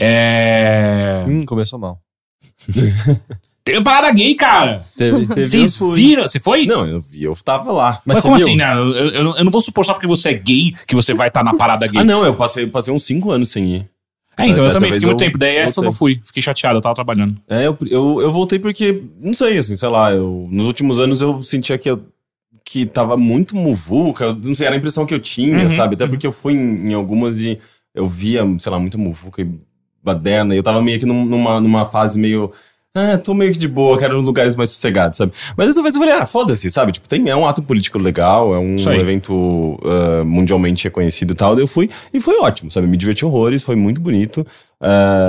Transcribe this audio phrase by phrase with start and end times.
[0.00, 1.24] É.
[1.28, 2.00] Hum, começou mal.
[3.70, 4.80] Uma parada gay, cara.
[4.96, 6.22] Teve, teve Vocês viram?
[6.24, 6.66] Você foi?
[6.66, 8.00] Não, eu vi, eu tava lá.
[8.04, 8.66] Mas, Mas como você assim, viu?
[8.66, 8.72] né?
[8.74, 11.44] Eu, eu- eu não vou supor só porque você é gay que você vai estar
[11.44, 12.00] na parada gay.
[12.00, 13.88] Ah, não, eu passei, passei uns 5 anos sem ir.
[14.36, 15.38] É, então eu também fiquei muito tempo.
[15.38, 16.18] Daí essa eu não fui.
[16.24, 17.36] Fiquei chateado, eu tava trabalhando.
[17.46, 21.20] É, eu, eu, eu voltei porque, não sei, assim, sei lá, eu, nos últimos anos
[21.20, 22.02] eu sentia que eu
[22.64, 25.94] que tava muito muvuca, não sei, era a impressão que eu tinha, Uhum, sabe?
[25.94, 27.58] Até porque eu fui em, em algumas e
[27.94, 29.48] eu via, sei lá, muita muvuca e
[30.02, 32.50] baderna, e eu tava meio que num- numa, numa fase meio.
[32.92, 35.30] Ah, tô meio que de boa, quero lugares mais sossegados, sabe?
[35.56, 36.90] Mas dessa vez eu falei, ah, foda-se, sabe?
[36.90, 41.54] Tipo, tem, é um ato político legal, é um evento ah, mundialmente reconhecido e tal.
[41.54, 42.88] Daí eu fui e foi ótimo, sabe?
[42.88, 44.44] Me diverti horrores, foi muito bonito.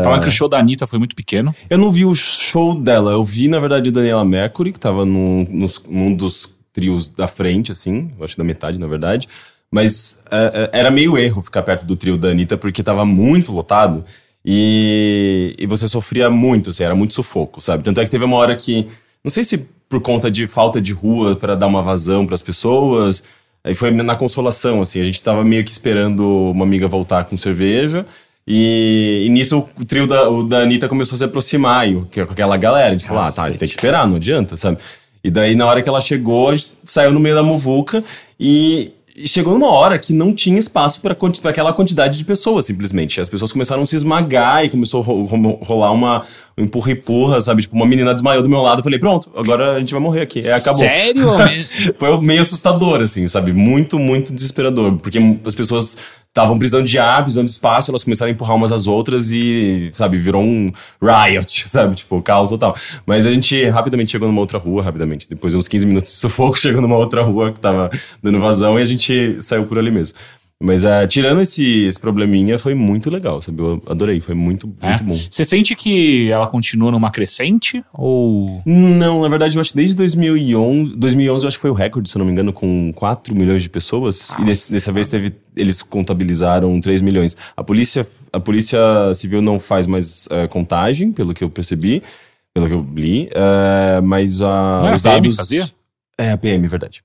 [0.04, 1.54] Falaram que o show da Anitta foi muito pequeno.
[1.70, 5.06] eu não vi o show dela, eu vi, na verdade, a Daniela Mercury, que tava
[5.06, 9.28] num, nos- num dos trios da frente, assim, eu acho da metade, na verdade.
[9.70, 14.04] Mas é, era meio erro ficar perto do trio da Anitta, porque tava muito lotado
[14.44, 17.84] e, e você sofria muito, assim, era muito sufoco, sabe?
[17.84, 18.88] Tanto é que teve uma hora que,
[19.24, 19.58] não sei se
[19.88, 23.24] por conta de falta de rua para dar uma vazão para as pessoas,
[23.64, 27.38] aí foi na consolação, assim, a gente tava meio que esperando uma amiga voltar com
[27.38, 28.06] cerveja.
[28.48, 32.22] E, e nisso o trio da, o da Anitta começou a se aproximar, e com
[32.22, 32.90] aquela galera.
[32.90, 34.80] A gente falou, ah, tá, tem que esperar, não adianta, sabe?
[35.24, 38.04] E daí, na hora que ela chegou, a gente saiu no meio da muvuca
[38.40, 38.92] e
[39.26, 41.16] chegou numa hora que não tinha espaço para
[41.50, 43.20] aquela quantidade de pessoas, simplesmente.
[43.22, 46.26] As pessoas começaram a se esmagar e começou a ro- ro- rolar uma
[46.58, 47.62] um empurra-empurra, sabe?
[47.62, 48.80] Tipo, uma menina desmaiou do meu lado.
[48.80, 50.40] Eu falei, pronto, agora a gente vai morrer aqui.
[50.46, 50.80] É, acabou.
[50.80, 51.24] Sério?
[51.98, 53.54] Foi meio assustador, assim, sabe?
[53.54, 54.98] Muito, muito desesperador.
[54.98, 55.98] Porque as pessoas
[56.32, 59.92] estavam precisando de ar, precisando de espaço, elas começaram a empurrar umas às outras e,
[59.94, 61.96] sabe, virou um riot, sabe?
[61.96, 62.76] Tipo, caos total.
[63.06, 65.28] Mas a gente rapidamente chegou numa outra rua, rapidamente.
[65.30, 67.92] Depois de uns 15 minutos de sufoco, chegou numa outra rua que tava
[68.24, 70.18] dando vazão e a gente saiu por ali mesmo.
[70.64, 73.62] Mas ah, tirando esse, esse probleminha, foi muito legal, sabe?
[73.62, 74.98] Eu adorei, foi muito, muito É?
[75.02, 75.20] bom.
[75.30, 77.84] Você sente que ela continua numa crescente?
[77.94, 78.62] Ou.
[78.66, 82.10] Não, na verdade, eu acho que desde 2011, 2011 eu acho que foi o recorde,
[82.10, 84.30] se eu não me engano, com 4 milhões de pessoas.
[84.40, 87.36] E desse- dessa vez teve, eles contabilizaram 3 milhões.
[87.58, 88.80] A polícia, a polícia
[89.16, 92.04] civil não faz mais eh, contagem, pelo que eu percebi,
[92.54, 95.36] pelo que eu li, eh, mas a, Não era os a PM dados...
[95.38, 95.72] fazia?
[96.18, 97.02] É, a PM, verdade.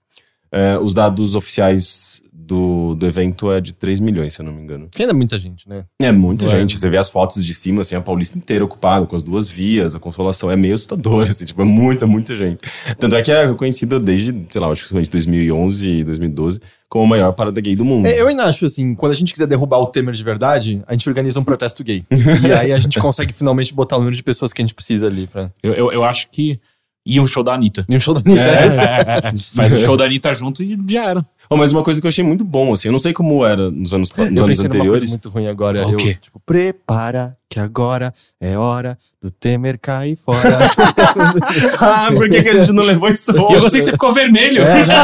[0.53, 4.63] Eh, os dados oficiais do, do evento é de 3 milhões, se eu não me
[4.63, 4.89] engano.
[4.95, 5.85] Que ainda é muita gente, né?
[6.01, 6.51] É muita Ué.
[6.53, 6.79] gente.
[6.79, 9.95] Você vê as fotos de cima, assim, a Paulista inteira ocupada, com as duas vias,
[9.95, 10.51] a consolação.
[10.51, 12.61] É meio assustador, assim, tipo, é muita, muita gente.
[12.99, 17.05] Tanto é que é reconhecida desde, sei lá, acho que somente 2011 e 2012, como
[17.05, 18.07] a maior parada gay do mundo.
[18.07, 20.93] É, eu ainda acho assim, quando a gente quiser derrubar o Temer de verdade, a
[20.93, 22.05] gente organiza um protesto gay.
[22.47, 25.09] e aí a gente consegue finalmente botar o número de pessoas que a gente precisa
[25.09, 25.51] ali pra.
[25.63, 26.61] Eu, eu, eu acho que.
[27.09, 27.85] E o show da Anitta.
[27.89, 28.41] E um show da Anitta.
[28.41, 29.39] É, é é, é, é.
[29.55, 31.27] Faz o show da Anitta junto e já era.
[31.49, 33.71] Oh, mas uma coisa que eu achei muito bom, assim, eu não sei como era
[33.71, 35.11] nos anos, nos Eu anos pensei numa coisa anteriores.
[35.11, 35.87] muito ruim agora.
[35.87, 36.17] O eu, quê?
[36.21, 40.39] tipo, prepara que agora é hora do Temer cair fora.
[41.81, 44.13] ah, por que, que a gente não levou isso E eu gostei que você ficou
[44.13, 44.63] vermelho.
[44.63, 44.95] É, né?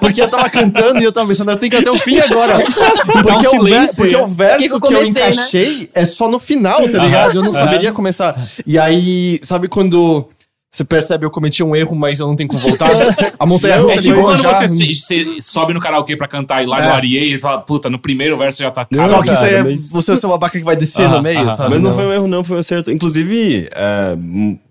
[0.00, 2.18] Porque eu tava cantando e eu tava pensando, eu tenho que ir até o fim
[2.20, 2.58] agora.
[3.22, 5.10] Porque, um o, ver- porque o verso Que que eu que eu comecei, né?
[5.10, 7.36] encaixei é só no final, tá ligado?
[7.36, 8.40] Eu não saberia começar.
[8.66, 10.28] E aí, sabe quando
[10.70, 12.90] você percebe eu cometi um erro, mas eu não tenho como voltar?
[13.38, 14.52] A montanha russa É tipo quando já.
[14.52, 16.92] você, se- você sobe no karaokê pra cantar e lá no É.
[16.92, 18.86] Ariei e fala, puta, no primeiro verso já tá.
[19.08, 21.16] Só que cara, você, é, mas- você é o seu babaca que vai descer Aham,
[21.16, 21.70] no meio, aham, sabe?
[21.70, 22.90] Mas não foi um erro, não, foi um acerto.
[22.90, 24.16] Inclusive, é,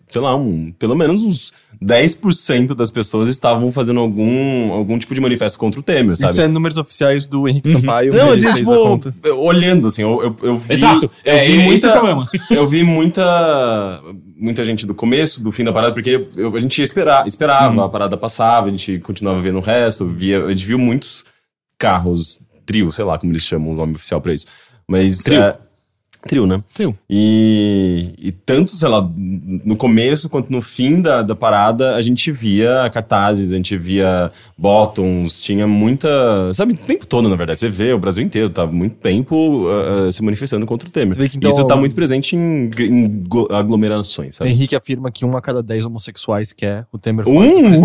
[0.09, 1.53] sei lá, um, pelo menos uns
[1.83, 6.31] 10% das pessoas estavam fazendo algum, algum tipo de manifesto contra o Temer, sabe?
[6.31, 8.11] Isso é números oficiais do Henrique Sampaio.
[8.13, 9.15] Não, eu ele dizia, fez tipo, a conta.
[9.35, 10.73] olhando, assim, eu, eu, eu vi...
[10.73, 11.11] Exato.
[11.25, 12.27] Eu É, vi esse muita, é o problema.
[12.49, 14.01] Eu vi muita,
[14.35, 17.83] muita gente do começo, do fim da parada, porque eu- a gente esperar, esperava, Uhum.
[17.83, 21.23] a parada passava, a gente continuava vendo o resto, via, a gente viu muitos
[21.77, 24.45] carros, trio, sei lá como eles chamam o nome oficial pra isso.
[24.87, 25.19] Mas...
[25.19, 25.41] Trio.
[25.41, 25.57] é,
[26.27, 26.59] trio, né?
[26.73, 26.95] Trio.
[27.09, 32.31] E, e tanto, sei lá, no começo quanto no fim da, da parada, a gente
[32.31, 36.07] via cartazes, a gente via bottoms, tinha muita.
[36.53, 37.59] Sabe, o tempo todo, na verdade.
[37.59, 41.13] Você vê o Brasil inteiro, tá muito tempo uh, se manifestando contra o Temer.
[41.15, 44.49] Você vê que, então, Isso tá muito presente em, em aglomerações, sabe?
[44.49, 47.27] Henrique afirma que um a cada 10 homossexuais quer o Temer.
[47.27, 47.71] Um!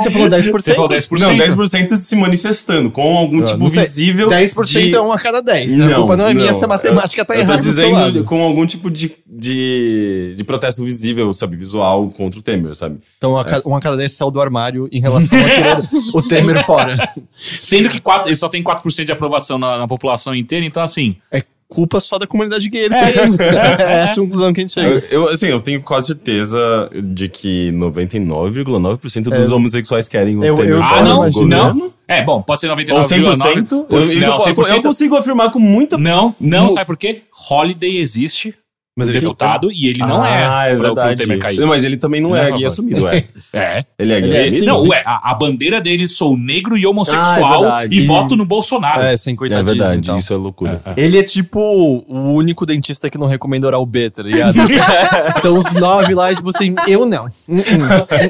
[0.00, 0.52] Você falou 10%?
[0.52, 1.18] Você falou 10%.
[1.18, 3.82] Não, 10% se manifestando, com algum Ah, tipo não sei.
[3.82, 4.28] visível.
[4.28, 4.94] 10% de...
[4.94, 5.80] é um a cada 10.
[5.80, 6.54] a Não, culpa não é minha não.
[6.58, 8.24] se a matemática tá errada Dizendo lado.
[8.24, 11.56] com algum tipo de, de, de protesto visível, sabe?
[11.56, 12.98] Visual contra o Temer, sabe?
[13.18, 15.78] Então, a ca- um a cada 10 saiu do armário em relação a querer
[16.12, 16.96] o Temer fora.
[17.34, 21.16] Sendo que quatro, ele só tem 4% de aprovação na, na população inteira, então assim.
[21.30, 22.84] É culpa só da comunidade gay.
[22.84, 23.24] Ele É tem.
[23.24, 23.38] isso.
[23.42, 25.06] É essa a conclusão que a gente Eu, chega.
[25.14, 29.54] eu, assim, eu tenho quase certeza de que 99,9% dos É.
[29.54, 31.92] homossexuais querem o Eu- eu- Ah, não, não.
[32.06, 33.66] É, bom, pode ser Ou 99,9%.
[33.66, 33.84] 100%.
[33.88, 34.82] Por- Eu, isso não, eu, eu 100%.
[34.82, 35.96] consigo afirmar com muita...
[35.96, 37.22] Não, não, Mu- sabe por quê?
[37.50, 38.54] Holiday existe
[38.96, 41.16] Mas ele deputado e ele não Ah, é, pra o verdade.
[41.22, 41.60] Temer cair.
[41.66, 43.24] Mas ele também não, Não é é a gay assumido, é.
[43.52, 43.84] É.
[43.98, 44.66] Ele é gay é, assumido?
[44.66, 47.96] não, ué, a, a bandeira dele sou negro e Ah, homossexual é verdade.
[47.96, 49.00] e E- voto no Bolsonaro.
[49.02, 50.16] É, sem É coitadismo verdade, e tal.
[50.16, 50.80] isso é loucura.
[50.96, 54.54] Ele é tipo o único dentista que não recomenda oral B, tá ligado?
[55.38, 57.24] então os nove lá, tipo assim, eu não.
[57.48, 57.60] Hum, hum,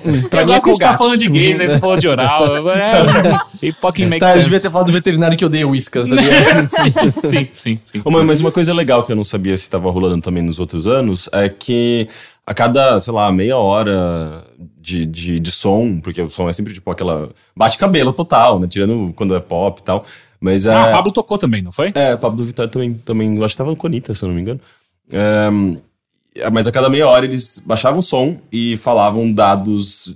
[0.06, 0.22] hum.
[0.30, 0.98] Pra Eu mim é gosto que a gente tá Colgate.
[0.98, 2.68] falando de gays, aí você falou de oral.
[2.70, 3.02] É,
[3.66, 4.44] it fucking makes Tá, eu sense.
[4.44, 6.68] devia ter falado do veterinário que odeia whiskas, tá ligado?
[6.70, 8.02] sim, sim, sim, sim.
[8.02, 10.86] Ô, mas- uma coisa legal que eu não sabia se estava rolando também nos outros
[10.86, 12.08] anos é que
[12.46, 14.44] a cada, sei lá, meia hora
[14.78, 17.30] de, de, de som, porque o som é sempre tipo aquela.
[17.56, 18.66] bate-cabelo total, né?
[18.68, 20.04] Tirando quando é pop e tal.
[20.40, 20.74] Mas é.
[20.74, 21.90] Ah, Pablo tocou também, não foi?
[21.94, 23.36] É, Pablo Vittar também, também.
[23.36, 24.60] Eu acho que tava com a Anitta, se eu não me engano.
[25.10, 30.14] É, mas a cada meia hora eles baixavam o som e falavam dados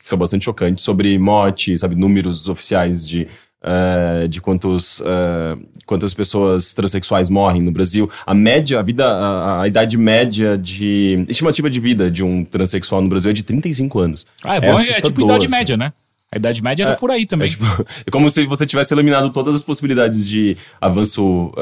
[0.00, 3.28] que são bastante chocantes sobre morte, sabe, números oficiais de,
[3.62, 5.56] eh, de quantos, eh,
[5.86, 8.10] quantas pessoas transexuais morrem no Brasil.
[8.26, 13.00] A média, a vida, a, a idade média de estimativa de vida de um transexual
[13.00, 14.26] no Brasil é de 35 anos.
[14.44, 15.48] Ah, é bom, é, tipo idade assim.
[15.56, 15.92] média, né?
[16.34, 17.46] A idade média era por aí também.
[17.46, 17.64] É, tipo,
[18.06, 21.52] é como se você tivesse eliminado todas as possibilidades de avanço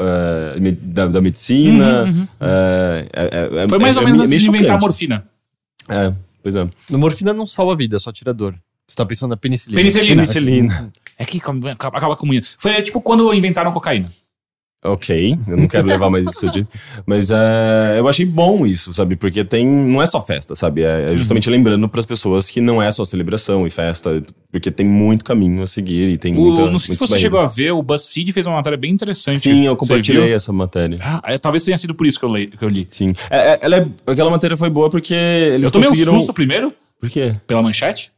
[0.61, 2.05] me- da, da medicina.
[2.39, 5.25] é- é- Uhum, foi é- mais ou é menos antes de inventar a morfina.
[5.89, 6.67] É, pois é.
[6.89, 8.55] No morfina não salva a vida, é só tira dor.
[8.91, 9.77] Você tá pensando na penicilina.
[9.79, 10.15] Penicilina.
[10.15, 10.93] Penicilina.
[11.17, 12.49] É que acaba, com muito.
[12.59, 14.11] Foi tipo quando inventaram cocaína.
[14.83, 16.69] Ok, eu não quero levar mais isso disso.
[17.05, 19.15] Mas é, eu achei bom isso, sabe?
[19.15, 19.65] Porque tem.
[19.65, 20.81] Não é só festa, sabe?
[20.83, 21.55] É, é justamente Uhum.
[21.55, 24.21] lembrando para as pessoas que não é só celebração e festa,
[24.51, 27.39] porque tem muito caminho a seguir e tem O- muita, não sei se você chegou
[27.39, 29.39] a ver, o BuzzFeed fez uma matéria bem interessante.
[29.39, 30.97] Sim, eu Você compartilhei essa matéria.
[30.99, 32.47] Ah, é, talvez tenha sido por isso que eu, li.
[32.47, 32.87] Que eu, li.
[32.91, 33.13] Sim.
[33.29, 36.17] É, é- ela é- aquela matéria foi boa porque eles eu tomei um conseguiram...
[36.17, 37.35] susto primeiro, Por quê?
[37.45, 38.11] pela manchete.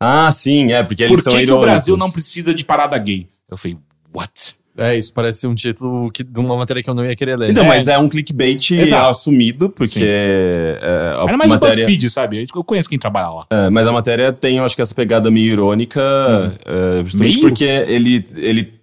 [0.00, 1.58] Ah, sim, é, porque eles Por são que, que o.
[1.58, 3.26] Brasil não precisa de parada gay?
[3.50, 3.76] Eu falei,
[4.14, 4.56] what?
[4.78, 7.38] É, isso parece ser um título que, de uma matéria que eu não ia querer
[7.38, 7.50] ler.
[7.50, 7.68] Então, É.
[7.68, 9.08] mas é um clickbait Exato.
[9.08, 10.04] assumido, porque Sim.
[10.06, 11.76] é, a Era mais matéria...
[11.86, 12.46] BuzzFeed, sabe?
[12.54, 13.46] Eu conheço quem trabalha lá.
[13.48, 15.98] É, mas a matéria tem, eu acho que essa pegada meio irônica,
[16.66, 17.48] é, justamente Meio?
[17.48, 18.74] porque ele, ele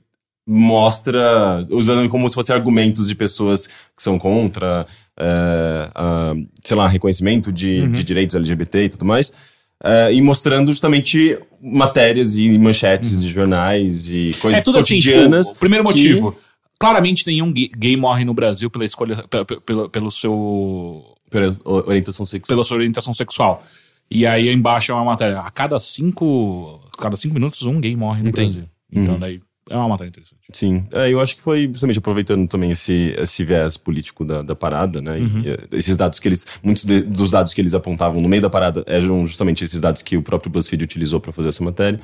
[0.48, 4.86] mostra, usando como se fossem argumentos de pessoas que são contra,
[5.20, 5.90] é,
[6.64, 7.92] sei lá, reconhecimento de, Uhum.
[7.92, 9.32] de direitos LGBT e tudo mais,
[9.82, 15.46] é, e mostrando justamente matérias e manchetes de jornais e coisas é tudo assim, cotidianas.
[15.48, 16.38] tipo, o primeiro que- motivo.
[16.80, 22.48] Claramente nenhum gay, morre no Brasil pela escolha, pela, pela, pelo seu, Pela orientação sexual.
[22.56, 23.64] pela sua orientação sexual.
[24.12, 25.40] E aí embaixo é uma matéria.
[25.40, 28.58] A cada cinco, a cada cinco minutos um gay morre no Entendi.
[28.58, 28.70] Brasil.
[28.92, 29.20] Então Uhum.
[29.20, 29.40] daí
[29.70, 30.42] é uma matéria interessante.
[30.52, 34.56] Sim, é, eu acho que foi justamente aproveitando também esse, esse viés político da, da
[34.56, 35.18] parada, né?
[35.18, 35.42] Uhum.
[35.42, 36.46] E, eh, esses dados que eles.
[36.62, 40.02] Muitos de- dos dados que eles apontavam no meio da parada eram justamente esses dados
[40.02, 42.00] que o próprio BuzzFeed utilizou para fazer essa matéria.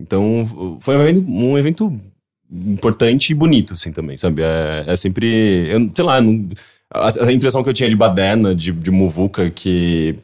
[0.00, 2.00] Então, foi um evento, um evento
[2.52, 4.42] importante e bonito, assim, também, sabe?
[4.42, 5.68] É, é sempre.
[5.68, 6.48] Eu, sei lá, não-
[6.92, 10.14] a, a impressão que eu tinha de baderna, de, de muvuca, que.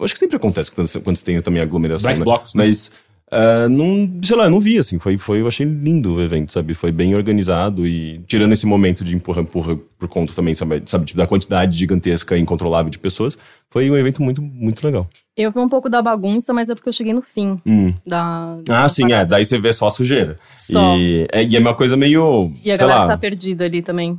[0.00, 2.04] Acho que sempre acontece quando, quando você tem também aglomeração.
[2.04, 2.24] Black né?
[2.24, 2.64] Box, né?
[2.64, 2.92] Mas.
[3.30, 6.52] Ah, não, sei lá, eu não vi, assim, foi, foi, eu achei lindo o evento,
[6.52, 11.04] sabe, foi bem organizado e tirando esse momento de empurra-empurra por conta também, sabe, sabe
[11.06, 13.36] tipo, da quantidade gigantesca e incontrolável de pessoas,
[13.70, 15.08] foi um evento muito, muito legal.
[15.36, 17.94] Eu vi um pouco da bagunça, mas é porque eu cheguei no fim Hum.
[18.06, 18.56] da.
[18.64, 19.30] da Ah, sim, é, parada.
[19.30, 20.36] daí você vê só a sujeira.
[20.54, 20.96] Só.
[20.96, 23.80] E é, e é uma coisa meio, E a sei galera lá, tá perdida ali
[23.82, 24.18] também.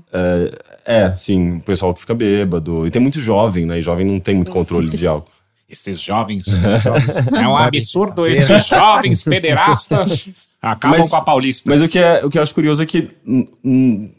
[0.86, 4.20] é, sim, o pessoal que fica bêbado, e tem muito jovem, né, e jovem não
[4.20, 5.30] tem muito controle de álcool.
[5.72, 6.46] Esses jovens.
[7.32, 10.30] é um absurdo esses jovens pederastas
[10.62, 11.70] acabam Mas- com a Paulista.
[11.70, 13.10] Mas o que, é, o que eu acho curioso é que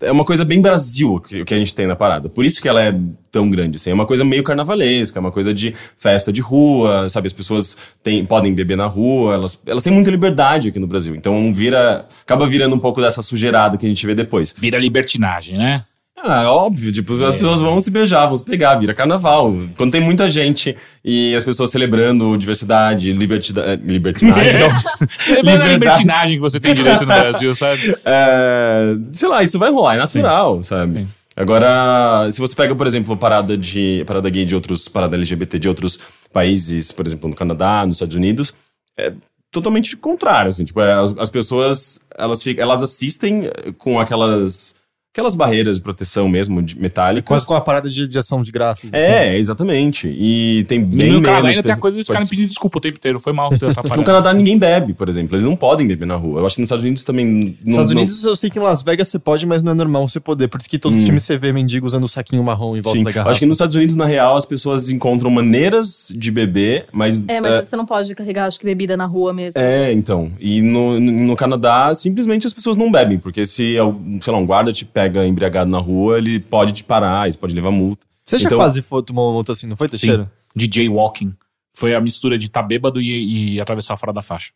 [0.00, 2.28] é uma coisa bem Brasil o que, que a gente tem na parada.
[2.28, 2.95] Por isso que ela é
[3.30, 3.76] tão grande.
[3.76, 3.90] Assim.
[3.90, 7.26] É uma coisa meio carnavalesca, é uma coisa de festa de rua, sabe?
[7.26, 11.14] As pessoas têm, podem beber na rua, elas, elas têm muita liberdade aqui no Brasil.
[11.14, 14.54] Então vira, acaba virando um pouco dessa sujeirada que a gente vê depois.
[14.57, 15.85] Vira libertinagem, né?
[16.23, 19.57] Ah, óbvio, tipo, as pessoas vão se beijar, vão se pegar, vira carnaval.
[19.77, 24.53] Quando tem muita gente e as pessoas celebrando diversidade, libertida, libertinagem,
[25.19, 25.73] Celebrando a Liberdade.
[25.73, 27.97] libertinagem que você tem direito no Brasil, sabe?
[28.05, 31.07] É, sei lá, isso vai rolar, é natural, sabe?
[31.35, 35.69] Agora, se você pega, por exemplo, parada de parada gay de outros, parada LGBT de
[35.69, 35.99] outros
[36.33, 38.53] países, por exemplo, no Canadá, nos Estados Unidos,
[38.97, 39.12] é
[39.50, 44.75] totalmente contrário, assim, tipo, é, as, as pessoas, elas ficam, elas assistem eh, com aquelas
[45.12, 47.26] aquelas barreiras de proteção mesmo, de metálicas.
[47.26, 48.90] Quase com a parada de, de ação de graças.
[48.93, 48.97] assim.
[49.05, 50.09] É, exatamente.
[50.09, 52.81] E tem E bem no Canadá ainda tem a coisa desse cara pedindo desculpa o
[52.81, 53.19] tempo inteiro.
[53.19, 54.05] Foi mal ter No.
[54.05, 55.35] Canadá ninguém bebe, por exemplo.
[55.35, 56.40] Eles não podem beber na rua.
[56.40, 58.59] Eu acho que nos Estados Unidos também não, Nos Estados não- Unidos eu sei que
[58.59, 60.47] em Las Vegas você pode, mas não é normal você poder.
[60.49, 61.07] Por isso que todos os Hum.
[61.07, 63.31] times você vê mendigo usando o saquinho marrom em volta Sim, da garrafa.
[63.33, 67.23] acho que nos Estados Unidos, na real, as pessoas encontram maneiras de beber, mas.
[67.26, 69.61] É, mas é, você não pode carregar, acho que, bebida na rua mesmo.
[69.61, 70.31] é, então.
[70.38, 73.75] E no, no Canadá, simplesmente as pessoas não bebem, porque se,
[74.23, 77.54] sei lá, um guarda te pega embriagado na rua, ele pode te parar, ele pode
[77.54, 78.02] levar multa.
[78.25, 80.30] Você já Então- quase foi, tomou uma multa assim, não foi, Teixeira?
[80.54, 81.35] De jaywalking.
[81.75, 84.50] Foi a mistura de estar bêbado e, e atravessar fora da faixa.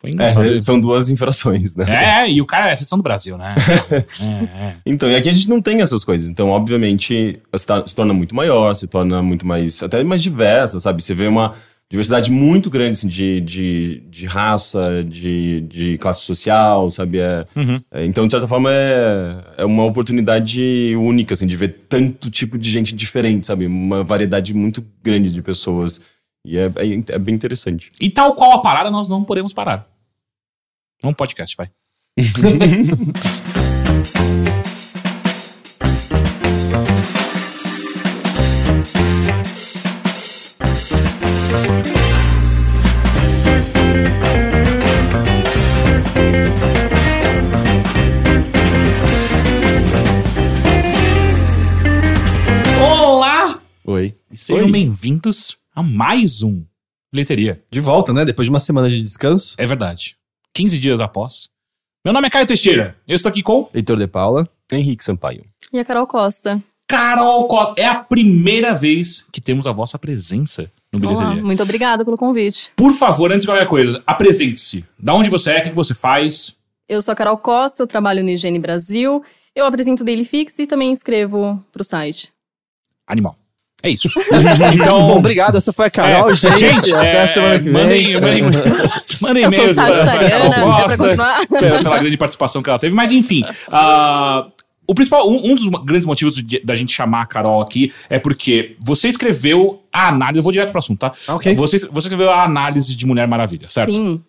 [0.00, 0.52] Foi engraçado.
[0.52, 1.84] É, são duas infrações, né?
[2.24, 3.54] É, e o cara é a exceção do Brasil, né?
[3.92, 4.76] é, é.
[4.84, 6.28] Então, e aqui a gente não tem essas coisas.
[6.28, 11.04] Então, obviamente, se torna muito maior, se torna muito mais, até mais diversa, sabe?
[11.04, 11.54] Você vê uma
[11.92, 17.18] diversidade muito grande, assim, de, de, de raça, de, de classe social, sabe?
[17.20, 17.78] É, Uhum.
[17.90, 22.56] é, então, de certa forma, é, é uma oportunidade única, assim, de ver tanto tipo
[22.56, 23.66] de gente diferente, sabe?
[23.66, 26.00] Uma variedade muito grande de pessoas.
[26.46, 27.90] E é, é, é bem interessante.
[28.00, 29.86] E tal qual a parada, nós não podemos parar.
[31.02, 31.68] Vamos podcast, vai.
[54.02, 54.12] Oi.
[54.32, 56.64] E sejam bem-vindos a mais um
[57.12, 57.62] Bilheteria.
[57.70, 58.24] De volta, né?
[58.24, 59.54] Depois de uma semana de descanso.
[59.56, 60.16] É verdade.
[60.54, 61.48] 15 dias após.
[62.04, 62.96] Meu nome é Caio Teixeira.
[63.06, 64.48] Eu estou aqui com Heitor de Paula.
[64.72, 65.44] Henrique Sampaio.
[65.72, 66.60] E a Carol Costa.
[66.88, 67.80] Carol Costa.
[67.80, 71.44] É a primeira vez que temos a vossa presença no Olá, Bilheteria.
[71.44, 72.72] muito obrigada pelo convite.
[72.74, 74.84] Por favor, antes de qualquer coisa, apresente-se.
[74.98, 76.56] Da onde você é, o que que você faz?
[76.88, 79.22] Eu sou a Carol Costa, eu trabalho no Higiene Brasil.
[79.54, 82.32] Eu apresento o Daily Fix e também escrevo pro site.
[83.06, 83.36] Animal.
[83.82, 84.08] É isso.
[84.58, 85.56] Bom, então, obrigado.
[85.56, 86.94] Essa foi a Carol, é, gente.
[86.94, 87.72] Até é, a semana que vem.
[87.72, 88.42] Mandem, mandem,
[89.20, 91.46] mandem Eu sou e-mails pra- pra sagitariana, é pra continuar.
[91.48, 92.94] pela, pela grande participação que ela teve.
[92.94, 94.46] Mas enfim, ah,
[94.86, 98.18] o principal, um, um dos grandes motivos de- da gente chamar a Carol aqui é
[98.18, 100.38] porque você escreveu a análise.
[100.38, 101.12] Eu vou direto pro assunto, tá?
[101.28, 101.54] Ok.
[101.56, 103.92] Você, você escreveu a análise de Mulher Maravilha, certo?
[103.92, 104.20] Sim.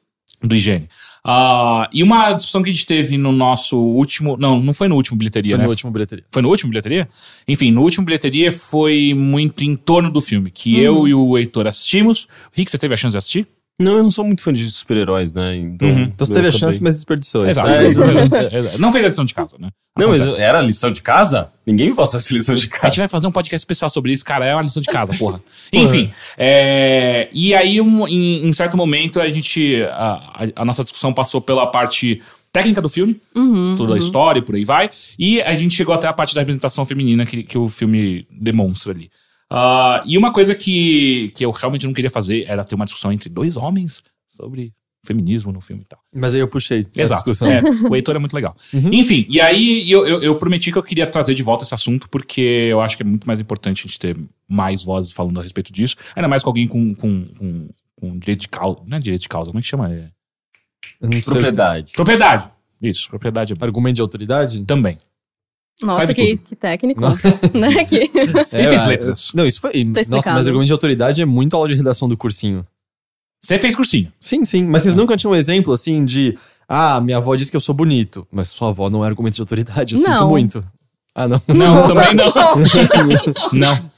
[0.44, 0.90] Do higiene.
[1.24, 4.36] Ah, e uma discussão que a gente teve no nosso último.
[4.36, 5.64] Não, não foi no último bilheteria, Foi né?
[5.64, 6.26] no último bilheteria.
[6.30, 7.08] Foi no último bilheteria?
[7.48, 11.66] Enfim, no último bilheteria foi muito em torno do filme, que eu e o Heitor
[11.66, 12.28] assistimos.
[12.52, 13.48] Rick, você teve a chance de assistir?
[13.82, 15.56] Não, eu não sou muito fã de super-heróis, né?
[15.56, 16.04] Então, Uhum.
[16.04, 17.46] Então você teve a chance, mas desperdiçou.
[17.48, 17.70] Exato.
[17.70, 17.88] É.
[17.88, 18.78] Exato.
[18.80, 19.70] Não fez a lição de casa, né?
[19.98, 21.52] Não, mas era lição de casa?
[21.66, 22.96] Ninguém me passou essa lição de A gente casa.
[22.98, 24.46] vai fazer um podcast especial sobre isso, cara.
[24.46, 25.42] É uma lição de casa, porra.
[25.72, 26.12] Enfim.
[26.38, 29.82] é, e aí, um- em, em certo momento, a gente.
[29.92, 30.14] A,
[30.46, 34.44] a- a nossa discussão passou pela parte técnica do filme, Uhum, toda a história e
[34.44, 34.90] por aí vai.
[35.18, 38.92] E a gente chegou até a parte da representação feminina que, que o filme demonstra
[38.94, 39.10] ali.
[39.56, 43.12] Ah, e uma coisa que, que eu realmente não queria fazer era ter uma discussão
[43.12, 44.02] entre dois homens
[44.36, 44.74] sobre
[45.06, 46.00] feminismo no filme e tal.
[46.12, 47.22] Mas aí eu puxei a Exato.
[47.22, 47.52] discussão.
[47.52, 48.56] É, o Heitor é muito legal.
[48.74, 52.10] Enfim, e aí eu, eu, eu prometi que eu queria trazer de volta esse assunto,
[52.10, 54.18] porque eu acho que é muito mais importante a gente ter
[54.48, 55.98] mais vozes falando a respeito disso.
[56.16, 57.70] Ainda mais com alguém com, com, com,
[58.00, 58.80] com direito de causa.
[58.88, 59.94] Não é direito de causa, como é que chama?
[59.94, 60.10] É...
[61.24, 61.94] Propriedade.
[61.94, 62.50] Propriedade.
[62.82, 63.56] Isso, propriedade é.
[63.64, 64.66] Argumento de autoridade?
[64.66, 64.98] também.
[65.82, 66.48] Nossa, Sabe que, tudo.
[66.48, 67.02] que técnico.
[67.54, 67.84] né?
[67.86, 67.96] Que...
[68.52, 69.32] Ele fez ah, letras.
[69.34, 69.84] Não, isso foi.
[70.10, 72.66] Nossa, mas argumento de autoridade é muito aula de redação do cursinho.
[73.42, 74.12] Você fez cursinho.
[74.20, 74.64] Sim, sim.
[74.64, 76.38] Mas vocês nunca tinham um exemplo assim de.
[76.68, 78.26] Ah, minha avó disse que eu sou bonito.
[78.32, 79.96] Mas sua avó não é argumento de autoridade.
[79.96, 80.12] Eu Não.
[80.12, 80.64] sinto muito.
[81.14, 81.42] Ah, não.
[81.48, 82.32] Não, também não.
[83.54, 83.92] não.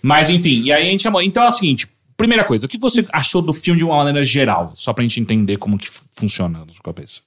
[0.00, 1.20] Mas enfim, e aí a gente chamou.
[1.20, 4.22] Então é o seguinte: primeira coisa, o que você achou do filme de uma maneira
[4.22, 4.70] geral?
[4.74, 7.20] Só pra gente entender como que funciona na sua cabeça.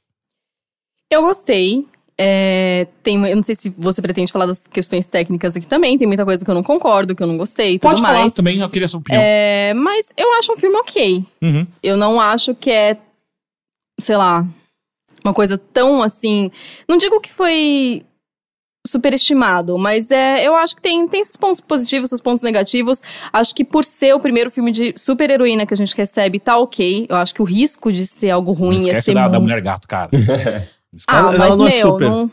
[1.12, 1.86] Eu gostei.
[2.18, 5.98] É, tem, eu não sei se você pretende falar das questões técnicas aqui também.
[5.98, 8.20] Tem muita coisa que eu não concordo, que eu não gostei e tudo Pode falar
[8.22, 8.34] mais.
[8.34, 9.22] também, eu queria sua opinião.
[9.22, 11.26] É, mas eu acho um filme ok.
[11.42, 11.68] Uhum.
[11.84, 12.98] Eu não acho que é,
[14.00, 14.48] sei lá,
[15.24, 16.50] uma coisa tão assim.
[16.88, 18.04] Não digo que foi
[18.88, 23.02] superestimado, mas é, eu acho que tem, tem seus pontos positivos, seus pontos negativos.
[23.34, 26.58] Acho que por ser o primeiro filme de super heroína que a gente recebe, tá
[26.58, 27.08] ok.
[27.10, 29.30] Eu acho que o risco de ser algo Não ruim ia esquece ser da, da
[29.30, 29.42] muito.
[29.42, 30.12] mulher gato, cara.
[31.08, 32.10] Ah, Ela- ela mas não é meu, super.
[32.10, 32.32] não.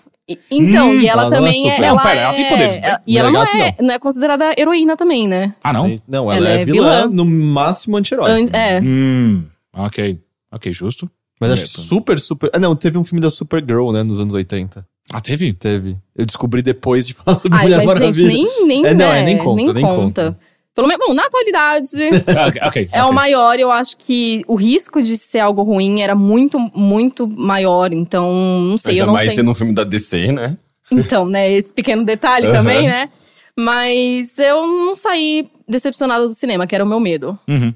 [0.51, 1.79] Então, Hum, e ela, ela não é também é.
[1.81, 2.99] Não, ela pera, ela tem é- poderes, né?
[3.07, 5.55] E ela não é, gato, não é considerada heroína também, né?
[5.63, 5.95] Ah, não?
[6.09, 7.09] Não, ela, Ela é, é vilã, vilã.
[7.13, 8.31] no máximo anti-herói.
[8.31, 8.81] An- é.
[8.81, 9.45] Hum,
[9.77, 10.21] ok.
[10.53, 11.11] Ok, justo.
[11.41, 12.51] Mas acho É, que super, super.
[12.53, 14.87] Ah, não, teve um filme da Supergirl, né, nos anos 80.
[15.13, 15.53] Ah, teve?
[15.53, 15.97] Teve.
[16.17, 18.29] Eu descobri depois de falar sobre Ai, Mulher mas gente, Maravilha.
[18.29, 20.39] nem, nem, É, não, né, é, nem conta, nem conta.
[20.75, 21.91] Pelo menos, bom, na atualidade,
[22.37, 22.89] Ah, ok, ok.
[22.93, 23.59] é o maior.
[23.59, 27.93] Eu acho que o risco de ser algo ruim era muito, muito maior.
[27.93, 29.37] Então, não sei, Ainda eu não mais sei.
[29.37, 30.57] sendo um filme da DC, né?
[30.91, 32.57] Então, né, esse pequeno detalhe Aham.
[32.57, 33.11] também, né?
[33.59, 37.39] Mas eu não saí decepcionada do cinema, que era o meu medo.
[37.47, 37.73] Uhum.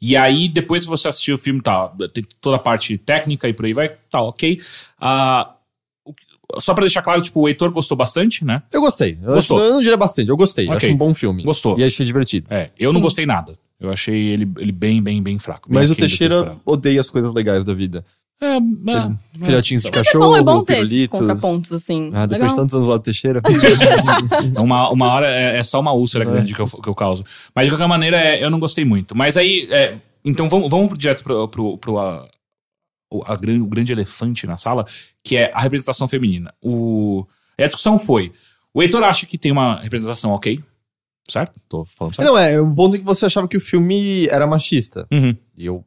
[0.00, 3.52] E aí, depois que você assistiu o filme, tá, tem toda a parte técnica e
[3.52, 4.60] por aí vai, tá, ok.
[5.00, 5.61] Ah, que-
[6.60, 8.62] só pra deixar claro, tipo, o Heitor gostou bastante, né?
[8.72, 9.18] Eu gostei.
[9.22, 9.58] Eu, Gostou?
[9.58, 10.66] acho- eu não diria bastante, eu gostei.
[10.66, 10.86] Eu Ok.
[10.88, 11.42] acho um bom filme.
[11.42, 11.78] Gostou.
[11.78, 12.46] E achei divertido.
[12.50, 13.04] É, eu não Sim.
[13.04, 13.54] gostei nada.
[13.80, 15.68] Eu achei ele, ele bem, bem, bem fraco.
[15.68, 18.04] bem Mas o eu Teixeira odeia as coisas legais da vida.
[18.40, 21.20] É, é, Filhotinhos de Mas é cachorro, bom, é bom ter esses pirulitos.
[21.20, 22.10] contrapontos, assim.
[22.12, 22.48] Ah, depois Legal.
[22.48, 23.40] de tantos anos lá do Teixeira.
[24.56, 27.24] é uma, uma hora é, é só uma úlcera grande que eu, que eu causo.
[27.54, 29.16] Mas de qualquer maneira, é, eu não gostei muito.
[29.16, 32.26] Mas aí, é, então vamos, vamos direto pro, pro, pro a, o,
[33.26, 34.86] a o grande elefante na sala,
[35.22, 36.54] que é a representação feminina.
[36.62, 37.26] O,
[37.58, 38.32] e a discussão foi:
[38.72, 40.60] o Heitor acha que tem uma representação ok,
[41.30, 41.60] certo?
[41.68, 42.28] Tô falando certo?
[42.28, 45.06] não, é o ponto é que você achava que o filme era machista.
[45.12, 45.36] Uhum.
[45.56, 45.84] E eu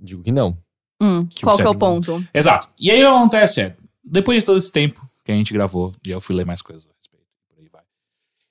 [0.00, 0.56] digo que não.
[1.00, 2.24] Hum, Que qual que é o ponto?
[2.32, 2.68] Exato.
[2.78, 5.92] E aí o que acontece é, depois de todo esse tempo que a gente gravou,
[6.04, 7.82] e eu fui ler mais coisas a respeito, por aí vai.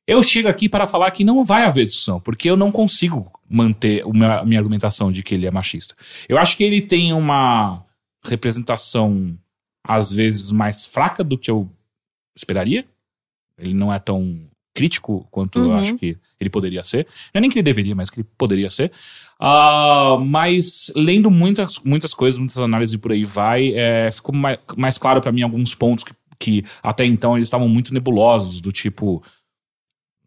[0.07, 4.03] Eu chego aqui para falar que não vai haver discussão, porque eu não consigo manter
[4.03, 5.95] a minha argumentação de que ele é machista.
[6.27, 7.83] Eu acho que ele tem uma
[8.23, 9.37] representação,
[9.83, 11.69] às vezes, mais fraca do que eu
[12.35, 12.85] esperaria.
[13.57, 15.75] Ele não é tão crítico quanto eu Uhum.
[15.75, 17.05] acho que ele poderia ser.
[17.33, 18.91] Não é nem que ele deveria, mas que ele poderia ser.
[19.39, 24.97] Ah, mas lendo muitas, muitas coisas, muitas análises por aí vai, é, ficou mais, mais
[24.97, 29.23] claro pra mim alguns pontos que, que até então eles estavam muito nebulosos, do tipo.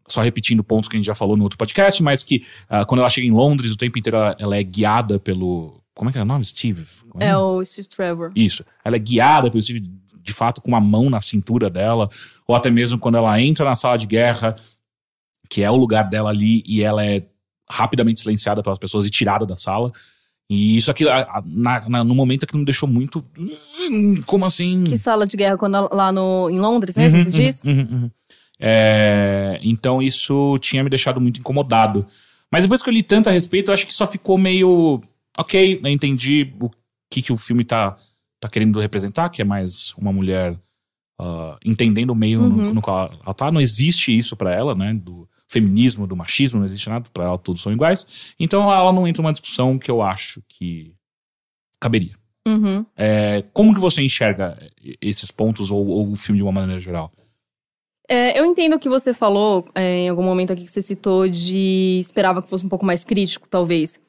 [0.07, 2.99] Só repetindo pontos que a gente já falou no outro podcast, mas que ah, quando
[2.99, 5.81] ela chega em Londres, o tempo inteiro ela, ela é guiada pelo.
[5.95, 6.43] Como é que é o nome?
[6.45, 6.85] Steve?
[7.09, 8.31] Como É o Steve Trevor.
[8.35, 8.65] isso.
[8.83, 9.79] Ela é guiada pelo Steve,
[10.21, 12.09] de fato, com uma mão na cintura dela,
[12.47, 14.55] ou até mesmo quando ela entra na sala de guerra,
[15.49, 17.23] que é o lugar dela ali, e ela é
[17.69, 19.91] rapidamente silenciada pelas pessoas e tirada da sala.
[20.49, 23.23] E isso aqui, na- na- no momento aqui, me deixou muito.
[23.37, 24.83] "Hum, Como assim?
[24.83, 27.63] Que sala de guerra quando lá no, em Londres mesmo, Uhum, você diz?
[27.63, 28.11] uhum, uhum, uhum.
[28.59, 32.05] É, então isso tinha me deixado muito incomodado.
[32.51, 35.01] Mas depois que eu li tanto a respeito, eu acho que só ficou meio.
[35.37, 36.69] Ok, eu entendi o
[37.09, 37.97] que, que o filme tá,
[38.39, 40.57] tá querendo representar, que é mais uma mulher
[41.19, 42.73] ah, entendendo o meio no, Uhum.
[42.73, 43.51] no qual ela tá.
[43.51, 44.93] Não existe isso pra ela, né?
[44.93, 47.09] Do feminismo, do machismo, não existe nada.
[47.13, 48.33] Pra ela todos são iguais.
[48.39, 50.93] Então ela não entra numa discussão que eu acho que
[51.79, 52.13] caberia.
[52.47, 52.85] Uhum.
[52.95, 54.57] É, como que você enxerga
[55.01, 57.11] esses pontos ou, ou o filme de uma maneira geral?
[58.07, 61.27] É, eu entendo o que você falou é, em algum momento aqui que você citou
[61.27, 63.99] de esperava que fosse um pouco mais crítico, talvez.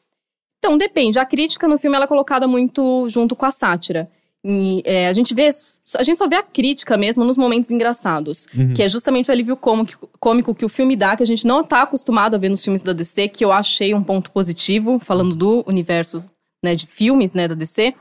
[0.59, 1.19] Então, depende.
[1.19, 4.11] A crítica no filme ela é colocada muito junto com a sátira.
[4.49, 5.51] E, é, a gente vê.
[5.97, 8.47] A gente só vê a crítica mesmo nos momentos engraçados.
[8.57, 8.75] Uhum.
[8.75, 11.65] Que é justamente o alívio cômico, cômico que o filme dá, que a gente não
[11.65, 15.35] tá acostumado a ver nos filmes da DC, que eu achei um ponto positivo, falando
[15.35, 16.25] do universo
[16.65, 17.93] né, de filmes né, da DC.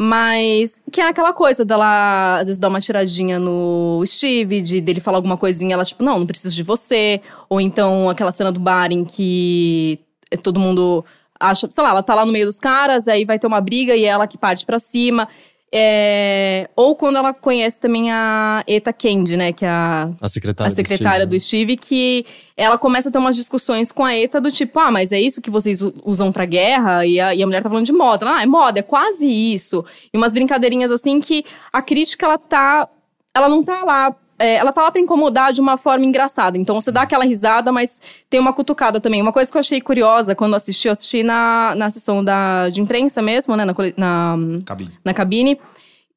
[0.00, 4.98] Mas que é aquela coisa dela, às vezes, dar uma tiradinha no Steve, de dele
[4.98, 7.20] falar alguma coisinha, ela, tipo, não, não preciso de você.
[7.48, 10.00] Ou então aquela cena do bar em que
[10.42, 11.04] todo mundo
[11.50, 13.94] acha, sei lá, ela tá lá no meio dos caras, aí vai ter uma briga
[13.96, 15.28] e é ela que parte pra cima.
[15.76, 19.52] É, Ou quando ela conhece também a Eta Kendi, né?
[19.52, 20.72] Que é a A secretária.
[20.72, 22.24] a secretária do Steve, que
[22.56, 25.42] ela começa a ter umas discussões com a ETA do tipo, ah, mas é isso
[25.42, 27.04] que vocês usam pra guerra?
[27.04, 28.24] E a, e a mulher tá falando de moda.
[28.24, 29.84] Ela, ah, é moda, é quase isso.
[30.12, 32.88] E umas brincadeirinhas assim que a crítica, ela tá.
[33.34, 34.14] Ela não tá lá.
[34.38, 36.58] É, ela tá lá pra incomodar de uma forma engraçada.
[36.58, 39.22] Então você dá aquela risada, mas tem uma cutucada também.
[39.22, 42.80] Uma coisa que eu achei curiosa quando assisti, eu assisti na, na sessão da, de
[42.80, 43.64] imprensa mesmo, né?
[43.64, 44.90] Na, na, Cabine.
[45.04, 45.58] na cabine.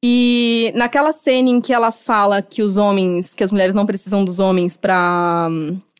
[0.02, 4.24] E naquela cena em que ela fala que os homens, que as mulheres não precisam
[4.24, 5.48] dos homens pra.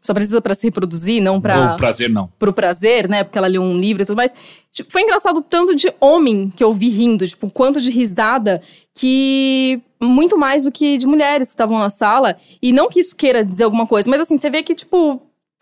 [0.08, 2.32] Só precisa pra se reproduzir, não pra, Ou prazer, não.
[2.38, 3.22] pro prazer, né?
[3.22, 4.32] Porque ela leu um livro e tudo mais.
[4.72, 7.90] Tipo, foi engraçado o tanto de homem que eu vi rindo, tipo, o quanto de
[7.90, 8.62] risada
[8.94, 9.82] que.
[10.00, 12.36] Muito mais do que de mulheres que estavam na sala.
[12.62, 15.20] E não que isso queira dizer alguma coisa, mas assim, você vê que, tipo,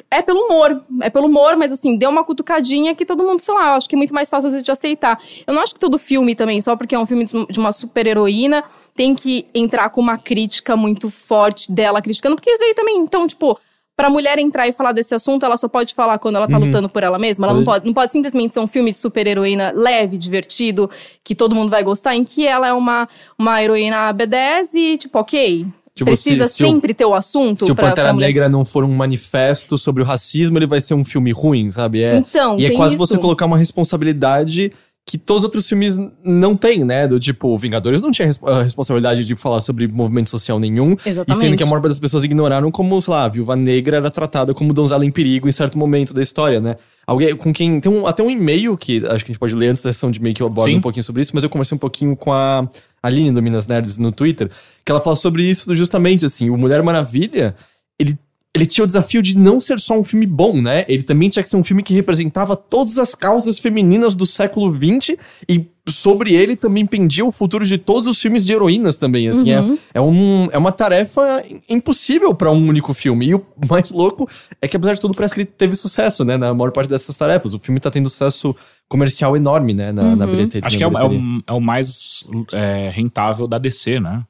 [0.09, 0.85] é pelo humor.
[1.03, 3.89] É pelo humor, mas assim, deu uma cutucadinha que todo mundo, sei lá, eu acho
[3.89, 5.21] que é muito mais fácil às vezes de aceitar.
[5.45, 8.63] Eu não acho que todo filme também, só porque é um filme de uma super-heroína,
[8.95, 13.27] tem que entrar com uma crítica muito forte dela criticando, porque isso aí também, então,
[13.27, 13.59] tipo.
[13.97, 16.87] Pra mulher entrar e falar desse assunto, ela só pode falar quando ela tá lutando
[16.89, 17.47] por ela mesma.
[17.47, 20.91] Ela não pode, não pode simplesmente ser um filme de super-heroína leve, divertido,
[21.25, 25.19] que todo mundo vai gostar, em que ela é uma, uma heroína B10 e, tipo,
[25.19, 25.65] ok.
[25.95, 28.13] Tipo, precisa se- se o- sempre ter o assunto Se o Pantera.
[28.13, 32.03] Negra não for um manifesto sobre o racismo, ele vai ser um filme ruim, sabe?
[32.03, 33.07] É, Então, e é quase isso.
[33.07, 34.71] você colocar uma responsabilidade
[35.09, 37.07] que todos os outros filmes não têm, né?
[37.07, 40.97] Do tipo, Vingadores não tinha a responsabilidade de falar sobre movimento social nenhum.
[41.07, 41.41] E Exatamente.
[41.45, 44.11] sendo que a maior parte das pessoas ignoraram como, sei lá, a Viúva Negra era
[44.11, 46.75] tratada como donzela em perigo em certo momento da história, né?
[47.07, 47.79] Alguém com quem.
[47.79, 50.11] Tem um- até um e-mail que acho que a gente pode ler antes da sessão
[50.11, 50.79] de e-mail que eu abordo Sim.
[50.79, 52.69] um pouquinho sobre isso, mas eu conversei um pouquinho com a
[53.01, 54.51] Aline do Minas Nerds no Twitter,
[54.85, 57.55] que ela fala sobre isso justamente assim, o Mulher Maravilha,
[57.97, 58.19] ele.
[58.57, 60.85] Ele tinha o desafio de não ser só um filme bom, né?
[60.89, 64.73] Ele também tinha que ser um filme que representava todas as causas femininas do século
[64.73, 65.17] XX
[65.49, 69.55] e sobre ele também pendia o futuro de todos os filmes de heroínas também, assim.
[69.55, 69.75] Uhum.
[69.95, 73.27] É, é, um, é uma tarefa impossível para um único filme.
[73.29, 74.29] E o mais louco
[74.61, 76.37] é que, apesar de tudo, parece que ele teve sucesso, né?
[76.37, 77.53] Na maior parte dessas tarefas.
[77.55, 78.57] O filme tá tendo sucesso
[78.89, 79.93] comercial enorme, né?
[79.93, 80.31] Na, na Uhum.
[80.31, 80.67] bilheteria.
[80.67, 84.23] Acho que é na o, é o, é o mais é, rentável da DC, né?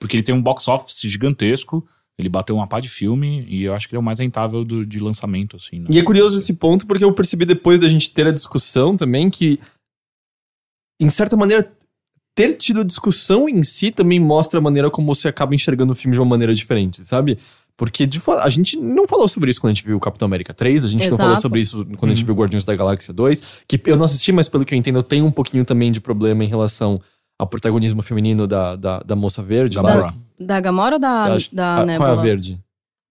[0.00, 1.84] Porque ele tem um box office gigantesco,
[2.20, 4.64] ele bateu uma pá de filme, e eu acho que ele é o mais rentável
[4.64, 5.80] do- de lançamento, assim.
[5.80, 5.86] Né?
[5.90, 9.28] E é curioso esse ponto, porque eu percebi depois da gente ter a discussão também
[9.30, 9.58] que,
[11.00, 11.70] em certa maneira,
[12.34, 15.96] ter tido a discussão em si também mostra a maneira como você acaba enxergando o
[15.96, 17.36] filme de uma maneira diferente, sabe?
[17.76, 20.52] Porque de a gente não falou sobre isso quando a gente viu o Capitão América
[20.52, 21.22] 3, a gente não Exato.
[21.22, 24.32] falou sobre isso quando a gente viu Guardiões da Galáxia 2, que eu não assisti,
[24.32, 27.00] mas pelo que eu entendo, eu tenho um pouquinho também de problema em relação
[27.40, 29.76] ao protagonismo feminino da, da, da moça verde.
[29.76, 29.90] Da lá.
[29.96, 30.14] Gamora.
[30.38, 31.96] Da Gamora ou da, Da- da Ah, Nebula?
[31.96, 32.60] qual é a verde?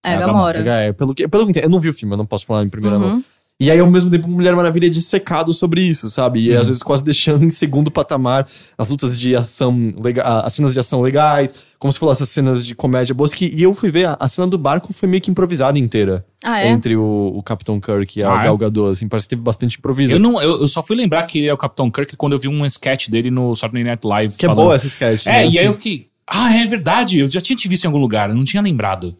[0.06, 0.60] É, É a Gamora.
[0.60, 2.70] É, pelo, que, pelo que eu não vi o filme, eu não posso falar em
[2.70, 3.24] primeira mão.
[3.62, 3.68] Uhum.
[3.68, 6.40] E aí, ao mesmo tempo, Mulher Maravilha é dissecado sobre isso, sabe?
[6.46, 10.74] E às vezes quase deixando em segundo patamar as lutas de ação, lega as cenas
[10.74, 13.34] de ação legais, como se fossem as cenas de comédia boas.
[13.34, 16.26] Que, e eu fui ver, a, a cena do barco foi meio que improvisada inteira.
[16.42, 16.70] Ah, é?
[16.70, 18.44] Entre o, o Capitão Kirk e a Ah, é?
[18.46, 20.14] Gal Gadot, assim, parece que teve bastante improviso.
[20.14, 22.40] Eu, não, eu, eu só fui lembrar que ele é o Capitão Kirk quando eu
[22.40, 24.36] vi um sketch dele no Saturday Night Live.
[24.38, 25.28] que é falando- boa essa sketch.
[25.28, 25.50] É, né?
[25.50, 26.08] e aí eu fiquei.
[26.26, 29.18] Ah, é verdade, eu já tinha te visto em algum lugar, eu não tinha lembrado.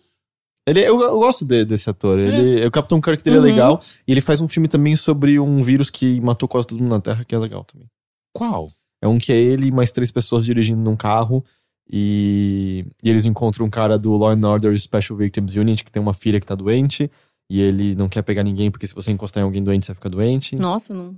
[0.70, 2.20] Ele, eu, eu gosto de- desse ator.
[2.20, 3.44] Ele, O Capitão Kirk dele Uhum.
[3.46, 3.82] é legal.
[4.08, 7.02] E ele faz um filme também sobre um vírus que matou quase todo mundo na
[7.02, 7.88] Terra, que é legal também.
[8.34, 8.70] Qual?
[9.02, 11.44] É um que é ele e mais três pessoas dirigindo num carro.
[11.92, 16.02] E, e eles encontram um cara do Law and Order Special Victims Unit que tem
[16.02, 17.10] uma filha que tá doente.
[17.50, 20.08] E ele não quer pegar ninguém, porque se você encostar em alguém doente, você fica
[20.08, 20.56] doente.
[20.56, 21.16] Nossa, não.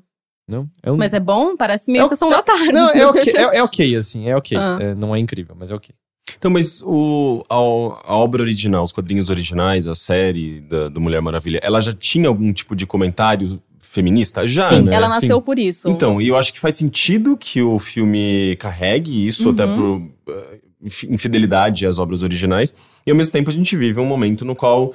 [0.48, 0.70] Não?
[0.82, 0.96] É um...
[0.98, 1.58] Mas é bom?
[1.58, 2.72] Parece meio É sessão da tarde.
[2.72, 4.58] Não, é ok, é, é ok, assim, é ok.
[4.58, 4.78] Ah.
[4.82, 5.94] É, não é incrível, mas é ok.
[6.38, 11.22] Então, mas o, a, a obra original, os quadrinhos originais, a série da, do Mulher
[11.22, 14.46] Maravilha, ela já tinha algum tipo de comentário feminista?
[14.48, 14.96] Já, Sim, né?
[14.96, 15.89] ela nasceu por isso.
[15.89, 19.54] Então, e eu acho que faz sentido que o filme carregue isso, Uhum.
[19.54, 22.74] até por eh, infi- infidelidade às obras originais.
[23.06, 24.94] E ao mesmo tempo a gente vive um momento no qual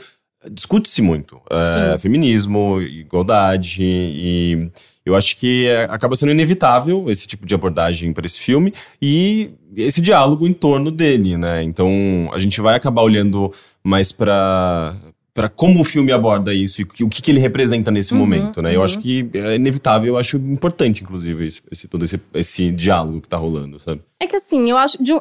[0.50, 1.98] discute-se muito eh, Sim.
[1.98, 4.70] feminismo, igualdade, e
[5.06, 9.50] eu acho que eh, acaba sendo inevitável esse tipo de abordagem para esse filme e
[9.76, 11.62] esse diálogo em torno dele, né?
[11.62, 13.50] Então a gente vai acabar olhando
[13.82, 14.94] mais para
[15.32, 18.62] para como o filme aborda isso e o que- que, ele representa nesse Uhum, momento,
[18.62, 18.74] né?
[18.74, 18.84] Eu uhum.
[18.86, 23.28] acho que é inevitável, eu acho importante, inclusive, esse, esse- todo esse, esse diálogo que
[23.28, 24.00] tá rolando, sabe?
[24.18, 24.96] É que assim, eu acho.
[25.02, 25.20] Um...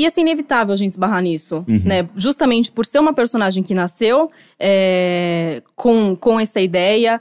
[0.00, 1.82] Ia ser inevitável a gente esbarrar nisso, Uhum.
[1.84, 2.08] né?
[2.16, 7.20] Justamente por ser uma personagem que nasceu é, com, com essa ideia,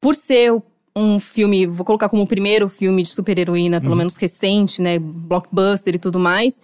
[0.00, 0.52] por ser
[0.96, 4.98] um filme, vou colocar como o primeiro filme de super-heroína, pelo menos recente, né?
[4.98, 6.60] Blockbuster e tudo mais.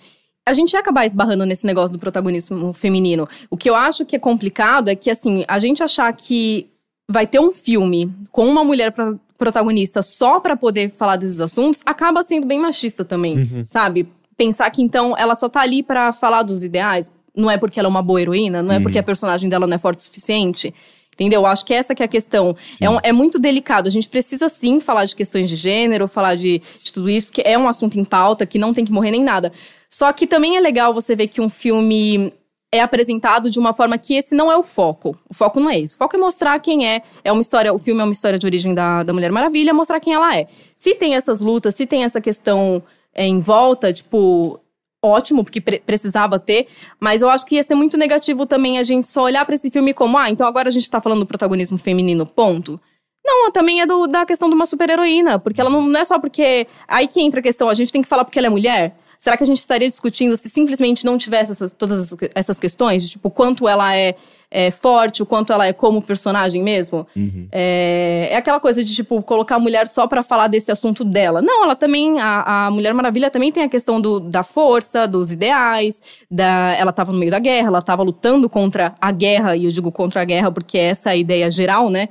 [0.49, 3.29] A gente ia acabar esbarrando nesse negócio do protagonismo feminino.
[3.51, 6.67] O que eu acho que é complicado é que, assim, a gente achar que
[7.09, 11.83] vai ter um filme com uma mulher pro- protagonista só pra poder falar desses assuntos,
[11.85, 14.09] acaba sendo bem machista também, sabe?
[14.37, 17.87] Pensar que então ela só tá ali pra falar dos ideais, não é porque ela
[17.89, 20.75] é uma boa heroína, não é porque a personagem dela não é forte o suficiente.
[21.23, 21.41] Entendeu?
[21.43, 22.55] Eu acho que essa que é a questão.
[22.81, 23.89] É, um- é muito delicado.
[23.89, 27.43] A gente precisa sim falar de questões de gênero, falar de, de tudo isso, que
[27.45, 29.53] é um assunto em pauta, que não tem que morrer nem nada.
[29.89, 32.33] Só que também é legal você ver que um filme
[32.75, 35.15] é apresentado de uma forma que esse não é o foco.
[35.29, 35.95] O foco não é isso.
[35.95, 37.03] O foco é mostrar quem é.
[37.23, 40.01] É uma história, o filme é uma história de origem da, da Mulher Maravilha, mostrar
[40.01, 40.47] quem ela é.
[40.75, 42.83] Se tem essas lutas, se tem essa questão
[43.15, 44.59] é, em volta, tipo,
[45.05, 46.67] ótimo, porque pre- precisava ter,
[47.01, 49.71] mas eu acho que ia ser muito negativo também a gente só olhar pra esse
[49.71, 52.81] filme como, ah, então agora a gente tá falando do protagonismo feminino, ponto.
[53.25, 56.19] Não, também é do- da questão de uma super-heroína, porque ela não, não é só
[56.19, 56.67] porque.
[56.89, 58.97] Aí que entra a questão, a gente tem que falar porque ela é mulher?
[59.23, 63.05] Será que a gente estaria discutindo se simplesmente não tivesse essas- todas essas- questões?
[63.05, 64.17] De, tipo, o quanto ela é,
[64.51, 67.07] é forte, o quanto ela é como personagem mesmo?
[67.53, 71.41] É, é aquela coisa de, tipo, colocar a mulher só pra falar desse assunto dela.
[71.41, 72.19] Não, ela também.
[72.19, 76.93] A, a Mulher Maravilha também tem a questão do, da força, dos ideais, da, ela
[76.93, 80.21] tava no meio da guerra, ela tava lutando contra a guerra, e eu digo contra
[80.23, 82.09] a guerra porque essa é a ideia geral, né?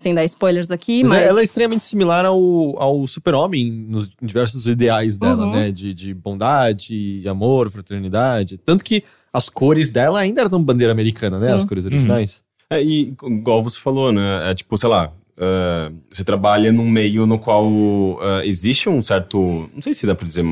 [0.00, 1.22] Sem dar spoilers aqui, Mas, mas.
[1.22, 2.38] é- ela é extremamente similar ao,
[2.82, 5.52] ao super-homem nos diversos ideais dela, Uhum.
[5.52, 5.70] né?
[5.70, 8.56] De, de bondade, de amor, fraternidade.
[8.56, 11.48] Tanto que as cores dela ainda eram bandeira americana, né?
[11.48, 11.52] Sim.
[11.52, 12.42] As cores originais.
[12.70, 14.50] É, e igual você falou, né?
[14.50, 17.68] É tipo, sei lá, ah, você trabalha num meio no qual
[18.22, 19.68] ah, existe um certo.
[19.74, 20.44] Não sei se dá pra dizer.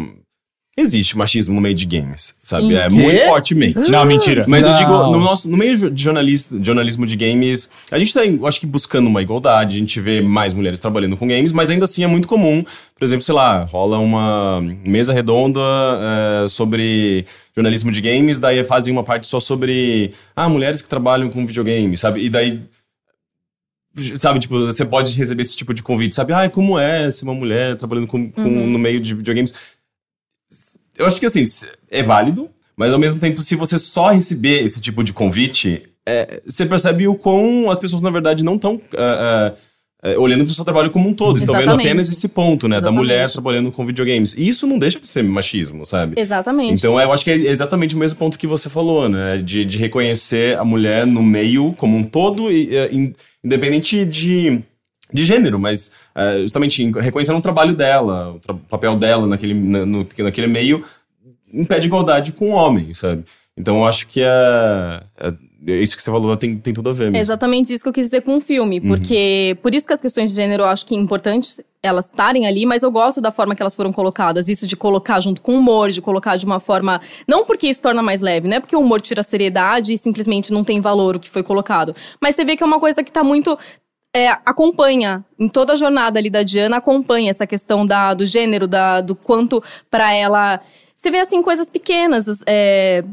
[0.81, 2.69] Existe machismo no meio de games, sabe?
[2.69, 2.75] Sim.
[2.77, 2.95] É Quê?
[2.95, 3.91] muito fortemente.
[3.91, 4.45] Não, mentira.
[4.47, 4.79] Mas eu Não.
[4.79, 8.61] digo, no, nosso, no meio de jornalista, jornalismo de games, a gente tá, eu acho
[8.61, 12.05] que, buscando uma igualdade, a gente vê mais mulheres trabalhando com games, mas ainda assim
[12.05, 12.63] é muito comum,
[12.97, 18.93] por exemplo, sei lá, rola uma mesa redonda eh, sobre jornalismo de games, daí fazem
[18.93, 22.25] uma parte só sobre, ah, mulheres que trabalham com videogame, sabe?
[22.25, 22.61] E daí
[24.17, 26.33] sabe, tipo, você pode receber esse tipo de convite, sabe?
[26.33, 28.67] Ah, como é ser uma mulher trabalhando com, com- Uhum.
[28.69, 29.53] no meio de videogames?
[30.99, 31.43] Eu acho que, assim,
[31.91, 36.41] é válido, mas ao mesmo tempo, se você só receber esse tipo de convite, é,
[36.47, 38.81] você percebe o quão as pessoas, na verdade, não estão
[40.17, 41.39] olhando para o seu trabalho como um todo.
[41.39, 42.77] Estão vendo apenas esse ponto, né?
[42.77, 43.01] Da Exatamente.
[43.01, 44.33] mulher trabalhando com videogames.
[44.37, 46.21] E isso não deixa de ser machismo, sabe?
[46.21, 46.75] Exatamente.
[46.79, 49.39] Então eu acho que é exatamente o mesmo ponto que você falou, né?
[49.39, 54.61] De, de reconhecer a mulher no meio como um todo, e, é, in- independente de,
[55.13, 59.87] de gênero, mas é, justamente reconhecendo o trabalho dela, o tra- papel dela naquele, na-
[59.87, 60.83] no- naquele meio,
[61.53, 63.25] impede igualdade com o homem, sabe?
[63.57, 65.33] Então eu acho que é, é-
[65.67, 67.23] é isso que você falou tem, tem tudo a ver É mesmo.
[67.23, 70.31] exatamente isso que eu quis dizer com o filme, porque por isso que as questões
[70.31, 73.55] de gênero eu acho que é importante elas estarem ali, mas eu gosto da forma
[73.57, 76.61] que elas foram colocadas, isso de colocar junto com o humor, de colocar de uma
[76.61, 79.93] forma, não porque isso torna mais leve, não é porque o humor tira a seriedade
[79.93, 82.79] e simplesmente não tem valor o que foi colocado, mas você vê que é uma
[82.81, 83.57] coisa que tá muito
[84.19, 88.67] é, acompanha em toda a jornada ali da Diana acompanha essa questão da, do gênero,
[88.67, 90.61] da, do quanto pra ela
[90.97, 93.05] você vê assim coisas pequenas, é,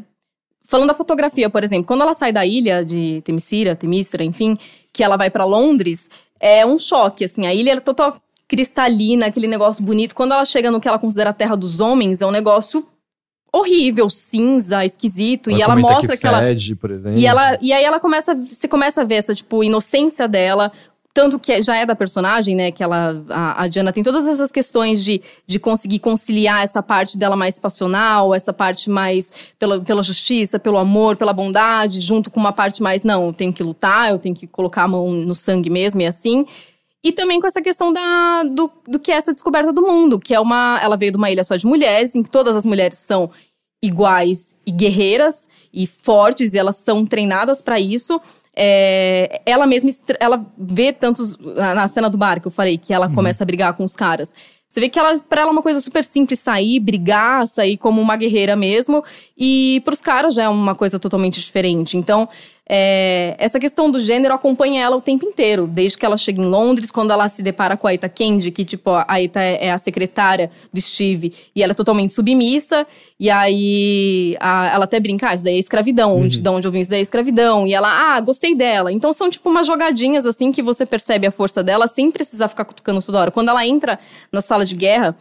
[0.68, 4.58] Falando da fotografia, por exemplo, quando ela sai da ilha de Temiscira, Temístra, enfim,
[4.92, 8.16] que ela vai pra Londres, é um choque, assim, a ilha é total
[8.48, 10.16] cristalina, aquele negócio bonito.
[10.16, 12.86] Quando ela chega no que ela considera a terra dos homens, é um negócio
[13.54, 17.18] horrível, cinza, esquisito, e ela mostra que, ela fede, por exemplo.
[17.18, 20.72] e, ela, e aí ela começa, você começa a ver essa, tipo, inocência dela,
[21.16, 24.52] tanto que já é da personagem, né, que ela, a, a Diana tem todas essas
[24.52, 30.04] questões de, de conseguir conciliar essa parte dela mais passional, essa parte mais pela, pela
[30.04, 34.12] justiça, pelo amor, pela bondade, junto com uma parte mais, não, eu tenho que lutar,
[34.12, 36.46] eu tenho que colocar a mão no sangue mesmo e assim.
[37.02, 40.34] E também com essa questão da, do, do que é essa descoberta do mundo, que
[40.34, 40.80] é uma.
[40.84, 43.32] Ela veio de uma ilha só de mulheres, em que todas as mulheres são
[43.82, 48.20] iguais e guerreiras e fortes, e elas são treinadas pra isso.
[48.58, 49.90] É, ela mesma
[50.20, 53.46] ela vê tantos na na cena do bar que eu falei que ela começa a
[53.46, 54.34] brigar com os caras.
[54.68, 58.02] Você vê que ela para ela é uma coisa super simples sair, brigar, sair como
[58.02, 59.04] uma guerreira mesmo,
[59.38, 61.96] e pros caras já é uma coisa totalmente diferente.
[61.98, 62.28] Então,
[62.68, 66.46] é, essa questão do gênero acompanha ela o tempo inteiro, desde que ela chega em
[66.46, 69.72] Londres, quando ela se depara com a Aita Kendi, que tipo, a Aita é, é
[69.72, 72.88] a secretária do Steve, e ela é totalmente submissa,
[73.20, 76.72] e aí a- ela até brinca, ah, isso daí é escravidão, onde, de onde eu
[76.72, 78.92] vim isso daí é escravidão, e ela, ah, gostei dela.
[78.92, 82.66] Então são tipo umas jogadinhas assim que você percebe a força dela sem precisar ficar
[82.66, 83.32] cutucando toda hora.
[83.32, 84.00] Quando ela entra
[84.32, 85.16] na sala de guerra,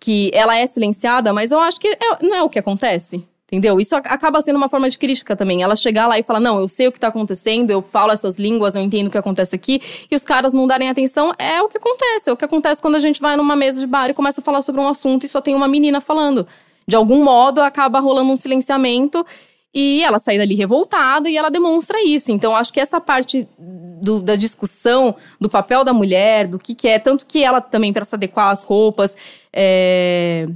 [0.00, 3.22] que ela é silenciada, mas eu acho que é- não é o que acontece.
[3.52, 3.80] Entendeu?
[3.80, 5.60] Isso ac- acaba sendo uma forma de crítica também.
[5.60, 8.38] Ela chegar lá e falar: Não, eu sei o que tá acontecendo, eu falo essas
[8.38, 11.66] línguas, eu entendo o que acontece aqui, e os caras não darem atenção, é o
[11.66, 12.30] que acontece.
[12.30, 14.44] É o que acontece quando a gente vai numa mesa de bar e começa a
[14.44, 16.46] falar sobre um assunto e só tem uma menina falando.
[16.86, 19.26] De algum modo, acaba rolando um silenciamento
[19.72, 22.32] e ela sai dali revoltada e ela demonstra isso.
[22.32, 26.88] Então, acho que essa parte do- da discussão do papel da mulher, do que, que
[26.88, 29.16] é, tanto que ela também, para se adequar às roupas,
[29.52, 30.46] é,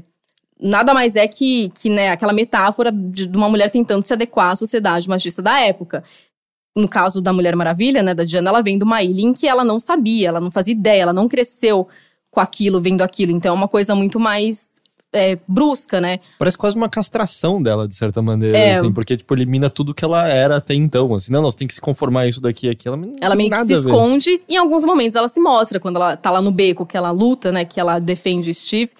[0.60, 4.50] nada mais é que, que né, aquela metáfora de, de uma mulher tentando se adequar
[4.52, 6.02] à sociedade machista da época.
[6.76, 9.46] No caso da Mulher Maravilha, né, da Diana, ela vem de uma ilha em que
[9.46, 11.86] ela não sabia, ela não fazia ideia, ela não cresceu
[12.32, 13.30] com aquilo, vendo aquilo.
[13.30, 14.72] Então é uma coisa muito mais
[15.14, 16.18] é, brusca, né?
[16.38, 18.74] Parece quase uma castração dela, de certa maneira, É.
[18.74, 21.72] assim, porque, tipo, elimina tudo que ela era até então, assim, não, nós tem que
[21.74, 22.96] se conformar a isso daqui e aquilo.
[22.96, 25.96] não Ela tem meio que se esconde, e em alguns momentos ela se mostra, quando
[25.96, 28.92] ela tá lá no beco, que ela luta, né, que ela defende o Steve.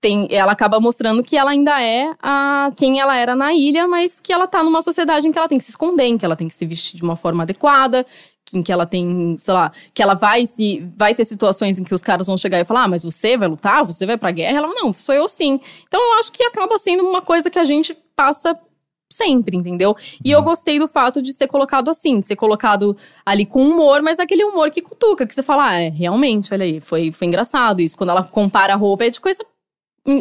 [0.00, 4.18] Tem, ela acaba mostrando que ela ainda é a quem ela era na ilha, mas
[4.18, 6.34] que ela tá numa sociedade em que ela tem que se esconder, em que ela
[6.34, 8.04] tem que se vestir de uma forma adequada,
[8.52, 11.94] em que ela tem, sei lá, que ela vai se vai ter situações em que
[11.94, 13.84] os caras vão chegar e falar: "Ah, mas você vai lutar?
[13.84, 15.60] Você vai pra guerra?" Ela: "Não, sou eu sim".
[15.86, 18.54] Então eu acho que acaba sendo uma coisa que a gente passa
[19.12, 19.94] sempre, entendeu?
[20.24, 24.02] E eu gostei do fato de ser colocado assim, de ser colocado ali com humor,
[24.02, 27.28] mas aquele humor que cutuca, que você fala, ah, é, realmente, olha aí, foi, foi
[27.28, 27.96] engraçado isso.
[27.96, 29.44] Quando ela compara a roupa, é de coisa.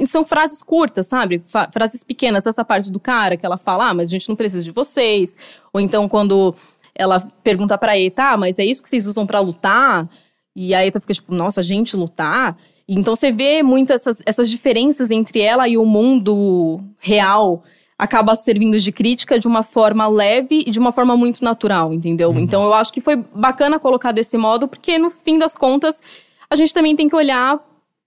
[0.08, 1.42] São frases curtas, sabe?
[1.72, 2.46] Frases pequenas.
[2.46, 5.36] Essa parte do cara que ela fala, ah, mas a gente não precisa de vocês.
[5.74, 6.54] Ou então quando
[6.96, 10.08] ela pergunta pra Eta, ah, mas é isso que vocês usam pra lutar?
[10.56, 12.58] E a Eta fica tipo, nossa, gente, lutar?
[12.88, 17.64] Então você vê muito essas, essas diferenças entre ela e o mundo real
[17.98, 22.34] acaba servindo de crítica de uma forma leve e de uma forma muito natural, entendeu?
[22.36, 26.02] Então eu acho que foi bacana colocar desse modo, porque no fim das contas
[26.50, 27.60] a gente também tem que olhar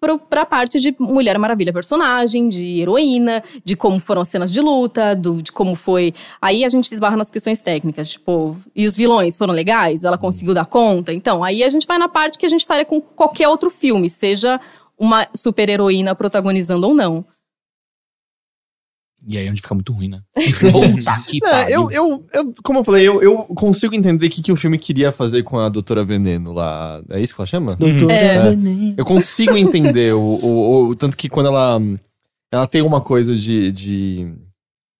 [0.05, 4.61] pro, pra parte de Mulher Maravilha personagem, de heroína, de como foram as cenas de
[4.61, 6.13] luta, do, de como foi.
[6.43, 10.05] Aí a gente esbarra nas questões técnicas, tipo, e os vilões foram legais?
[10.05, 11.11] Ela conseguiu dar conta?
[11.11, 14.11] Então, aí a gente vai na parte que a gente faria com qualquer outro filme,
[14.11, 14.61] seja
[14.99, 17.25] uma super heroína protagonizando ou não.
[19.27, 20.21] E aí é onde fica muito ruim, né?
[20.37, 21.89] Puta que pariu.
[21.91, 24.79] eu, eu, eu- como eu falei, eu, eu consigo entender o que, que o filme
[24.79, 27.03] queria fazer com a Doutora Veneno lá.
[27.11, 27.77] É isso que ela chama?
[27.81, 28.11] Uhum.
[28.11, 28.39] É.
[28.97, 31.81] Eu consigo entender o, o, o- Tanto que quando ela.
[32.53, 33.73] Ela tem uma coisa de.
[33.73, 34.35] de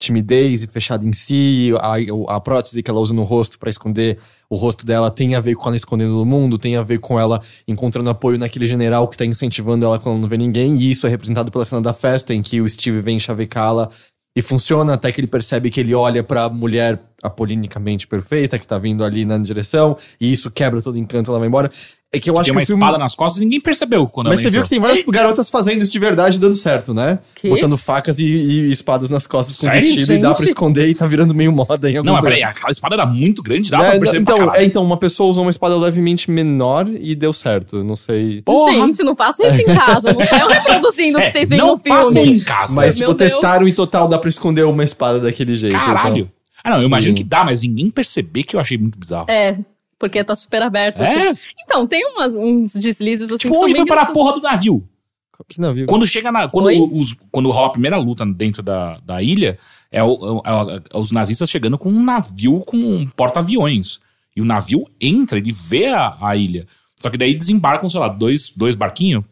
[0.03, 4.19] timidez e fechada em si, a, a prótese que ela usa no rosto pra esconder
[4.51, 7.19] o rosto dela tem a ver com ela escondendo do mundo, tem a ver com
[7.19, 11.07] ela encontrando apoio naquele general que tá incentivando ela quando não vê ninguém, e isso
[11.07, 13.89] é representado pela cena da festa em que o Steve vem chavecá-la
[14.37, 18.79] e funciona até que ele percebe que ele olha pra mulher apolinicamente perfeita que tá
[18.79, 21.71] vindo ali na direção, e isso quebra todo encanto, ela vai embora.
[22.17, 22.83] É que eu acho Tem que uma o filme...
[22.83, 24.65] espada nas costas e ninguém percebeu quando Mas ela você viu entrou.
[24.65, 27.19] que tem várias garotas fazendo isso de verdade e dando certo, né?
[27.35, 27.49] Que?
[27.49, 30.49] Botando facas e, e espadas nas costas com Sério, vestido e dá pra gente?
[30.49, 33.43] esconder e tá virando meio moda em alguns Não, mas peraí, aquela espada era muito
[33.43, 36.31] grande, dá É, pra perceber então, pra é, então, uma pessoa usou uma espada levemente
[36.31, 37.77] menor e deu certo.
[37.79, 38.43] Eu Não sei.
[38.43, 38.73] Porra.
[38.73, 40.13] Gente, não façam isso em casa.
[40.13, 41.99] Não saiam reproduzindo o que É, vocês veem não no filme.
[41.99, 42.75] façam em casa.
[42.75, 45.73] Mas, Meu tipo, testaram e total dá pra esconder uma espada daquele jeito.
[45.77, 46.31] Caralho.
[46.63, 47.17] Ah, não, eu imagino Hum.
[47.17, 49.27] que dá, mas ninguém perceber que eu achei muito bizarro.
[49.31, 49.57] É,
[49.99, 51.03] porque tá super aberto.
[51.03, 51.13] assim.
[51.29, 51.35] É?
[51.65, 53.39] Então, tem umas, uns deslizes assim.
[53.49, 54.89] Tipo, onde foi para a porra do navio?
[55.49, 55.87] Que navio.
[55.87, 56.49] Quando chega na.
[56.49, 56.79] Quando, Oi?
[56.93, 59.59] os, quando rola a primeira luta dentro da, da ilha,
[59.91, 63.99] é, o- é- é os nazistas chegando com um navio com um porta-aviões.
[64.37, 66.67] E o navio entra, ele vê a, a ilha.
[67.01, 69.25] Só que daí desembarcam, sei lá, dois, dois barquinhos.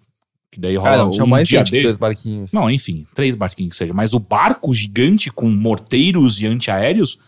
[0.50, 1.84] Que daí rola Ah, não, tinha um mais dia gente que dele.
[1.84, 2.52] dois barquinhos.
[2.52, 3.94] Não, enfim, três barquinhos que seja.
[3.94, 7.18] Mas o barco gigante com morteiros e antiaéreos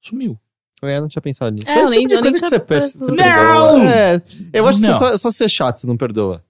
[0.00, 0.36] sumiu.
[0.82, 1.70] É, não tinha pensado nisso.
[1.70, 3.14] É, Mas eu esse tipo de eu coisa que você, per- você Não!
[3.16, 3.94] perdoa.
[3.94, 4.20] É,
[4.52, 4.92] eu acho que Não.
[4.92, 6.42] você só, é só ser chato, você não perdoa.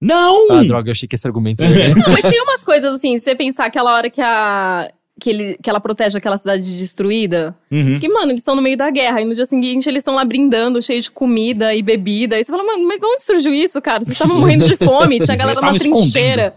[0.00, 0.50] Não!
[0.50, 3.34] Ah, droga, eu achei que esse argumento ia Não, mas tem umas coisas assim, você
[3.34, 4.90] pensar aquela hora que a.
[5.18, 7.56] Que, ele, que ela protege aquela cidade destruída.
[7.70, 7.98] Uhum.
[7.98, 9.22] Que, mano, eles estão no meio da guerra.
[9.22, 12.38] E no dia seguinte eles estão lá brindando, cheio de comida e bebida.
[12.38, 14.00] E você fala, mano, mas de onde surgiu isso, cara?
[14.00, 16.54] Vocês estavam morrendo de fome, tinha a galera na trincheira.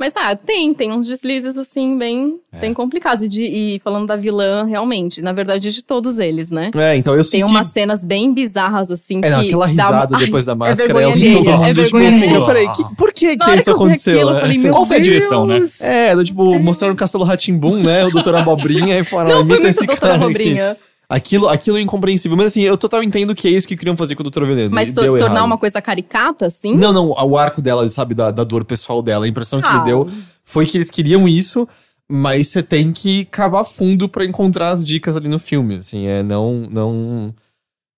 [0.00, 2.58] Mas tá, tem, tem uns deslizes assim, bem, É.
[2.58, 3.22] bem complicados.
[3.22, 6.70] E, de- e falando da vilã, realmente, na verdade, de todos eles, né?
[6.74, 7.44] É, então eu Tem senti...
[7.44, 9.28] umas cenas bem bizarras, assim, É, que.
[9.30, 11.82] não, aquela dá risada uma- depois da Ai, máscara é vergonha muito- alheia, é Tipo,
[11.82, 12.46] vergonha fica, alheia.
[12.46, 14.14] peraí, que- por que, que isso que aconteceu?
[14.14, 14.40] aquilo, eu né?
[14.40, 15.64] falei, meu Qual foi a direção, né?
[15.80, 18.02] É, do, tipo, mostraram o Castelo Ratimbum, né?
[18.06, 20.80] O Doutor Abobrinha e falaram, Não, foi imita muito esse cara aqui.
[21.12, 22.36] Aquilo, aquilo é incompreensível.
[22.36, 24.72] Mas assim, eu total entendo que é isso que queriam fazer com o Doutor Veneno.
[24.72, 25.44] Mas to- tornar errado.
[25.44, 26.76] uma coisa caricata, assim?
[26.76, 29.24] Não, não, o arco dela, sabe, da, da dor pessoal dela.
[29.24, 29.78] A impressão que Ah.
[29.80, 30.08] me deu
[30.44, 31.66] foi que eles queriam isso,
[32.08, 35.76] mas você tem que cavar fundo pra encontrar as dicas ali no filme.
[35.78, 37.34] Assim, é, não, não,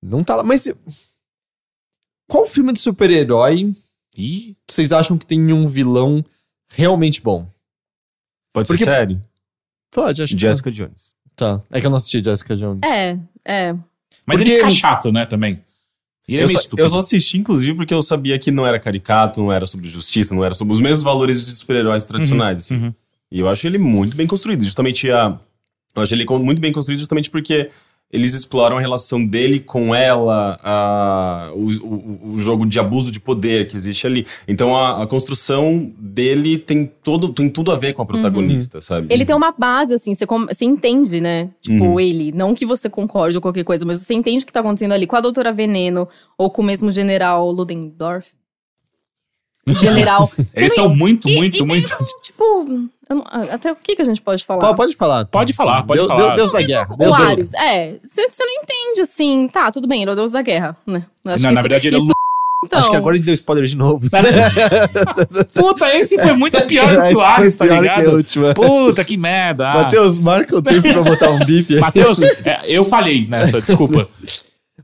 [0.03, 0.43] não tá lá.
[0.43, 0.73] Mas
[2.31, 3.73] qual filme de super-herói
[4.67, 6.25] vocês acham que tem um vilão
[6.71, 7.47] realmente bom?
[8.55, 9.21] Pode Porque- ser sério?
[9.91, 11.13] Pode, acho Jessica Jones.
[11.37, 11.61] Tá.
[11.71, 12.81] É que eu não assisti Jessica Jones.
[12.85, 13.73] É, é.
[14.27, 15.61] mas Porque- ele fica chato, né, também.
[16.29, 16.83] E ele é Eu meio só, estúpido.
[16.83, 20.35] eu só assisti, inclusive, porque eu sabia que não era caricato, não era sobre justiça,
[20.35, 22.59] não era sobre os mesmos valores de super-heróis tradicionais.
[22.61, 22.77] assim.
[22.77, 22.95] Uhum.
[23.31, 24.65] E eu acho ele muito bem construído.
[24.65, 25.39] Justamente a.
[25.97, 27.71] Eu acho ele muito bem construído justamente porque
[28.13, 33.19] eles exploram a relação dele com ela, a, o, o- o jogo de abuso de
[33.19, 34.27] poder que existe ali.
[34.47, 39.07] Então a, a construção dele tem, todo, tem tudo a ver com a protagonista, sabe?
[39.09, 41.49] Ele tem uma base, assim, você, você entende, né?
[41.63, 41.99] Tipo, Uhum.
[42.01, 42.33] ele.
[42.33, 45.07] Não que você concorde ou qualquer coisa, mas você entende o que tá acontecendo ali
[45.07, 48.29] com a Doutora Veneno ou com o mesmo General Ludendorff.
[49.81, 50.29] General.
[50.55, 51.89] Eles são muito, e- muito, e muito.
[51.89, 54.61] mesmo, tipo, não- até o que, que a gente pode falar?
[54.61, 55.25] Pode, pode falar.
[55.27, 56.23] Pode falar, pode Deus, falar.
[56.23, 56.95] Deus, Deus da guerra.
[56.95, 57.95] O Deus da é.
[58.05, 59.49] Você você não entende, assim.
[59.49, 61.05] Tá, tudo bem, ele é o deus da guerra, né?
[61.05, 62.13] Acho Não, que na isso- verdade, ele é isso-
[62.65, 64.07] então, Acho que agora a gente deu spoiler de novo.
[65.53, 68.11] Puta, esse foi muito pior do que o Ares, tá que ligado?
[68.15, 68.55] última.
[68.55, 69.69] Puta, que merda.
[69.69, 69.75] Ah.
[69.83, 71.75] Matheus, marca o tempo pra botar um bip.
[71.81, 74.09] Matheus, é, eu falhei nessa, desculpa.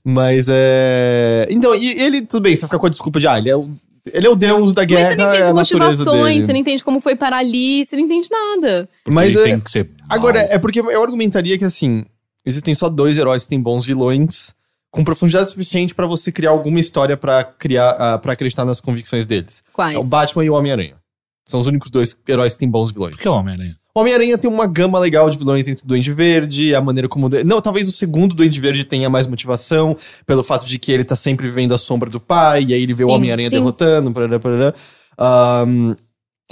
[0.05, 1.47] Mas é.
[1.51, 3.71] Então, e ele, tudo bem, você fica com a desculpa de, ah, ele é o,
[4.13, 6.47] ele é o deus da Mas guerra, você não é entende a natureza motivações, dele.
[6.47, 8.89] você não entende como foi parar ali, você não entende nada.
[9.09, 9.91] Mas ele é, tem que ser.
[10.09, 10.49] agora, mal.
[10.51, 12.05] é porque eu argumentaria que, assim,
[12.45, 14.55] existem só dois heróis que têm bons vilões
[14.91, 19.27] com profundidade suficiente pra você criar alguma história pra criar, ah, para acreditar nas convicções
[19.27, 19.63] deles.
[19.73, 19.95] Quais?
[19.95, 20.97] É o Batman e o Homem-Aranha.
[21.45, 23.15] São os únicos dois heróis que têm bons vilões.
[23.15, 23.77] Por que o Homem-Aranha?
[23.99, 27.29] O Homem-Aranha tem uma gama legal de vilões entre o Duende Verde, a maneira como.
[27.45, 31.17] Não, talvez o segundo Duende Verde tenha mais motivação, pelo fato de que ele tá
[31.17, 33.57] sempre vivendo a sombra do pai, e aí ele vê o Sim, Homem-Aranha sim.
[33.57, 34.75] derrotando, parará, parará.
[35.19, 35.97] Ahn,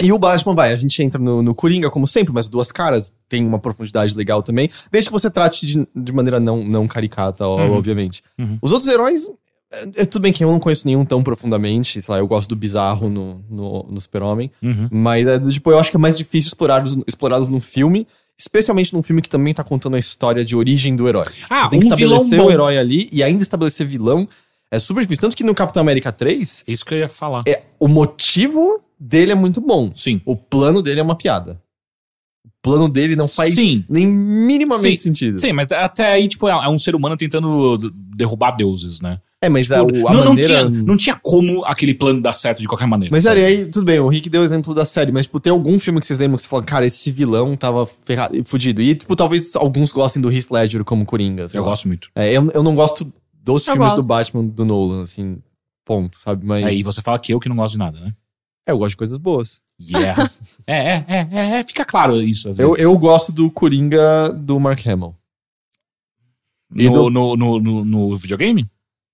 [0.01, 3.13] e o Batman, vai, a gente entra no, no Coringa, como sempre, mas Duas Caras
[3.29, 7.47] tem uma profundidade legal também, desde que você trate de, de maneira não, não caricata,
[7.47, 7.77] ó, Uhum.
[7.77, 8.21] obviamente.
[8.37, 8.57] Uhum.
[8.61, 9.25] Os outros heróis.
[9.71, 12.49] É, é tudo bem que eu não conheço nenhum tão profundamente, sei lá, eu gosto
[12.49, 14.51] do bizarro no, no, no Super-Homem.
[14.61, 14.87] Uhum.
[14.91, 19.03] Mas, é, tipo, eu acho que é mais difícil explorá-los explorá-los num filme, especialmente num
[19.03, 21.25] filme que também tá contando a história de origem do herói.
[21.49, 24.27] Ah, Você tem que um vilão estabelecer o herói ali e ainda estabelecer vilão
[24.71, 25.21] é super difícil.
[25.21, 27.43] Tanto que no Capitão América 3, Isso que eu ia falar.
[27.47, 29.91] é, o motivo dele é muito bom.
[29.95, 30.21] Sim.
[30.25, 31.59] O plano dele é uma piada.
[32.61, 33.83] plano dele não faz Sim.
[33.89, 35.39] nem minimamente Sim, sentido.
[35.39, 37.77] Sim, mas até aí, tipo, é é um ser humano tentando
[38.15, 39.17] derrubar deuses, né?
[39.43, 40.67] É, mas a, Tipo, o- a não, não maneira...
[40.67, 43.13] tinha, não tinha como aquele plano dar certo de qualquer maneira.
[43.15, 43.43] Mas, sabe?
[43.45, 45.99] Aí, tudo bem, o Rick deu o exemplo da série, mas, tipo, tem algum filme
[45.99, 48.81] que vocês lembram que você fala, cara, esse vilão tava ferrado, fudido.
[48.81, 51.69] E, tipo, talvez alguns gostem do Heath Ledger como Coringa, Eu lá.
[51.69, 52.09] gosto muito.
[52.15, 53.11] É, eu, eu não gosto
[53.43, 54.07] dos Eu filmes do gosto.
[54.07, 55.37] Batman do Nolan, assim,
[55.85, 56.43] ponto, sabe?
[56.43, 58.13] Mas Aí você fala que eu que não gosto de nada, né?
[58.67, 59.61] é, eu gosto de coisas boas.
[59.79, 60.31] Yeah.
[60.65, 62.83] é, é, é, é, fica claro isso às Eu, vezes.
[62.83, 65.13] eu gosto do Coringa do Mark Hamill.
[66.75, 68.65] e no, do- no, no, no, no videogame?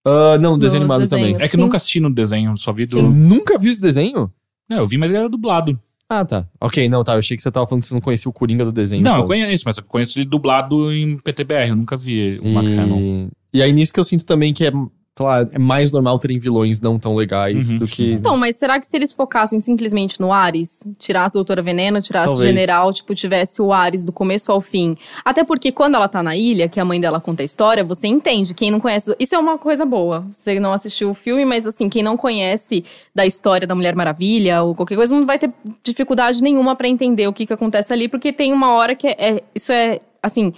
[0.05, 1.31] Ah, não, desenho Nos animado desenhos.
[1.33, 1.45] também.
[1.45, 1.61] É que Sim.
[1.61, 2.95] eu nunca assisti no desenho, só vi do.
[2.95, 4.31] Você nunca viu esse desenho?
[4.69, 5.79] Não, eu vi, mas ele era dublado.
[6.09, 6.45] Ah, tá.
[6.59, 7.13] Ok, não, tá.
[7.13, 9.01] Eu achei que você tava falando que você não conhecia o Coringa do desenho.
[9.01, 9.27] não, eu pô.
[9.27, 11.69] conheço, mas eu conheço ele dublado em PTBR.
[11.69, 13.29] Eu nunca vi o Mark Hamill.
[13.53, 14.71] E, e aí nisso que eu sinto também que é,
[15.16, 17.78] sei lá, é mais normal terem vilões não tão legais Uhum.
[17.78, 18.14] do que.
[18.14, 22.30] Então, mas será que se eles focassem simplesmente no Ares, tirasse a Doutora Veneno, tirasse
[22.30, 22.49] Talvez.
[22.49, 24.95] o General, tipo, tivesse o Ares do começo ao fim?
[25.24, 28.07] Até porque quando ela tá na ilha, que a mãe dela conta a história, você
[28.07, 28.55] entende.
[28.55, 29.16] Quem não conhece.
[29.20, 30.26] Isso é uma coisa boa.
[30.32, 32.84] Você não assistiu o filme, mas assim, quem não conhece
[33.14, 35.51] da história da Mulher Maravilha ou qualquer coisa, não vai ter
[35.84, 39.16] dificuldade nenhuma pra entender o que, que acontece ali, porque tem uma hora que é.
[39.20, 40.53] é- isso é, assim.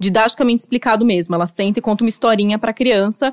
[0.00, 1.34] Didaticamente explicado mesmo.
[1.34, 3.32] Ela senta e conta uma historinha pra criança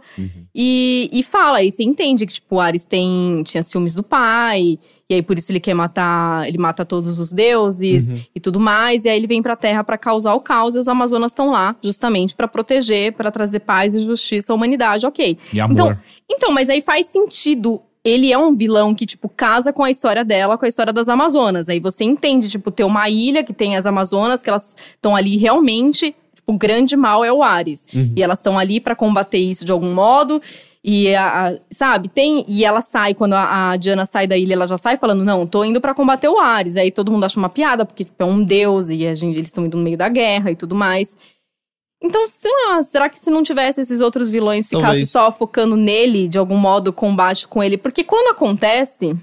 [0.53, 4.77] e, e fala, e você entende que, tipo, o Ares tem, tinha ciúmes do pai,
[5.09, 8.21] e aí por isso ele quer matar, ele mata todos os deuses Uhum.
[8.35, 10.87] e tudo mais, e aí ele vem pra Terra pra causar o caos, e as
[10.87, 15.37] Amazonas estão lá justamente pra proteger, pra trazer paz e justiça à humanidade, ok.
[15.53, 15.73] E amor.
[15.73, 15.97] Então,
[16.29, 17.81] então, mas aí faz sentido.
[18.03, 21.07] Ele é um vilão que, tipo, casa com a história dela, com a história das
[21.07, 21.69] Amazonas.
[21.69, 25.37] Aí você entende, tipo, ter uma ilha que tem as Amazonas, que elas estão ali
[25.37, 26.15] realmente.
[26.41, 27.85] Tipo, o grande mal é o Ares.
[27.93, 28.13] Uhum.
[28.15, 30.41] E elas estão ali pra combater isso de algum modo.
[30.83, 32.43] E, a, a- sabe, tem.
[32.47, 35.45] E ela sai, quando a, a Diana sai da ilha, ela já sai falando: Não,
[35.45, 36.75] tô indo pra combater o Ares.
[36.77, 39.47] Aí todo mundo acha uma piada, porque tipo, é um deus e a gente, eles
[39.49, 41.15] estão indo no meio da guerra e tudo mais.
[42.03, 45.09] Então, sei lá, será que se não tivesse esses outros vilões, ficasse Talvez.
[45.11, 47.77] só focando nele, de algum modo, o combate com ele?
[47.77, 49.15] Porque quando acontece,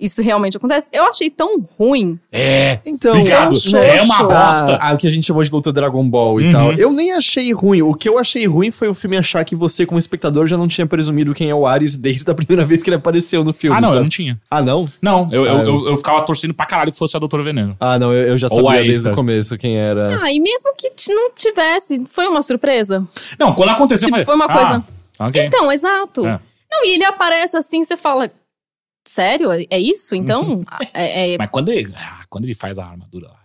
[0.00, 2.18] isso realmente acontece, eu achei tão ruim.
[2.32, 2.78] É.
[2.86, 3.56] Então, Obrigado.
[3.76, 4.74] É uma bosta.
[4.80, 6.52] Ah, ah, o que a gente chamou de luta Dragon Ball e Uhum.
[6.52, 6.72] tal.
[6.74, 7.82] Eu nem achei ruim.
[7.82, 10.68] O que eu achei ruim foi o filme achar que você, como espectador, já não
[10.68, 13.76] tinha presumido quem é o Ares desde a primeira vez que ele apareceu no filme.
[13.76, 14.02] Ah, não, eu sabe?
[14.04, 14.40] não tinha.
[14.50, 14.88] Ah, não?
[15.02, 17.42] Não, eu, eu, Ah, eu- eu, eu ficava torcendo pra caralho que fosse a Doutora
[17.42, 17.76] Veneno.
[17.80, 20.20] Ah, não, eu, eu já sabia a desde o começo quem era.
[20.22, 23.06] Ah, e mesmo que não tivesse, foi uma surpresa?
[23.38, 24.84] Não, quando aconteceu, Tipo, eu foi uma coisa-
[25.18, 25.44] Ah, ok.
[25.44, 26.26] Então, exato.
[26.26, 26.38] É.
[26.70, 28.30] Não, e ele aparece assim, você fala.
[29.08, 29.50] Sério?
[29.70, 30.14] É isso?
[30.14, 30.20] Uhum.
[30.20, 30.62] Então.
[30.92, 33.40] é- é- Mas quando ele, ah, quando ele faz a armadura lá,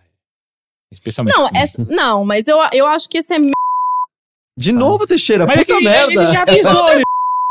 [0.91, 1.35] especialmente.
[1.37, 3.37] Não, essa- não, mas eu, eu acho que esse é.
[4.57, 6.11] De novo, Teixeira, Mas é puta que merda.
[6.13, 7.03] ele já avisou, ele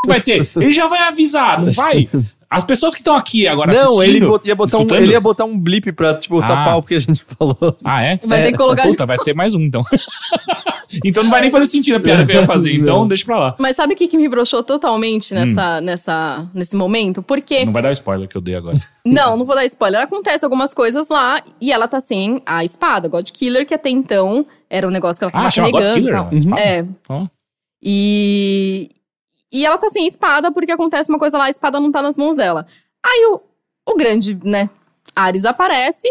[0.05, 0.47] vai ter.
[0.55, 2.07] Ele já vai avisar, não vai?
[2.55, 5.19] As pessoas que estão aqui agora Não, ele assistindo, bot- ia botar um, ele ia
[5.19, 6.47] botar um blip pra, tipo, Ah.
[6.47, 7.57] tapar o que a gente falou.
[7.83, 8.19] Ah, é?
[8.25, 8.83] Vai ter que colocar.
[8.83, 9.81] Puta, vai ter mais um, então.
[11.03, 13.07] então não vai nem fazer sentido a piada que eu ia fazer, então Não.
[13.07, 13.55] deixa pra lá.
[13.59, 17.23] Mas sabe o que, que me broxou totalmente nessa, nessa, nesse momento?
[17.23, 17.65] Porque.
[17.65, 18.77] Não vai dar o spoiler que eu dei agora.
[19.05, 19.99] Não, não vou dar spoiler.
[20.01, 24.45] Acontece algumas coisas lá e ela tá sem a espada, God Killer, que até então
[24.69, 25.99] era um negócio que ela tava Ah, chama God carregando.
[25.99, 26.21] e Killer?
[26.23, 26.29] tal.
[26.31, 26.61] a espada?
[26.61, 26.85] É.
[27.09, 27.25] Ó.
[27.83, 28.89] E.
[29.53, 32.17] E ela tá sem espada porque acontece uma coisa lá, a espada não tá nas
[32.17, 32.65] mãos dela.
[33.05, 33.39] Aí o,
[33.89, 34.69] o grande, né,
[35.15, 36.07] Ares aparece.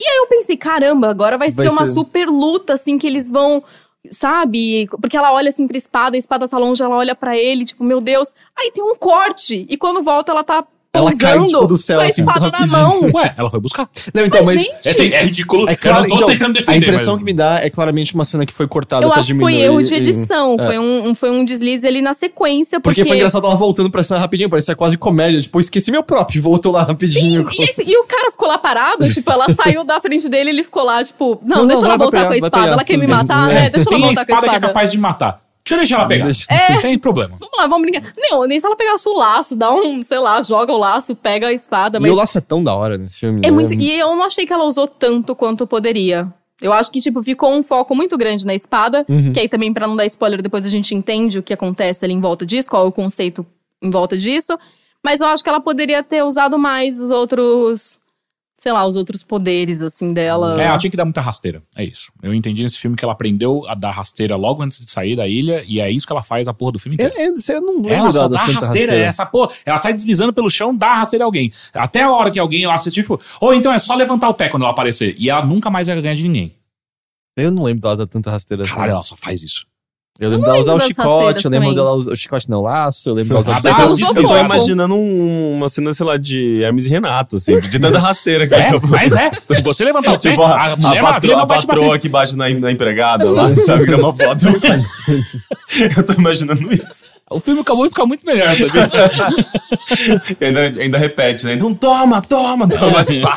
[0.00, 3.06] E aí eu pensei, caramba, agora vai, Vai ser uma ser- super luta, assim, que
[3.06, 3.64] eles vão.
[4.12, 4.86] Sabe?
[5.00, 7.82] Porque ela olha assim pra espada, a espada tá longe, ela olha pra ele, tipo,
[7.82, 8.32] meu Deus.
[8.56, 9.66] Aí tem um corte.
[9.68, 12.46] E quando volta, ela tá Ela cai, tipo, do céu, com a assim, espada na
[12.58, 12.78] rapidinho.
[12.80, 13.10] mão.
[13.14, 13.86] Ué, ela foi buscar.
[14.14, 14.64] Não, então, Mas, mas.
[14.64, 15.68] gente, É, assim, é ridículo.
[15.68, 16.86] É claro, eu não tô então, tentando defender.
[16.86, 19.18] a impressão mas- que me dá é claramente uma cena que foi cortada Eu pra
[19.18, 19.52] acho que diminuir.
[19.52, 20.56] foi erro de e- edição.
[20.58, 20.64] é.
[20.66, 22.80] Foi, um, um- foi um deslize ali na sequência.
[22.80, 25.40] Porque, Porque, foi engraçado ela voltando pra cena rapidinho, parecia quase comédia.
[25.42, 27.46] Tipo, esqueci meu próprio, voltou lá rapidinho.
[27.52, 30.64] E, esse- e o cara ficou lá parado, tipo, ela saiu da frente dele, ele
[30.64, 32.56] ficou lá, tipo, não, Não, deixa não, ela voltar pegar, com a espada.
[32.62, 33.54] pegar, ela quer me matar, É.
[33.54, 33.70] né?
[33.70, 34.66] Deixa Tem ela a voltar com a espada que é espada.
[34.68, 35.47] capaz de matar.
[35.68, 36.24] Deixa eu deixar ela pegar.
[36.24, 36.72] Deixa- É.
[36.74, 37.36] Não tem problema.
[37.38, 38.12] Vamos lá, vamos brincar.
[38.16, 41.48] Não, nem se ela pegasse o laço, dá um, sei lá, joga o laço, pega
[41.48, 41.98] a espada.
[41.98, 43.40] E Mas o laço é tão da hora nesse filme.
[43.40, 43.50] é né?
[43.50, 43.74] muito.
[43.74, 46.32] E eu não achei que ela usou tanto quanto poderia.
[46.60, 49.04] Eu acho que, tipo, ficou um foco muito grande na espada.
[49.08, 49.32] Uhum.
[49.32, 52.14] Que aí também, pra não dar spoiler, depois a gente entende o que acontece ali
[52.14, 53.46] em volta disso, qual é o conceito
[53.80, 54.58] em volta disso.
[55.04, 58.00] Mas eu acho que ela poderia ter usado mais os outros.
[58.68, 60.60] Sei lá, os outros poderes, assim, dela.
[60.60, 61.62] É, ela tinha que dar muita rasteira.
[61.74, 62.12] É isso.
[62.22, 65.26] Eu entendi nesse filme que ela aprendeu a dar rasteira logo antes de sair da
[65.26, 67.14] ilha, e é isso que ela faz a porra do filme inteiro.
[67.16, 69.52] É, é, isso eu não lembro Ela só da- dá tanta rasteira, é essa porra.
[69.64, 71.50] Ela sai deslizando pelo chão, dá rasteira a alguém.
[71.72, 74.64] Até a hora que alguém assistir, tipo, ou então é só levantar o pé quando
[74.64, 75.16] ela aparecer.
[75.18, 76.54] E ela nunca mais vai ganhar de ninguém.
[77.36, 78.64] Eu não lembro dela dar tanta rasteira.
[78.64, 78.72] assim.
[78.72, 79.64] Caralho, ela só faz isso.
[80.20, 81.74] Eu lembro dela usar o chicote, eu lembro também.
[81.76, 83.84] dela usar o chicote não, laço, eu lembro dela usar Ah, o tá, Eu tô,
[83.92, 84.44] usou eu tô pior.
[84.44, 88.54] imaginando um- uma cena, sei lá, de Hermes e Renato, assim, de tanta rasteira que
[88.54, 88.88] É, eu tô...
[88.88, 89.30] mas é.
[89.32, 91.98] Se você levantar o pé, Tipo, a, a Mulher a, Maravilha patro, não a patroa
[92.00, 93.84] que bate na, na empregada lá, sabe?
[93.84, 94.46] Que dá uma foto.
[95.96, 97.06] eu tô imaginando isso.
[97.30, 98.88] O filme acabou de ficar muito melhor, sabia?
[100.40, 101.54] Ainda, ainda repete, né?
[101.54, 102.92] Então toma, toma, toma.
[102.92, 103.36] Mas pá,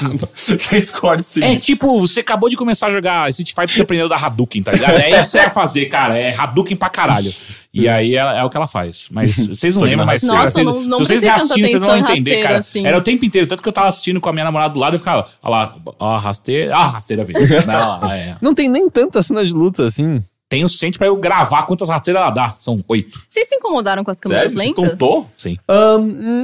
[0.67, 4.07] três cortes É tipo, você acabou de começar a jogar Street Fighter e você aprendeu
[4.09, 4.95] da Hadouken, tá ligado?
[4.97, 6.17] É isso que você vai fazer, cara.
[6.17, 7.33] É Hadouken pra caralho.
[7.73, 9.07] E aí é, é o que ela faz.
[9.11, 11.81] Mas vocês não lembram, mas vocês, Nossa, não- não se vocês prestei tanta assistirem, vocês
[11.81, 12.57] não vão entender, cara.
[12.59, 12.85] assim.
[12.85, 13.47] Era o tempo inteiro.
[13.47, 15.75] Tanto que eu tava assistindo com a minha namorada do lado, eu ficava, olha lá,
[15.99, 16.75] ó, rasteira.
[16.75, 17.39] Ah, rasteira veio.
[17.65, 18.35] Não, é.
[18.41, 20.21] Não tem nem tanta cena de luta assim.
[20.51, 22.49] Tem o suficiente pra eu gravar quantas rasteiras ela dá.
[22.57, 23.21] São oito.
[23.29, 24.57] Vocês se incomodaram com as câmeras Sério?
[24.59, 24.91] Você lentas?
[24.91, 25.27] contou?
[25.37, 25.57] Sim.
[25.65, 26.01] Ahn,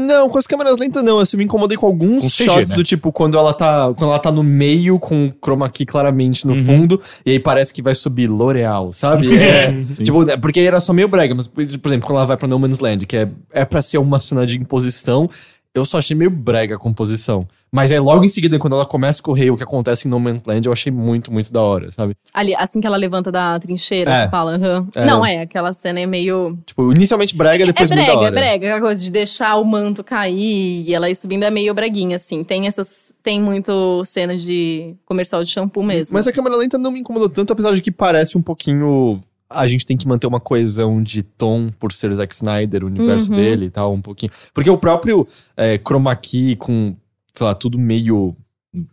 [0.08, 1.20] não, com as câmeras lentas não.
[1.20, 2.76] Eu me incomodei com alguns Com CG, shots né?
[2.78, 6.47] do tipo quando ela tá, quando ela tá no meio com o chroma key claramente
[6.47, 6.66] no Uhum.
[6.66, 9.28] fundo e aí parece que vai subir L'Oreal, sabe?
[9.38, 10.03] É, Sim.
[10.05, 12.47] tipo, é, porque aí era só meio brega, mas por exemplo, quando ela vai pra
[12.47, 15.30] No Man's Land, que é é para ser uma cena de imposição,
[15.78, 17.47] eu só achei meio brega a composição.
[17.71, 20.19] Mas aí logo em seguida quando ela começa a correr, o que acontece em No
[20.19, 22.15] Man's Land, eu achei muito, muito da hora, sabe?
[22.34, 24.23] Ali, assim que ela levanta da trincheira, É.
[24.23, 24.88] você fala, aham.
[24.95, 25.05] É.
[25.05, 26.57] Não, é, aquela cena é meio.
[26.65, 28.36] Tipo, inicialmente brega, depois é muito da brega, hora.
[28.36, 31.73] é brega, aquela coisa de deixar o manto cair e ela ir subindo é meio
[31.73, 32.43] breguinha, assim.
[32.43, 33.07] Tem essas.
[33.21, 36.13] Tem muito cena de comercial de shampoo mesmo.
[36.13, 39.21] Mas a câmera lenta não me incomodou tanto, apesar de que parece um pouquinho.
[39.50, 43.32] A gente tem que manter uma coesão de tom por ser Zack Snyder, o universo
[43.32, 43.38] Uhum.
[43.38, 44.32] dele e tal, um pouquinho.
[44.54, 45.26] Porque o próprio
[45.56, 46.95] é, chroma key com,
[47.34, 48.36] sei lá, tudo meio.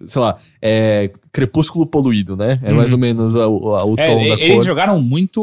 [0.07, 2.59] Sei lá, é crepúsculo poluído, né?
[2.63, 4.65] É mais ou menos a- o, a- o É, tom e- da eles cor.
[4.65, 5.41] jogaram muito.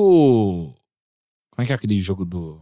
[1.51, 2.62] Como é que é aquele jogo do.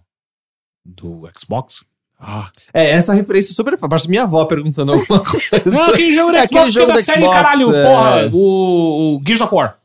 [0.83, 1.83] do Xbox?
[2.19, 2.49] Ah.
[2.73, 3.77] É, essa referência super.
[3.77, 5.69] Parece minha avó perguntando alguma coisa.
[5.77, 7.83] Não, aquele jogo É Xbox aquele jogo é da do série, Xbox, caralho, é.
[7.85, 8.29] porra.
[8.33, 9.78] O, o Gears of War.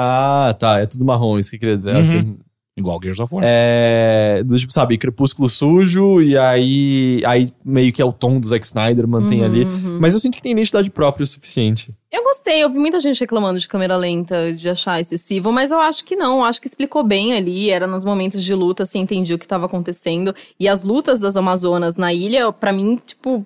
[0.00, 0.80] Ah, tá.
[0.80, 1.96] É tudo marrom, isso que eu queria dizer.
[1.96, 2.38] Uhum.
[2.76, 3.42] Igual Gears of War.
[3.46, 8.46] É, do tipo, sabe, crepúsculo sujo, e aí, aí meio que é o tom do
[8.46, 9.64] Zack Snyder, mantém Uhum, ali.
[9.64, 9.98] uhum.
[10.00, 11.92] Mas eu sinto que tem identidade própria o suficiente.
[12.10, 15.80] Eu gostei, eu vi muita gente reclamando de câmera lenta, de achar excessivo, mas eu
[15.80, 18.98] acho que não, eu acho que explicou bem ali, era nos momentos de luta, você
[18.98, 20.34] entendia o que tava acontecendo.
[20.58, 23.44] E as lutas das Amazonas na ilha, pra mim, tipo,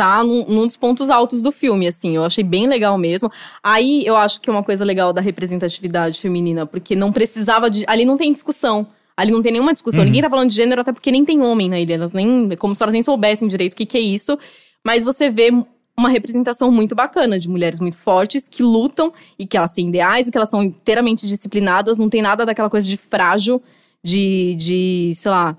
[0.00, 3.30] tá num, num dos pontos altos do filme, assim, eu achei bem legal mesmo.
[3.62, 7.84] Aí eu acho que é uma coisa legal da representatividade feminina, porque não precisava de.
[7.86, 8.86] Ali não tem discussão.
[9.14, 10.00] Ali não tem nenhuma discussão.
[10.00, 10.06] Uhum.
[10.06, 11.94] Ninguém tá falando de gênero, até porque nem tem homem na ilha.
[11.96, 14.38] Elas nem, como se elas nem soubessem direito o que, que é isso.
[14.82, 15.50] Mas você vê
[15.98, 20.26] uma representação muito bacana de mulheres muito fortes que lutam e que elas têm ideais
[20.26, 21.98] e que elas são inteiramente disciplinadas.
[21.98, 23.62] Não tem nada daquela coisa de frágil,
[24.02, 25.58] de, de sei lá.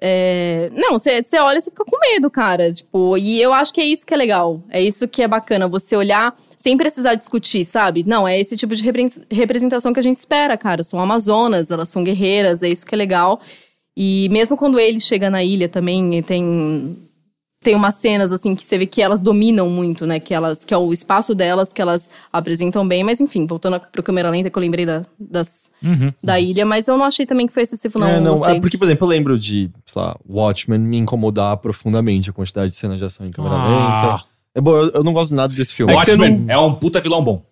[0.00, 2.72] É, Não, você olha e você fica com medo, cara.
[2.72, 4.62] Tipo, e eu acho que é isso que é legal.
[4.70, 5.68] É isso que é bacana.
[5.68, 8.04] Você olhar sem precisar discutir, sabe?
[8.06, 10.82] Não, é esse tipo de repre- representação que a gente espera, cara.
[10.82, 13.40] São amazonas, elas são guerreiras, é isso que é legal.
[13.96, 16.96] E mesmo quando ele chega na ilha também, tem
[17.62, 20.18] tem umas cenas assim que você vê que elas dominam muito, né?
[20.18, 24.02] Que elas que é o espaço delas que elas apresentam bem, mas enfim, voltando pro
[24.02, 26.10] câmera lenta que eu lembrei da, das, Uhum.
[26.22, 28.78] da ilha, mas eu não achei também que foi excessivo não, é, não é, porque,
[28.78, 32.96] por exemplo, eu lembro de, sei lá, Watchmen me incomodar profundamente a quantidade de cenas
[32.98, 34.12] de ação em câmera Ah.
[34.14, 34.24] lenta.
[34.54, 35.92] É bom, eu, eu não gosto nada desse filme.
[35.92, 37.42] É Watchmen não- é um puta vilão bom.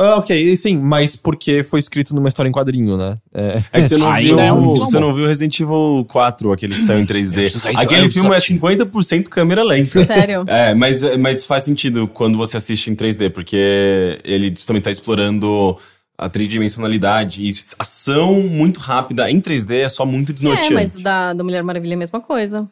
[0.00, 3.18] Ah, ok, sim, mas porque foi escrito numa história em quadrinho, né?
[3.32, 3.54] É.
[3.72, 6.82] É que você não, viu, é um você não viu Resident Evil 4, aquele que
[6.82, 7.34] saiu em 3D.
[7.34, 8.54] preciso ir- eu Aquele filme é assistir.
[8.58, 10.04] 50% câmera lenta.
[10.04, 10.44] Sério?
[10.48, 15.76] É, mas, mas faz sentido quando você assiste em 3D, porque ele também tá explorando
[16.18, 20.74] a tridimensionalidade e ação muito rápida em 3D é só muito É, desnorteante.
[20.74, 22.68] mas da, da Mulher Maravilha é a mesma coisa.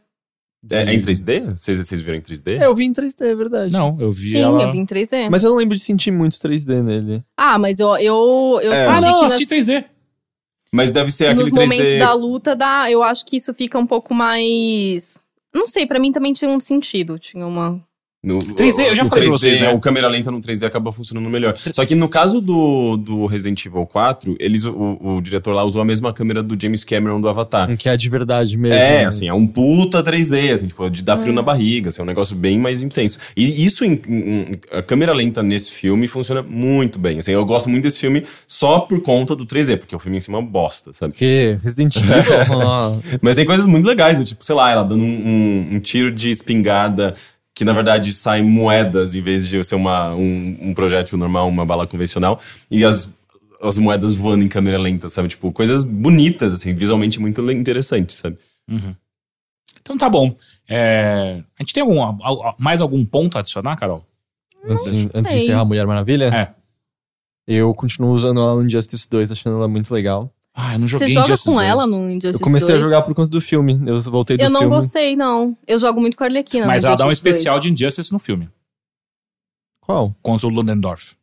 [0.69, 1.57] É, é em 3D?
[1.57, 2.61] Vocês, vocês viram em 3D?
[2.61, 3.73] É, eu vi em 3D, é verdade.
[3.73, 4.63] Não, eu vi Sim, ela...
[4.63, 5.29] eu vi em 3D.
[5.31, 7.25] Mas eu não lembro de sentir muito 3D nele.
[7.37, 8.87] Ah, mas eu eu, eu É.
[8.87, 9.85] Ah, senti não, que assisti nas- 3D.
[10.73, 11.69] Mas deve ser nos aquele 3D.
[11.69, 15.19] momentos da luta dá, eu acho que isso fica um pouco mais
[15.53, 17.81] não sei, pra mim também tinha um sentido, tinha uma
[18.23, 19.71] No, 3D, eu já falei pra 3D, vocês, né?
[19.71, 21.57] O câmera lenta no 3D acaba funcionando melhor.
[21.57, 25.81] Só que no caso do, do Resident Evil 4, eles, o, o diretor lá usou
[25.81, 27.75] a mesma câmera do James Cameron do Avatar.
[27.79, 28.77] Que é de verdade mesmo.
[28.77, 29.05] É, né?
[29.07, 32.07] assim, é um puta 3D, assim, tipo, de dar frio na barriga, assim, é um
[32.07, 33.19] negócio bem mais intenso.
[33.35, 37.71] E isso, em, em- a câmera lenta nesse filme funciona muito bem, assim, eu gosto
[37.71, 40.47] muito desse filme só por conta do 3D, porque o filme em cima é uma
[40.47, 41.15] bosta, sabe?
[41.15, 43.19] Porque Resident Evil.
[43.23, 46.11] Mas tem coisas muito legais, do tipo, sei lá, ela dando um, um- um tiro
[46.13, 47.15] de espingarda
[47.55, 51.67] que na verdade saem moedas em vez de ser uma, um, um projétil normal, uma
[51.67, 52.41] bala convencional,
[52.71, 53.13] e as,
[53.61, 55.29] as moedas voando em câmera lenta, sabe?
[55.29, 58.39] Tipo, coisas bonitas, assim, visualmente muito interessantes, sabe?
[59.83, 60.35] Então tá bom.
[60.69, 64.05] É, A gente tem algum, al- al- mais algum ponto a adicionar, Carol?
[64.65, 66.27] antes, de- antes de encerrar a Mulher Maravilha?
[66.35, 66.55] É.
[67.47, 70.33] Eu continuo usando ela no Justice 2, achando ela muito legal.
[70.63, 71.67] Ah, eu não Você joguei joga Injustice com 2.
[71.69, 72.83] ela no Injustice Eu comecei 2?
[72.83, 73.81] a jogar por conta do filme.
[73.87, 74.77] Eu voltei do Eu não filme.
[74.77, 75.57] gostei, não.
[75.67, 76.67] Eu jogo muito com a Arlequina.
[76.67, 77.37] Mas no ela dá um Injustice 2.
[77.37, 78.49] especial de Injustice no filme.
[79.81, 80.15] Qual?
[80.23, 81.15] Contra o Ludendorff.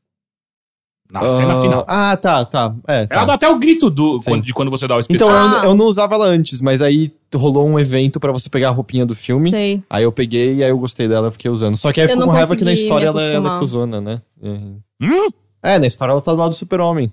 [1.10, 1.86] Na cena Ah, final.
[1.88, 2.76] Ah, tá, tá.
[2.86, 3.16] É, tá.
[3.20, 4.30] Ela dá até o grito do, Sim.
[4.30, 5.30] quando- de quando você dá o Então, especial.
[5.54, 5.64] eu, Ah.
[5.66, 9.06] eu não usava ela antes, mas aí rolou um evento pra você pegar a roupinha
[9.06, 9.50] do filme.
[9.50, 9.82] Sei.
[9.90, 11.78] Aí eu peguei e aí eu gostei dela, eu fiquei usando.
[11.78, 13.36] Só que aí Eu ficou não com raiva que na consegui história ela, ela é
[13.38, 13.60] acostumar.
[13.60, 14.22] cuzona, né?
[14.44, 14.50] É.
[15.06, 15.28] Hum?
[15.64, 17.10] É, na história ela tá do lado do super-homem.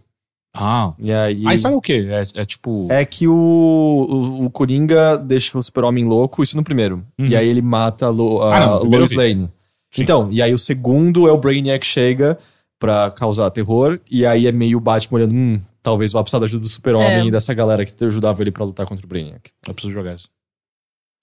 [0.55, 0.93] Ah.
[0.99, 1.47] E aí...
[1.47, 2.07] A história é o quê?
[2.09, 2.87] É, é tipo.
[2.91, 7.05] É que o, o, o Coringa deixa o super-homem louco, isso no primeiro.
[7.19, 7.27] Uhum.
[7.27, 9.13] E aí ele mata a, Lo, a Ah, não, Lois.
[9.13, 9.51] Lane.
[9.91, 10.03] Sim.
[10.03, 12.39] Então, e aí o segundo é o Brainiac chega
[12.79, 16.45] pra causar terror, e aí é meio o Batman olhando, hum, talvez vá precisar da
[16.45, 17.25] ajuda do super-homem É.
[17.25, 19.51] e dessa galera que ajudava ele pra lutar contra o Brainiac.
[19.67, 20.29] Eu preciso jogar isso.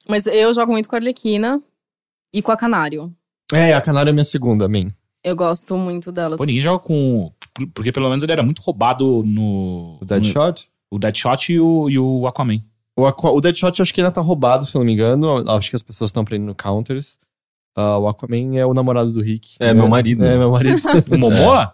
[0.09, 1.61] Mas eu jogo muito com a Arlequina
[2.34, 3.11] e com a Canário.
[3.53, 4.89] É, a Canária é minha segunda, man.
[5.23, 6.38] Eu gosto muito delas.
[6.38, 7.32] Pô, ninguém joga com.
[7.74, 9.97] Porque pelo menos ele era muito roubado no.
[10.02, 10.68] O Deadshot.
[10.91, 12.60] no- o Deadshot e o, e o Aquaman.
[12.97, 15.49] O, Aqua- o Deadshot eu acho que ainda tá roubado, se eu não me engano.
[15.52, 17.18] Acho que as pessoas estão aprendendo counters.
[17.76, 19.56] Ah, o Aquaman é o namorado do Rick.
[19.60, 20.26] É, meu marido.
[20.26, 20.82] É, meu marido.
[21.10, 21.74] O Momoa?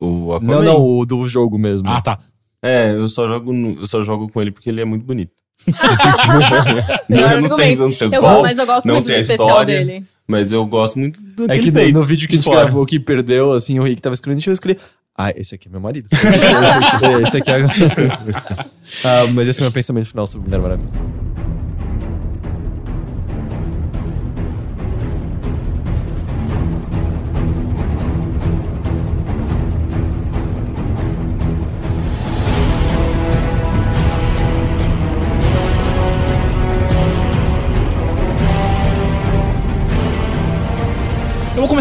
[0.00, 0.54] O Aquaman.
[0.56, 1.88] não, não, o do jogo mesmo.
[1.88, 2.18] ah, tá.
[2.62, 5.32] É, eu só jogo, no- eu só jogo com ele porque ele é muito bonito.
[7.08, 9.08] Eu eu não sei, não sei Eu qual, gosto, mas eu gosto não muito do
[9.08, 9.84] sei especial história.
[9.84, 10.04] dele.
[10.26, 12.62] mas eu gosto muito do É que no, no vídeo que a gente fora.
[12.62, 14.80] gravou que perdeu, assim, o Rick tava escrevendo, deixa eu escrever.
[15.16, 16.08] Ah, esse aqui é meu marido.
[16.12, 17.62] Esse aqui, esse esse aqui é...
[19.04, 20.90] Ah, mas esse é o meu pensamento final sobre Mulher Maravilha.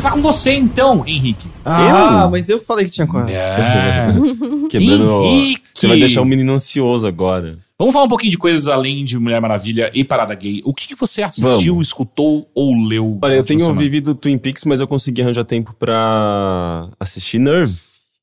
[0.03, 1.47] Começar com você então, Henrique.
[1.63, 4.07] Ah, mas eu falei que tinha com É.
[4.69, 5.23] Quebrando.
[5.23, 5.63] Henrique.
[5.73, 7.57] Você vai deixar o menino ansioso agora.
[7.79, 10.61] Vamos falar um pouquinho de coisas além de Mulher Maravilha e Parada Gay.
[10.65, 13.17] O que, que você assistiu, escutou ou leu?
[13.21, 13.79] Olha, eu tenho semana?
[13.79, 17.77] vivido Twin Peaks, mas eu consegui arranjar tempo pra assistir Nerve.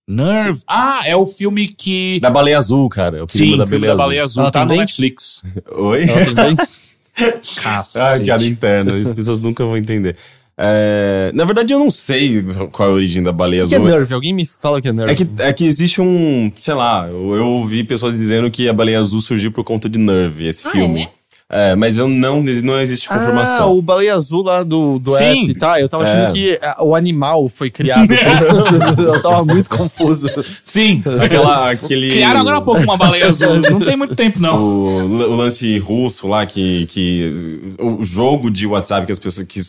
[0.07, 0.61] Nerve.
[0.67, 2.19] Ah, é o filme que.
[2.21, 3.19] Da Baleia Azul, cara.
[3.19, 4.43] É o Sim, da filme da Baleia Azul.
[4.43, 4.81] Ela tá no dente?
[4.81, 5.43] Netflix.
[5.73, 6.03] Oi?
[6.03, 6.91] Ela tem dente?
[7.63, 7.99] Cacete.
[7.99, 8.97] Ah, piada interna.
[8.97, 10.17] As pessoas nunca vão entender.
[10.63, 13.79] É, na verdade, eu não sei qual é a origem da baleia O que é
[13.79, 13.89] azul.
[13.89, 14.13] Nerve?
[14.13, 15.13] Alguém me fala o que é Nerve.
[15.13, 16.53] É que, é que existe um.
[16.55, 19.99] Sei lá, eu, eu ouvi pessoas dizendo que a baleia azul surgiu por conta de
[19.99, 21.09] Nerve, esse Ah, filme.
[21.53, 23.77] É, mas eu não, não existe Ah, confirmação.
[23.77, 25.47] o Baleia Azul lá do, do Sim.
[25.47, 25.81] app, tá?
[25.81, 26.31] Eu tava achando É.
[26.31, 28.07] que ah, o animal foi criado.
[28.97, 30.29] eu tava muito confuso.
[30.65, 31.03] Sim.
[31.21, 32.13] Aquela, aquele.
[32.13, 33.57] Criaram agora há pouco uma baleia azul.
[33.69, 34.63] Não tem muito tempo, não.
[34.63, 37.75] O, o lance russo lá, que, que.
[37.81, 39.45] O jogo de WhatsApp que as pessoas.
[39.49, 39.61] que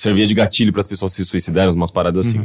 [0.00, 2.44] servia de gatilho para as pessoas se suicidarem, umas paradas assim.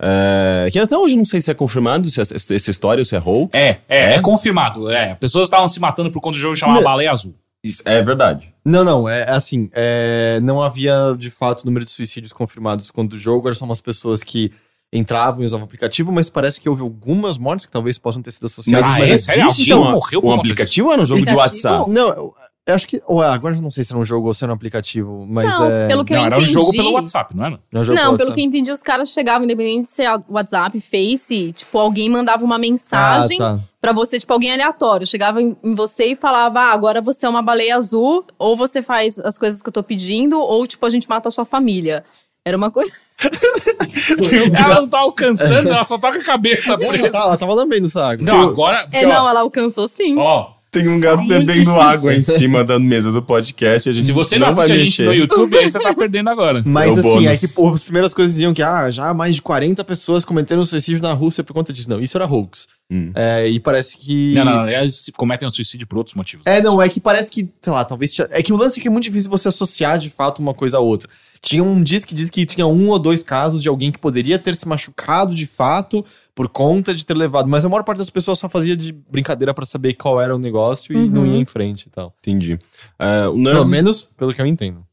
[0.00, 3.14] É, que até hoje não sei se é confirmado se essa, essa história ou se
[3.14, 3.50] é hoax.
[3.52, 4.20] É, é, é É?
[4.20, 4.90] confirmado.
[4.90, 6.82] É, pessoas estavam se matando por conta do jogo chamado.
[6.82, 7.34] Baleia Azul.
[7.62, 8.52] Isso é verdade.
[8.64, 13.18] Não, não, é assim, é, não havia de fato número de suicídios confirmados quando do
[13.18, 14.50] jogo, eram só umas pessoas que
[14.92, 18.32] entravam e usavam o aplicativo, mas parece que houve algumas mortes que talvez possam ter
[18.32, 18.86] sido associadas.
[18.86, 19.46] Ah, mas é?
[19.46, 21.34] Existe um, morreu um aplicativo ou era um jogo de?
[21.34, 21.90] WhatsApp?
[21.90, 22.34] Não,
[22.66, 23.02] eu, acho que.
[23.08, 25.48] ué, agora eu não sei se era um jogo ou se era um aplicativo, mas
[25.48, 25.86] não, é.
[25.88, 26.52] pelo que não, eu era um entendi.
[26.52, 27.54] jogo pelo WhatsApp, não era?
[27.54, 28.42] é um Não, pelo pelo que eu WhatsApp.
[28.44, 33.56] entendi, os caras chegavam, independente de ser WhatsApp, Face, tipo, alguém mandava uma mensagem Ah,
[33.56, 33.60] tá.
[33.80, 35.06] pra você, tipo, alguém aleatório.
[35.06, 38.82] Chegava em, em você e falava, ah, agora você é uma baleia azul, ou você
[38.82, 42.04] faz as coisas que eu tô pedindo, ou, tipo, a gente mata a sua família.
[42.46, 42.92] Era uma coisa.
[44.58, 47.86] Ela não tá alcançando, ela só tá com a cabeça Ela, tá- ela tava lambendo
[47.86, 48.24] essa água.
[48.24, 48.86] Não, agora.
[48.92, 50.16] É, não, ela alcançou sim.
[50.18, 53.88] ó, Tem um gato muito bebendo água em cima da mesa do podcast.
[53.88, 55.04] A gente se você não, vai assiste a gente mexer.
[55.04, 56.64] no YouTube, aí você tá perdendo agora.
[56.66, 57.40] Mas É assim, é bônus.
[57.40, 61.00] que pô, as primeiras coisas diziam que ah, já mais de 40 pessoas cometeram suicídio
[61.00, 61.88] na Rússia por conta disso.
[61.88, 62.66] Não, isso era hoax.
[62.90, 63.12] Hum.
[63.14, 64.34] É, e parece que.
[64.34, 64.68] Não, não, não.
[64.68, 66.44] Eles cometem um suicídio por outros motivos.
[66.46, 68.12] É, não, é que parece que, sei lá, talvez.
[68.30, 70.76] É que o lance é que é muito difícil você associar de fato uma coisa
[70.76, 71.08] a outra.
[71.40, 74.38] Tinha um diz que diz que tinha um ou dois casos de alguém que poderia
[74.38, 76.04] ter se machucado de fato
[76.34, 77.48] por conta de ter levado.
[77.48, 80.38] Mas a maior parte das pessoas só fazia de brincadeira pra saber qual era o
[80.38, 81.06] negócio e Uhum.
[81.10, 82.14] não ia em frente e tal.
[82.20, 82.58] Entendi.
[82.98, 84.84] É, o, Pelo menos pelo que eu entendo.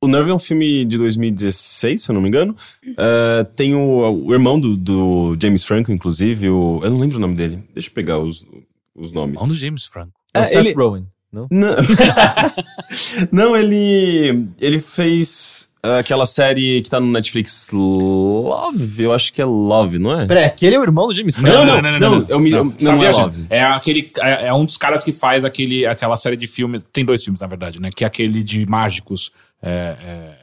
[0.00, 2.56] o Nerve é um filme de 2016, se eu não me engano.
[2.96, 6.48] É, tem o, o irmão do, do James Franco, inclusive.
[6.48, 7.62] O, eu não lembro o nome dele.
[7.74, 8.46] Deixa eu pegar os,
[8.94, 9.34] os nomes.
[9.38, 10.12] Mão do James Franco.
[10.32, 11.46] É, o É, Seth ele- Rogen, não?
[11.50, 11.74] Não,
[13.30, 15.67] não ele, ele fez
[15.98, 19.02] aquela série que tá no Netflix, Love?
[19.02, 20.26] Eu acho que é Love, não é?
[20.26, 21.56] Peraí, aquele é o irmão do James Franco?
[21.64, 23.56] Não, não, não, eu me- eu- tá não é.
[23.58, 24.10] É aquele.
[24.20, 26.84] É, é um dos caras que faz aquele, aquela série de filmes.
[26.92, 27.90] Tem dois filmes, na verdade, né?
[27.94, 29.30] Que é aquele de mágicos.
[29.62, 29.96] É,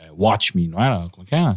[0.08, 1.08] é, Watch Me, não era?
[1.12, 1.56] Como que é?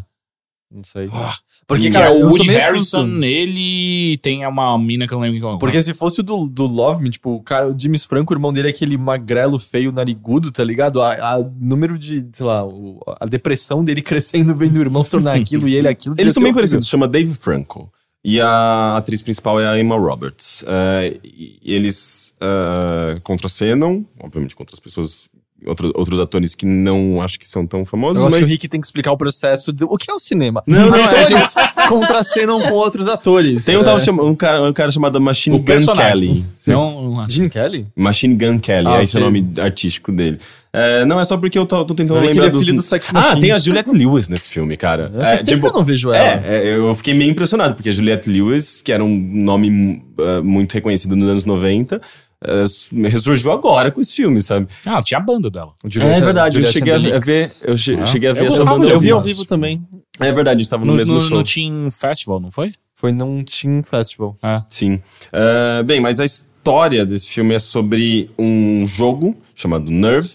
[0.71, 1.09] Não sei.
[1.13, 1.35] Ah,
[1.69, 5.59] Porque, cara, o Woody Harrison, ele tem uma mina que eu não lembro qual.
[5.59, 8.37] Porque se fosse o do, do Love Me, tipo, o cara, o James Franco, o
[8.37, 11.03] irmão dele é aquele magrelo, feio, narigudo, tá ligado?
[11.03, 15.11] A, a número de, sei lá, o- a depressão dele crescendo, vendo o irmão se
[15.11, 16.15] tornar aquilo e ele aquilo.
[16.17, 17.93] Eles são bem parecidos, chama Dave Franco.
[18.25, 20.65] E a atriz principal é a Emma Roberts.
[20.67, 25.29] É, e eles uh, contracenam, obviamente contra as pessoas,
[25.67, 28.53] outro- outros atores que não acho que são tão famosos, Eu acho mas que o
[28.53, 29.73] Rick tem que explicar o processo.
[29.73, 30.63] De, o que é o cinema?
[30.67, 31.55] Não, não, é- Atores
[31.89, 33.65] contracenam com outros atores.
[33.65, 34.01] tem um, tal É.
[34.01, 36.29] chama- um, cara, um cara chamado Machine O Gun personagem.
[36.29, 36.45] Kelly.
[36.67, 37.87] Não, Gene Kelly?
[37.97, 40.39] Machine Gun Kelly, Ah, é esse o nome artístico dele.
[40.71, 42.85] É, não, é só porque eu tô, tô tentando Eu lembrar ele é filho dos...
[42.85, 43.41] do Sex Ah, Machine.
[43.41, 45.11] tem a Juliette Lewis nesse filme, cara.
[45.19, 46.45] Faz tempo tipo, que eu não vejo ela.
[46.47, 50.45] É, é, eu fiquei meio impressionado, porque a Juliette Lewis, que era um nome uh,
[50.45, 52.01] muito reconhecido nos anos 90,
[52.45, 54.69] uh, ressurgiu agora com esse filme, sabe?
[54.87, 55.73] Ah, tinha a banda dela.
[55.85, 57.51] Juliette- é verdade, eu cheguei a, ver.
[57.65, 58.87] Eu che- Ah, cheguei a ver eu essa banda.
[58.87, 59.87] Eu vi ao vivo também.
[60.21, 61.37] É verdade, a gente tava no, No, mesmo no, show.
[61.39, 62.75] no Team Festival, não foi?
[62.95, 64.37] Foi num Teen Festival.
[64.69, 64.95] Sim.
[65.33, 70.31] Uh, bem, mas a história desse filme é sobre um jogo chamado Nerve.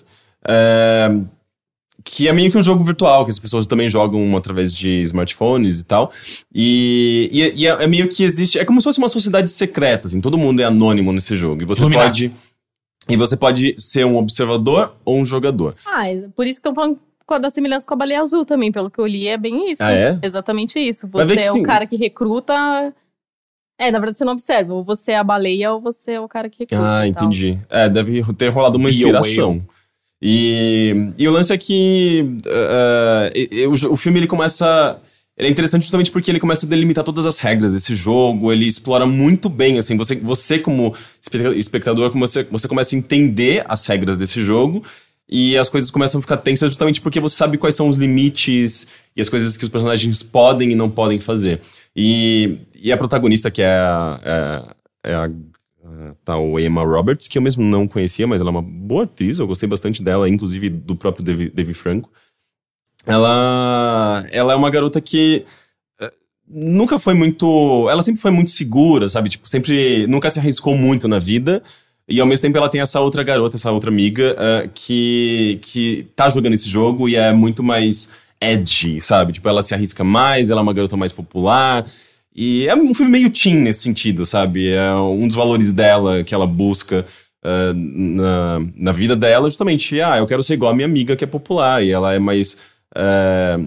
[0.48, 1.28] uh,
[2.04, 5.80] que é meio que um jogo virtual, que as pessoas também jogam através de smartphones
[5.80, 6.12] e tal.
[6.54, 8.60] E, e, e é, é meio que existe.
[8.60, 11.64] É como se fosse uma sociedade secreta, assim, todo mundo é anônimo nesse jogo.
[11.64, 12.30] E você Illuminati.
[12.30, 12.54] pode.
[13.10, 15.76] E você pode ser um observador ou um jogador.
[15.86, 17.00] Ah, é por isso que estão falando
[17.40, 19.84] da semelhança com a baleia azul também, pelo que eu li, é bem isso.
[19.84, 20.20] Ah, é?
[20.22, 21.08] Exatamente isso.
[21.08, 21.64] Você é o sim.
[21.64, 22.94] cara que recruta.
[23.80, 24.74] É, na verdade você não observa.
[24.74, 27.00] Ou você é a baleia ou você é o cara que recruta.
[27.00, 27.60] Ah, entendi.
[27.70, 29.66] É, deve ter rolado uma inspiração.
[30.26, 34.98] E, e o lance é que uh, o, o filme ele começa.
[35.38, 38.66] Ele é interessante justamente porque ele começa a delimitar todas as regras desse jogo, ele
[38.66, 43.66] explora muito bem, assim, você, você como espe- espectador, como você, você começa a entender
[43.68, 44.84] as regras desse jogo
[45.28, 48.88] e as coisas começam a ficar tensas justamente porque você sabe quais são os limites
[49.16, 51.60] e as coisas que os personagens podem e não podem fazer.
[51.96, 54.20] E, e a protagonista, que é a,
[55.04, 55.30] é, é a
[56.24, 59.48] tal Emma Roberts, que eu mesmo não conhecia, mas ela é uma boa atriz, eu
[59.48, 62.10] gostei bastante dela, inclusive do próprio Dave, Franco.
[63.06, 65.46] Ela, ela é uma garota que
[66.00, 66.12] eh,
[66.48, 67.88] nunca foi muito.
[67.90, 69.30] Ela sempre foi muito segura, sabe?
[69.30, 70.08] Tipo, sempre.
[70.08, 71.62] Nunca se arriscou muito na vida.
[72.08, 76.08] E ao mesmo tempo ela tem essa outra garota, essa outra amiga, eh, que, que
[76.16, 78.10] tá jogando esse jogo e é muito mais
[78.42, 79.34] edgy, sabe?
[79.34, 81.86] Tipo, ela se arrisca mais, ela é uma garota mais popular.
[82.36, 84.72] E é um filme meio teen nesse sentido, sabe?
[84.72, 87.06] É um dos valores dela que ela busca
[87.44, 91.26] ah, na, na vida dela, justamente, ah, eu quero ser igual a minha amiga que
[91.26, 92.58] é popular, e ela é mais.
[92.96, 93.58] ah,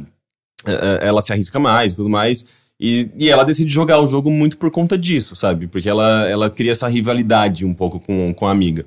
[1.00, 2.48] ela se arrisca mais e tudo mais.
[2.78, 5.66] E, e ela decide jogar o jogo muito por conta disso, sabe?
[5.66, 8.84] Porque ela, ela cria essa rivalidade um pouco com, com a amiga.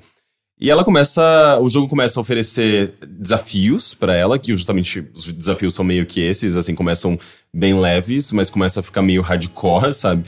[0.60, 1.58] E ela começa.
[1.60, 6.20] O jogo começa a oferecer desafios pra ela, que justamente os desafios são meio que
[6.20, 7.18] esses, assim, começam
[7.52, 10.24] bem leves, mas começa a ficar meio hardcore, sabe?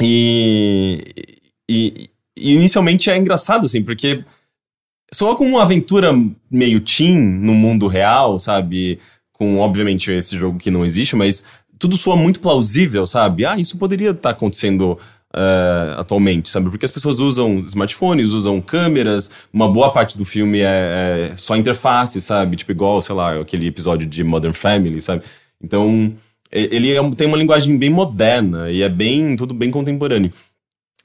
[0.00, 1.32] E,
[1.68, 4.24] e, e inicialmente é engraçado, assim, porque
[5.12, 6.12] só com uma aventura
[6.50, 8.98] meio teen no mundo real, sabe?
[9.32, 11.44] Com, obviamente, esse jogo que não existe, mas
[11.78, 13.44] tudo soa muito plausível, sabe?
[13.44, 14.98] Ah, isso poderia estar acontecendo
[15.34, 16.70] eh, atualmente, sabe?
[16.70, 21.56] Porque as pessoas usam smartphones, usam câmeras, uma boa parte do filme é, é só
[21.56, 22.56] interface, sabe?
[22.56, 25.22] Tipo, igual, sei lá, aquele episódio de Modern Family, sabe?
[25.62, 26.12] Então,
[26.50, 30.32] ele é tem uma linguagem bem moderna e é bem, tudo bem contemporâneo.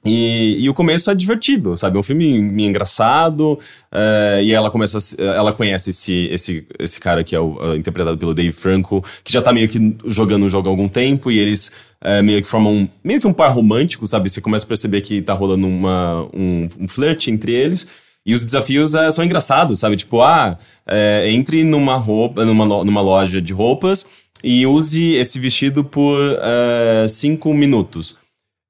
[0.04, 1.96] E, e o começo é divertido, sabe?
[1.96, 3.58] É um filme engraçado,
[3.92, 8.16] eh, e ela começa, ela conhece esse, esse, esse cara que é o, ah, interpretado
[8.16, 11.38] pelo Dave Franco, que já tá meio que jogando o jogo há algum tempo, e
[11.40, 11.72] eles
[12.04, 14.30] eh, meio que formam um- meio que um par romântico, sabe?
[14.30, 17.88] Você começa a perceber que tá rolando uma, um, um flerte entre eles.
[18.24, 19.96] E os desafios eh, são engraçados, sabe?
[19.96, 24.06] Tipo, ah, eh, entre numa roupa, numa, numa loja de roupas
[24.42, 28.18] e use esse vestido por eh, cinco minutos.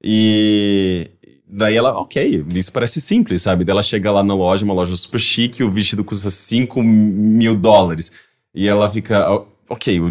[0.03, 1.09] E
[1.47, 3.63] daí ela, ok, isso parece simples, sabe?
[3.63, 7.55] Daí ela chega lá na loja, uma loja super chique, o vestido custa 5 mil
[7.55, 8.11] dólares.
[8.53, 10.05] E ela fica, "Oh, ok, o,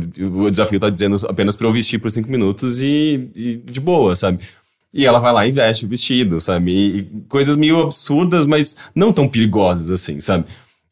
[0.44, 4.16] o desafio tá dizendo apenas pra eu vestir por 5 minutos e, e de boa,
[4.16, 4.44] sabe?
[4.92, 6.70] E ela vai lá e veste o vestido, sabe?
[6.70, 10.46] E, e coisas meio absurdas, mas não tão perigosas assim, sabe?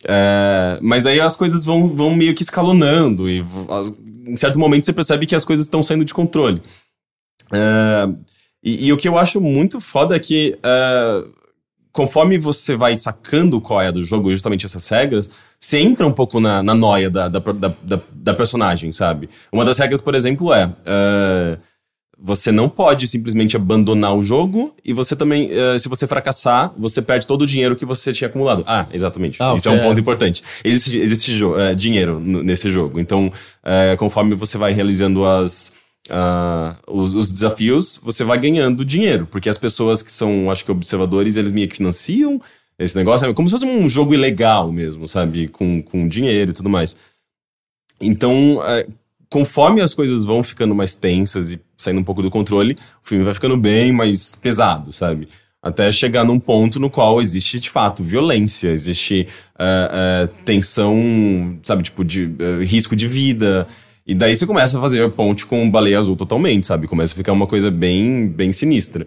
[0.07, 3.43] É, mas aí as coisas vão, vão meio que escalonando e
[4.27, 6.61] em certo momento você percebe que as coisas estão saindo de controle.
[7.53, 8.09] É,
[8.62, 11.25] e, e o que eu acho muito foda é que é,
[11.93, 16.41] conforme você vai sacando qual é do jogo, justamente essas regras, você entra um pouco
[16.41, 19.29] na, na noia da, da, da, da- personagem, sabe?
[19.53, 20.75] Uma das regras, por exemplo, é.
[20.85, 21.59] é,
[22.27, 27.03] você não pode simplesmente abandonar o jogo e você também, eh, se você fracassar, você
[27.03, 28.64] perde todo o dinheiro que você tinha acumulado.
[28.66, 29.37] Ah, exatamente.
[29.43, 30.43] Ah, Isso é um ponto importante.
[30.64, 32.99] Existe, existe eh, dinheiro nesse jogo.
[32.99, 33.31] Então,
[33.62, 35.75] eh, conforme você vai realizando as,
[36.09, 39.29] ah, os, os desafios, você vai ganhando dinheiro.
[39.31, 42.41] Porque as pessoas que são, acho que, observadores, eles meio que financiam
[42.79, 43.29] esse negócio.
[43.29, 45.49] É como se fosse um jogo ilegal mesmo, sabe?
[45.49, 46.97] Com, com dinheiro e tudo mais.
[48.01, 48.87] Então, é,
[49.29, 53.24] conforme as coisas vão ficando mais tensas e saindo um pouco do controle, o filme
[53.24, 55.28] vai ficando bem mais pesado, sabe?
[55.62, 59.26] Até chegar num ponto no qual existe, de fato, violência, existe
[59.59, 63.66] é, é, tensão, sabe, tipo, de é, risco de vida.
[64.07, 66.87] E daí você começa a fazer a ponte com baleia azul totalmente, sabe?
[66.87, 69.07] Começa a ficar uma coisa bem, bem sinistra.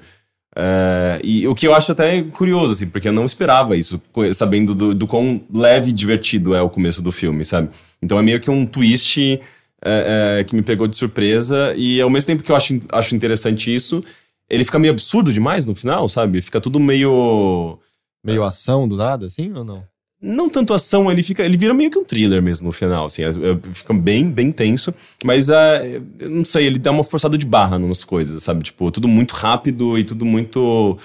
[0.55, 4.01] É, e o que eu acho até curioso, assim, porque eu não esperava isso,
[4.33, 7.69] sabendo do, do quão leve e divertido é o começo do filme, sabe?
[8.01, 9.39] Então é meio que um twist
[9.83, 13.15] é, é, que me pegou de surpresa, e ao mesmo tempo que eu acho, acho
[13.15, 14.03] interessante isso,
[14.49, 16.41] ele fica meio absurdo demais no final, sabe?
[16.41, 17.77] Fica tudo meio.
[18.23, 19.83] Meio ação do nada, assim, ou não?
[20.19, 21.43] Não tanto ação, ele fica.
[21.43, 23.23] Ele vira meio que um thriller mesmo no final, assim.
[23.23, 24.91] é- é- Fica bem, bem tenso.
[25.23, 28.63] Mas eu não sei, ele dá uma forçada de barra nas coisas, sabe?
[28.63, 30.97] Tipo, tudo muito rápido e tudo muito.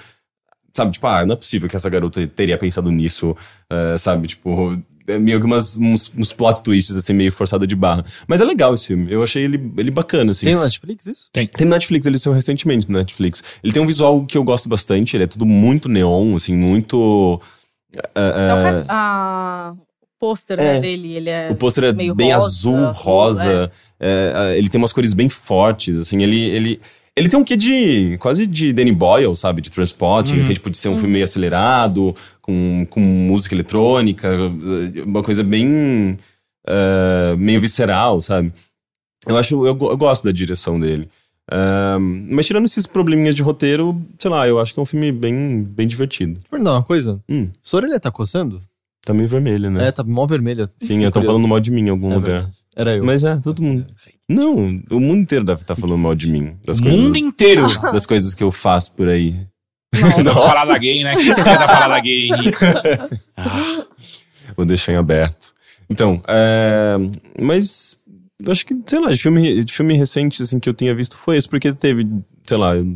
[0.74, 3.36] Sabe, tipo, ah, não é possível que essa garota teria pensado nisso,
[3.68, 4.28] é, sabe?
[4.28, 8.04] Tipo, é meio que umas, uns, uns plot twists, assim, meio forçada de barra.
[8.26, 9.10] Mas é legal esse filme.
[9.12, 10.46] Eu achei ele, ele bacana, assim.
[10.46, 11.28] Tem no Netflix isso?
[11.32, 13.42] Tem no Netflix, ele saiu recentemente no Netflix.
[13.62, 17.40] Ele tem um visual que eu gosto bastante, ele é tudo muito neon, assim, muito.
[17.94, 20.80] é, É o é, car- a- o pôster né, É.
[20.80, 21.50] dele, ele é.
[21.50, 23.72] o pôster é meio bem rosa, azul, azul, rosa.
[23.98, 26.22] é, é, ele tem umas cores bem fortes, assim.
[26.22, 26.80] Ele, ele,
[27.16, 28.16] ele tem um quê de.
[28.18, 29.60] quase de Danny Boyle, sabe?
[29.60, 34.28] De transporte, assim, tipo, de ser um filme meio acelerado, com, com música eletrônica,
[35.04, 36.16] uma coisa bem.
[36.66, 38.52] é, meio visceral, sabe?
[39.26, 39.54] Eu acho.
[39.66, 41.08] Eu, eu gosto da direção dele.
[41.50, 45.12] É, mas tirando esses probleminhas de roteiro, sei lá, eu acho que é um filme
[45.12, 46.34] bem, bem divertido.
[46.34, 47.20] Deixa eu perguntar uma coisa.
[47.28, 48.60] Hum, Sua orelha tá coçando?
[49.04, 49.88] Tá meio vermelho, né?
[49.88, 50.68] É, tá mó vermelha.
[50.80, 52.30] Sim, eu tô falando mal de mim em algum É lugar.
[52.32, 52.56] verdade.
[52.74, 53.04] Era eu.
[53.04, 53.84] Mas é, todo mundo.
[54.28, 54.54] Não,
[54.90, 56.54] o mundo inteiro deve estar falando mal de mim.
[56.64, 57.66] Das O coisas, mundo inteiro.
[57.92, 59.34] das coisas que eu faço por aí.
[60.24, 61.14] Da parada gay, né?
[61.14, 62.58] O que você fez da parada gay, Henrique?
[63.36, 63.84] Ah,
[64.56, 65.52] Vou deixar em aberto.
[65.90, 66.96] Então, é,
[67.42, 67.94] mas
[68.44, 71.16] eu acho que, sei lá, de filme, de filme recente assim, que eu tinha visto
[71.16, 72.06] foi esse, porque teve,
[72.46, 72.86] sei lá, eu,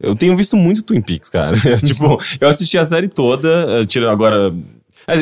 [0.00, 1.56] eu tenho visto muito Twin Peaks, cara.
[1.84, 4.54] tipo, eu assisti a série toda, eh, tirando agora.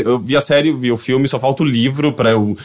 [0.04, 2.56] Eu vi a série, vi o filme, só falta o livro pra eu,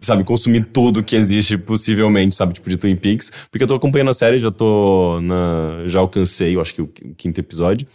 [0.00, 3.32] sabe, consumir tudo que existe possivelmente, sabe, tipo de Twin Peaks.
[3.50, 5.84] Porque eu tô acompanhando a série, já tô na.
[5.86, 7.86] Já alcancei, eu acho que o quinto episódio.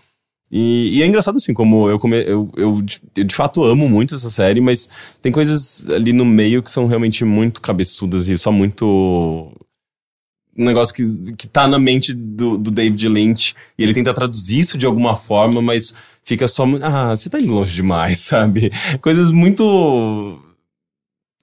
[0.51, 3.87] E, e é engraçado assim, como eu, come, eu, eu, de- eu de fato amo
[3.87, 4.89] muito essa série, mas
[5.21, 9.51] tem coisas ali no meio que são realmente muito cabeçudas e só muito.
[10.57, 14.59] Um negócio que, que tá na mente do, do David Lynch e ele tenta traduzir
[14.59, 15.93] isso de alguma forma, mas
[16.29, 16.63] fica só.
[16.83, 18.71] Ah, você tá indo longe demais, sabe?
[19.01, 20.39] Coisas muito.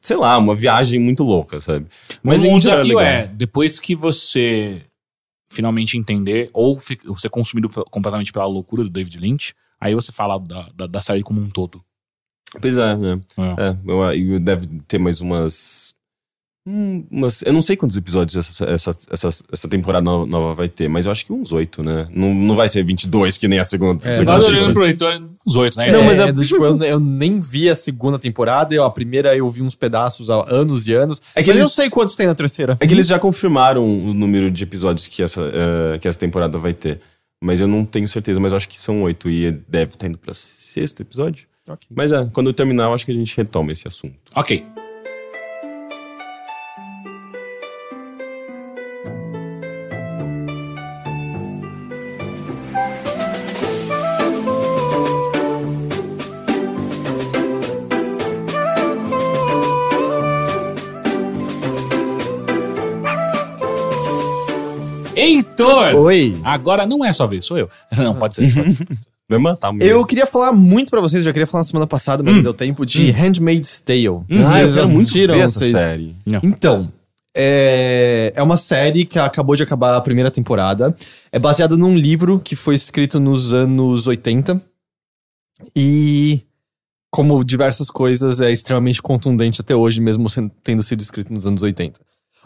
[0.01, 1.87] Sei lá, uma viagem muito louca, sabe?
[2.23, 4.83] Mas o geral desafio é, depois que você
[5.51, 10.39] finalmente entender, ou você é consumido completamente pela loucura do David Lynch, aí você fala
[10.39, 11.83] da, da, da série como um todo.
[12.61, 13.21] Pois é, né?
[13.37, 13.71] É.
[13.71, 15.93] É, eu, eu deve ter mais umas.
[16.67, 20.69] Hum, umas eu não sei quantos episódios essa, essa, essa, essa temporada no- nova vai
[20.69, 22.09] ter, mas eu acho que uns oito, né?
[22.11, 24.07] Não, não vai ser 22, que nem a segunda.
[24.09, 24.73] É, segunda olhando sequência.
[24.73, 25.93] pro leitor, uns oito, né?
[25.93, 28.83] Não, é, mas é é do tipo, eu, eu nem vi a segunda temporada, eu,
[28.85, 31.23] a primeira eu vi uns pedaços há anos e anos.
[31.35, 32.77] É que mas eu eles- sei quantos tem na terceira.
[32.81, 36.59] É que eles já confirmaram o número de episódios que essa, eh, que essa temporada
[36.59, 37.01] vai ter.
[37.43, 40.17] Mas eu não tenho certeza, mas eu acho que são oito e deve estar indo
[40.19, 41.47] pra sexto episódio.
[41.69, 41.87] Ok.
[41.95, 44.15] Mas é, quando eu terminar, eu acho que a gente retoma esse assunto.
[44.35, 44.65] Ok.
[65.59, 65.95] Heitor!
[65.95, 66.39] Oi.
[66.45, 67.69] Agora não é sua vez, sou eu.
[67.97, 68.53] Não, pode ser.
[68.55, 68.87] Pode ser.
[69.29, 69.59] Mesmo.
[69.83, 72.55] Eu queria falar muito pra vocês, já queria falar na semana passada, mas não deu
[72.55, 74.07] tempo, de Handmaid's Tale.
[74.07, 75.73] ah, eu Vocês quero muito ver essa vocês?
[75.73, 76.15] série.
[76.45, 76.93] Então,
[77.37, 80.95] é, é uma série que acabou de acabar a primeira temporada.
[81.33, 84.63] É baseada num livro que foi escrito nos anos 80.
[85.75, 86.43] E,
[87.11, 91.65] como diversas coisas, é extremamente contundente até hoje, mesmo sendo- tendo sido escrito nos anos
[91.65, 91.99] 80.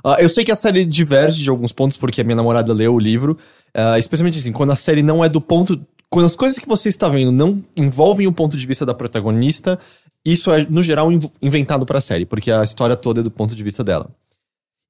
[0.04, 2.94] Ah, eu sei que a série diverge de alguns pontos, porque a minha namorada leu
[2.94, 3.36] o livro.
[3.74, 5.80] ah, especialmente assim, quando a série não é do ponto.
[6.08, 9.78] Quando as coisas que você está vendo não envolvem o ponto de vista da protagonista,
[10.24, 13.54] isso é, no geral, inv- inventado pra série, porque a história toda é do ponto
[13.54, 14.10] de vista dela.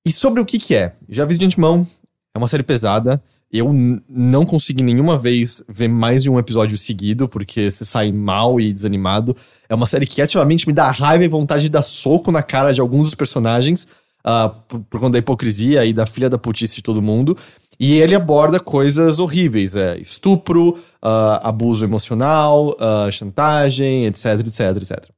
[0.07, 0.95] E sobre o que que é?
[1.09, 1.87] Já aviso de antemão,
[2.35, 3.23] É uma série pesada.
[3.53, 3.71] Eu
[4.09, 8.73] não consegui nenhuma vez ver mais de um episódio seguido, porque você sai mal e
[8.73, 9.37] desanimado.
[9.69, 12.73] É uma série que ativamente me dá raiva e vontade de dar soco na cara
[12.73, 13.89] de alguns dos personagens,
[14.25, 17.37] ah, por, por conta da hipocrisia e da filha da putice de todo mundo.
[17.79, 25.11] E ele aborda coisas horríveis, é estupro, ah, abuso emocional, ah, chantagem, etc, etc, etc.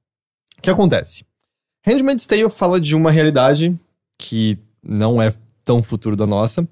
[0.58, 1.24] O que acontece?
[1.84, 3.76] Handmaid's Tale fala de uma realidade
[4.16, 5.32] que não é
[5.64, 6.66] tão futuro da nossa,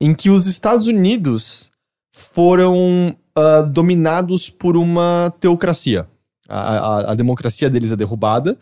[0.00, 1.70] em que os Estados Unidos
[2.10, 6.06] foram ah, dominados por uma teocracia.
[6.48, 8.56] A, a- a democracia deles é derrubada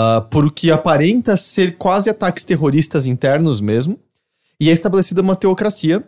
[0.00, 3.98] ah, por o que aparenta ser quase ataques terroristas internos mesmo.
[4.60, 6.04] E é estabelecida uma teocracia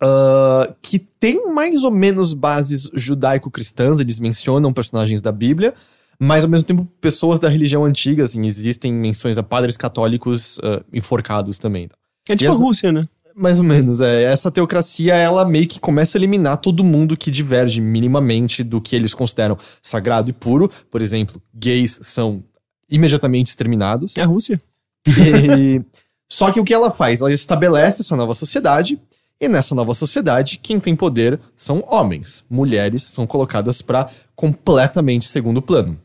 [0.00, 5.74] ah, que tem mais ou menos bases judaico-cristãs, eles mencionam personagens da Bíblia,
[6.20, 10.82] mas ao mesmo tempo pessoas da religião antiga, assim, existem menções a padres católicos ah,
[10.92, 11.88] enforcados também.
[12.28, 13.04] É tipo essa- a Rússia, né?
[13.40, 14.24] Mais ou menos, é.
[14.24, 18.96] Essa teocracia, ela meio que começa a eliminar todo mundo que diverge minimamente do que
[18.96, 20.68] eles consideram sagrado e puro.
[20.90, 22.42] Por exemplo, gays são
[22.90, 24.16] imediatamente exterminados.
[24.16, 24.60] É a Rússia.
[25.06, 25.82] E-
[26.30, 27.20] Só que o que ela faz?
[27.20, 29.00] Ela estabelece essa nova sociedade,
[29.40, 32.44] e nessa nova sociedade, quem tem poder são homens.
[32.50, 35.98] Mulheres são colocadas pra completamente segundo plano.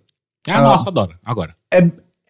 [0.47, 0.61] É a Ah.
[0.61, 1.15] nossa, adora.
[1.25, 1.55] Agora.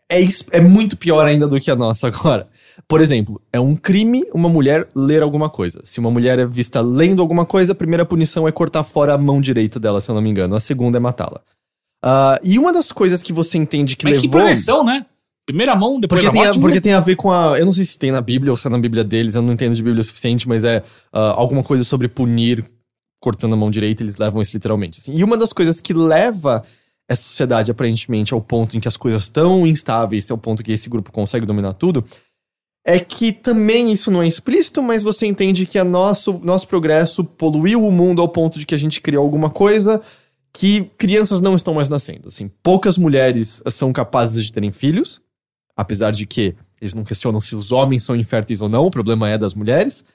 [0.09, 2.47] É, is- é muito pior ainda do que a nossa agora.
[2.87, 5.81] Por exemplo, é um crime uma mulher ler alguma coisa.
[5.83, 9.17] Se uma mulher é vista lendo alguma coisa, a primeira punição é cortar fora a
[9.17, 10.55] mão direita dela, se eu não me engano.
[10.55, 11.41] A segunda é matá-la.
[12.03, 14.41] Ah, e uma das coisas que você entende que Mas que levou.
[14.41, 15.05] progressão, né?
[15.45, 17.57] Primeira mão, depois Porque tem, a, porque tem a ver com a.
[17.57, 19.53] Eu não sei se tem na Bíblia ou se é na Bíblia deles, eu não
[19.53, 22.63] entendo de Bíblia o suficiente, mas é ah, alguma coisa sobre punir
[23.21, 24.99] cortando a mão direita, eles levam isso literalmente.
[24.99, 25.13] assim.
[25.13, 26.61] E uma das coisas que leva
[27.09, 30.89] essa sociedade aparentemente ao ponto em que as coisas estão instáveis, ao ponto que esse
[30.89, 32.03] grupo consegue dominar tudo,
[32.85, 37.23] é que também isso não é explícito, mas você entende que a nosso, nosso progresso
[37.23, 40.01] poluiu o mundo ao ponto de que a gente criou alguma coisa
[40.53, 42.27] que crianças não estão mais nascendo.
[42.27, 45.19] Assim, poucas mulheres são capazes de terem filhos,
[45.75, 49.29] apesar de que eles não questionam se os homens são inférteis ou não, o problema
[49.29, 50.05] é das mulheres.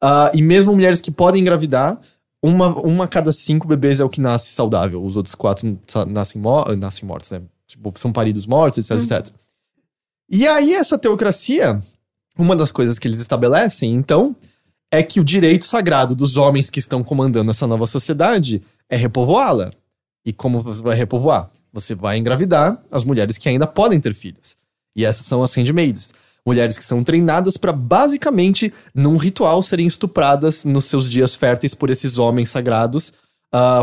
[0.00, 2.00] Ah, e mesmo mulheres que podem engravidar,
[2.40, 5.02] uma, uma a cada cinco bebês é o que nasce saudável.
[5.02, 7.42] Os outros quatro nascem, mo nascem mortos, né?
[7.66, 9.34] Tipo, são paridos mortos, etc, etc.
[10.30, 11.82] E aí, essa teocracia,
[12.38, 14.36] uma das coisas que eles estabelecem, então,
[14.90, 19.70] é que o direito sagrado dos homens que estão comandando essa nova sociedade é repovoá-la.
[20.28, 21.48] E como você vai repovoar?
[21.72, 24.56] Você vai engravidar as mulheres que ainda podem ter filhos.
[24.94, 26.12] E essas são as handmaids.
[26.44, 31.88] Mulheres que são treinadas para basicamente, num ritual, serem estupradas nos seus dias férteis por
[31.88, 33.10] esses homens sagrados,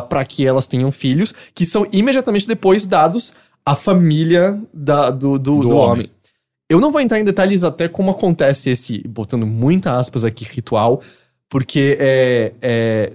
[0.08, 3.34] para que elas tenham filhos, que são imediatamente depois dados
[3.66, 5.92] à família da- do, do, Do do homem.
[5.92, 6.10] homem.
[6.70, 11.02] Eu não vou entrar em detalhes até como acontece esse, botando muita aspas aqui, ritual,
[11.50, 13.14] porque é, é-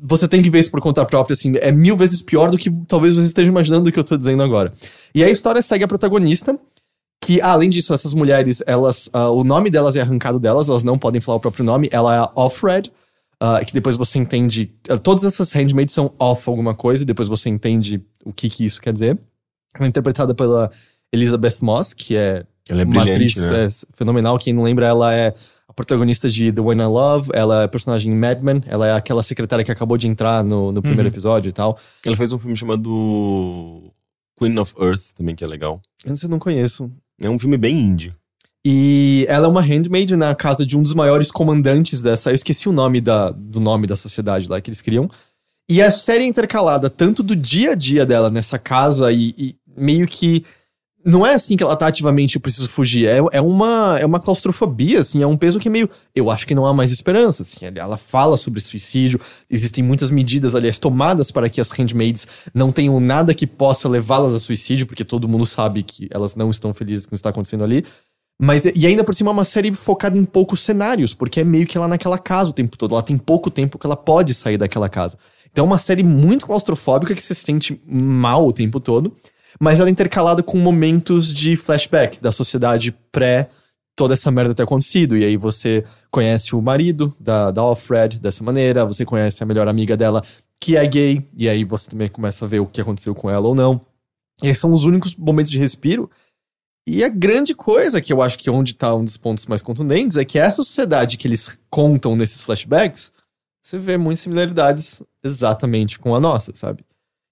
[0.00, 2.70] você tem que ver isso por conta própria, assim, é mil vezes pior do que
[2.86, 4.72] talvez você esteja imaginando do que eu tô dizendo agora.
[5.14, 6.58] E a história segue a protagonista,
[7.20, 10.98] que, além disso, essas mulheres, elas, ah, o nome delas é arrancado delas, elas não
[10.98, 12.92] podem falar o próprio nome, ela é a Offred,
[13.40, 17.28] ah, que depois você entende, ah, todas essas handmaids são off alguma coisa, e depois
[17.28, 19.18] você entende o que que isso quer dizer.
[19.74, 20.70] Ela é interpretada pela
[21.12, 23.66] Elizabeth Moss, que é Ela é uma atriz né?
[23.66, 24.38] é, fenomenal.
[24.38, 25.34] Quem não lembra, ela é
[25.76, 29.22] protagonista de The One I Love, ela é personagem em Mad Men, ela é aquela
[29.22, 31.12] secretária que acabou de entrar no, no primeiro Uhum.
[31.14, 31.78] episódio e tal.
[32.04, 33.92] Ela fez um filme chamado
[34.38, 35.80] Queen of Earth, também, que é legal.
[36.04, 36.90] Eu não conheço.
[37.20, 38.14] É um filme bem indie.
[38.64, 42.30] E ela é uma handmaid na casa de um dos maiores comandantes dessa.
[42.30, 45.08] Eu esqueci o nome da, do nome da sociedade lá que eles criam.
[45.68, 49.56] E a série é intercalada tanto do dia a dia dela nessa casa e, e
[49.76, 50.44] meio que.
[51.06, 53.06] Não é assim que ela tá ativamente, eu preciso fugir.
[53.06, 55.88] É, é, uma, é uma claustrofobia, assim, é um peso que é meio.
[56.12, 57.44] Eu acho que não há mais esperança.
[57.44, 62.72] Assim, ela fala sobre suicídio, existem muitas medidas, aliás, tomadas para que as handmaids não
[62.72, 66.74] tenham nada que possa levá-las a suicídio, porque todo mundo sabe que elas não estão
[66.74, 67.84] felizes com o que está acontecendo ali.
[68.36, 71.68] Mas, e ainda por cima, é uma série focada em poucos cenários, porque é meio
[71.68, 72.96] que ela naquela casa o tempo todo.
[72.96, 75.16] Ela tem pouco tempo que ela pode sair daquela casa.
[75.52, 79.16] Então é uma série muito claustrofóbica que se sente mal o tempo todo,
[79.60, 83.48] mas ela é intercalada com momentos de flashback da sociedade pré
[83.96, 85.16] toda essa merda ter acontecido.
[85.16, 89.66] E aí você conhece o marido da, da Alfred dessa maneira, você conhece a melhor
[89.66, 90.22] amiga dela,
[90.60, 93.48] que é gay, e aí você também começa a ver o que aconteceu com ela
[93.48, 93.80] ou não.
[94.42, 96.10] E esses são os únicos momentos de respiro.
[96.86, 99.62] E a grande coisa, que eu acho que é onde tá um dos pontos mais
[99.62, 103.10] contundentes, é que essa sociedade que eles contam nesses flashbacks,
[103.60, 106.84] você vê muitas similaridades exatamente com a nossa, sabe?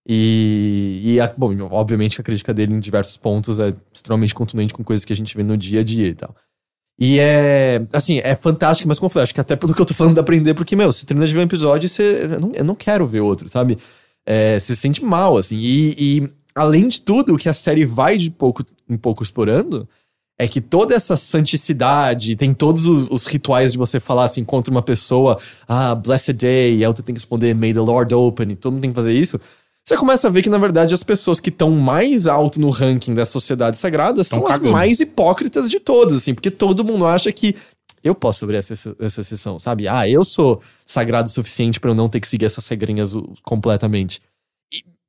[0.06, 4.74] E, e a- bom, obviamente que a crítica dele em diversos pontos é extremamente contundente
[4.74, 6.34] com coisas que a gente vê no dia a dia e tal.
[6.98, 9.86] E é, assim, é fantástico, mas como eu falei, acho que até pelo que eu
[9.86, 12.40] tô falando pra aprender, porque, meu, você termina de ver um episódio e você, eu
[12.40, 13.78] não, eu não quero ver outro, sabe?
[14.24, 17.84] É, você se sente mal, assim, e, e, além de tudo, o que a série
[17.84, 19.88] vai de pouco em pouco explorando
[20.38, 24.70] é que toda essa santicidade, tem todos os, os rituais de você falar assim contra
[24.70, 28.50] uma pessoa, ah, blessed day, e a outra tem que responder, may the Lord open,
[28.50, 29.40] e todo mundo tem que fazer isso.
[29.84, 33.12] Você começa a ver que, na verdade, as pessoas que estão mais alto no ranking
[33.12, 37.54] da sociedade sagrada são as mais hipócritas de todas, assim, porque todo mundo acha que
[38.02, 39.86] eu posso abrir essa, essa exceção, sabe?
[39.86, 43.12] Ah, eu sou sagrado o suficiente pra eu não ter que seguir essas regrinhas
[43.42, 44.22] completamente.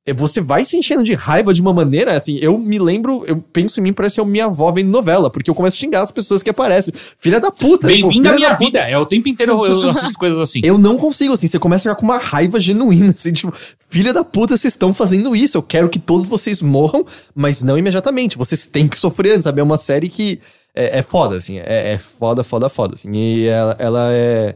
[0.07, 3.37] E você vai se enchendo de raiva de uma maneira, assim, eu me lembro, eu
[3.37, 6.11] penso em mim, parece a minha avó vendo novela, porque eu começo a xingar as
[6.11, 6.93] pessoas que aparecem.
[7.17, 7.87] Filha da puta!
[7.91, 8.79] tipo, Bem-vindo à minha vida.
[8.79, 10.61] É o tempo inteiro eu, eu assisto coisas assim.
[10.63, 13.51] Eu não consigo, assim, você começa a ficar com uma raiva genuína, assim, tipo,
[13.89, 17.03] filha da puta, vocês estão fazendo isso, eu quero que todos vocês morram,
[17.33, 19.59] mas não imediatamente, vocês têm que sofrer sabe?
[19.59, 20.39] É uma série que
[20.75, 24.55] é, é foda, assim, é, é foda, foda, foda, assim, e ela, ela é,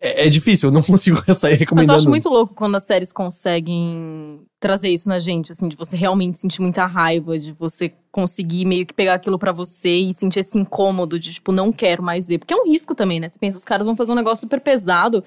[0.00, 0.26] é...
[0.26, 1.92] é difícil, eu não consigo sair Mas recomendando.
[1.92, 5.96] eu acho muito louco quando as séries conseguem trazer isso na gente, assim, de você
[5.96, 10.40] realmente sentir muita raiva, de você conseguir meio que pegar aquilo pra você e sentir
[10.40, 12.38] esse incômodo de, tipo, não quero mais ver.
[12.38, 13.28] Porque é um risco também, né?
[13.28, 15.22] Você pensa, os caras vão fazer um negócio super pesado,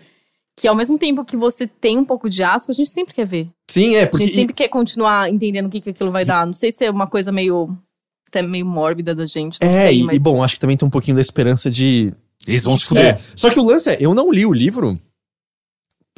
[0.58, 3.26] que ao mesmo tempo que você tem um pouco de asco, a gente sempre quer
[3.26, 3.48] ver.
[3.70, 4.26] Sim, é, A porque...
[4.26, 6.46] gente sempre quer continuar entendendo o que, que aquilo vai dar.
[6.46, 7.70] Não sei se é uma coisa meio.
[8.28, 10.22] até meio mórbida da gente, É, sei, mas.
[10.22, 12.14] e bom, acho que também tem um pouquinho da esperança de.
[12.48, 13.16] Eles vão se É, fuder.
[13.20, 15.00] só que o lance é, eu não li o livro.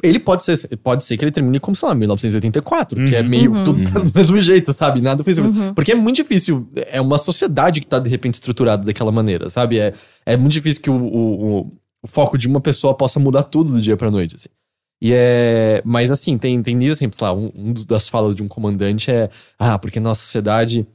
[0.02, 3.28] Ele pode ser, pode ser que ele termine como, sei lá, 1984, que é Uhum.
[3.28, 3.64] meio Uhum.
[3.64, 5.00] tudo tá do mesmo jeito, sabe?
[5.00, 5.38] Nada fez.
[5.38, 5.72] Uhum.
[5.72, 6.68] Porque é muito difícil.
[6.88, 9.78] É uma sociedade que tá de repente estruturada daquela maneira, sabe?
[9.78, 9.94] É,
[10.26, 11.72] é muito difícil que o, o, o-
[12.02, 14.48] o foco de uma pessoa possa mudar tudo do dia pra noite, assim.
[15.00, 15.80] E é.
[15.86, 19.10] Mas assim, tem, tem nisso, assim, sei lá, um, um das falas de um comandante
[19.10, 19.30] é.
[19.58, 20.86] Ah, porque na nossa sociedade.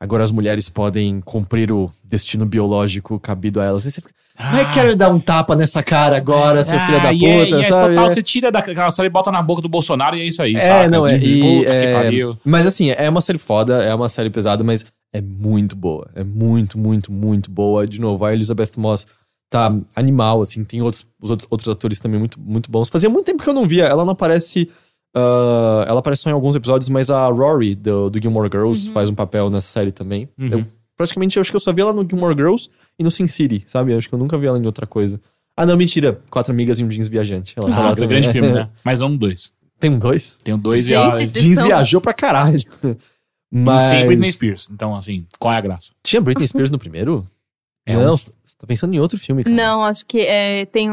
[0.00, 3.84] Agora as mulheres podem cumprir o destino biológico cabido a elas.
[3.86, 7.14] Aí você fica, Mas quero dar um tapa nessa cara agora, seu filho da Ah,
[7.14, 7.88] é- puta, é sabe?
[7.94, 8.08] total, É.
[8.08, 10.60] você tira daquela série e bota na boca do Bolsonaro e é isso aí, É,
[10.60, 10.88] saca?
[10.88, 11.18] não, é.
[11.18, 12.38] Tipo, E, puta que é, pariu.
[12.44, 16.08] Mas assim, é uma série foda, é uma série pesada, mas é muito boa.
[16.14, 17.86] É muito, muito, muito boa.
[17.86, 19.06] De novo, a Elizabeth Moss
[19.48, 22.88] tá animal, assim, tem outros, os outros, outros atores também muito, muito bons.
[22.90, 24.68] Fazia muito tempo que eu não via, ela não aparece.
[25.14, 28.92] ah, ela aparece só em alguns episódios, mas a Rory, do, do Gilmore Girls, Uhum.
[28.92, 30.28] faz um papel nessa série também.
[30.38, 30.48] Uhum.
[30.48, 30.64] Eu,
[30.96, 32.68] praticamente, eu acho que eu só vi ela no Gilmore Girls
[32.98, 33.92] e no Sin City, sabe?
[33.92, 35.20] Eu acho que eu nunca vi ela em outra coisa.
[35.56, 36.20] Ah, não, mentira.
[36.30, 37.54] Quatro amigas e um jeans viajante.
[37.56, 38.68] Ela Ah, foi um grande filme, né?
[38.84, 39.52] Mas é um dois.
[39.78, 40.38] Tem um dois?
[40.42, 41.10] Tem um dois Gente, e a...
[41.14, 42.58] Jeans estão- viajou pra caralho.
[43.50, 43.90] Mas.
[43.90, 44.68] Sem Britney Spears.
[44.70, 45.92] Então, assim, qual é a graça?
[46.02, 47.26] Tinha Britney Spears no primeiro?
[47.86, 49.54] É não, um- você tá pensando em outro filme, cara.
[49.54, 50.90] Não, acho que é, tem.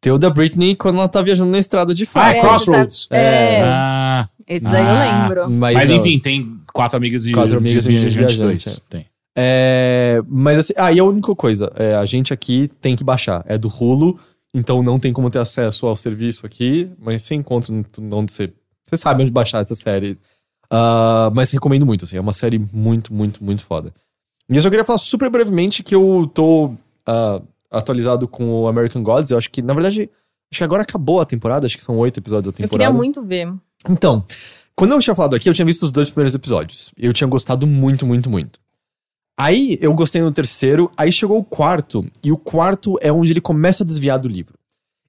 [0.00, 2.36] Tem o da Britney quando ela tá viajando na estrada de Ah, fato.
[2.36, 3.06] é Crossroads.
[3.10, 4.01] É, Ah,
[4.46, 5.50] esse daí Ah, eu lembro.
[5.50, 8.82] Mas, mas enfim, tem quatro amigas e Quatro amigas e um Viajante viajante, dois.
[8.88, 9.06] Tem.
[9.36, 13.42] É, mas assim, ah, e a única coisa, é, a gente aqui tem que baixar.
[13.46, 14.18] É do Hulu,
[14.54, 18.52] então não tem como ter acesso ao serviço aqui, mas você encontra onde você.
[18.84, 20.18] Você sabe onde baixar essa série.
[20.70, 23.92] Ah, mas recomendo muito, assim, é uma série muito, muito, muito foda.
[24.50, 26.74] E eu só queria falar super brevemente que eu tô
[27.06, 29.30] ah, atualizado com o American Gods.
[29.30, 30.10] Eu acho que, na verdade,
[30.52, 32.84] acho que agora acabou a temporada, acho que são oito episódios da Eu temporada.
[32.84, 33.52] queria muito ver.
[33.88, 34.24] Então,
[34.74, 36.90] quando eu tinha falado aqui, eu tinha visto os dois primeiros episódios.
[36.96, 38.60] Eu tinha gostado muito, muito, muito.
[39.38, 43.40] Aí eu gostei no terceiro, aí chegou o quarto, e o quarto é onde ele
[43.40, 44.54] começa a desviar do livro.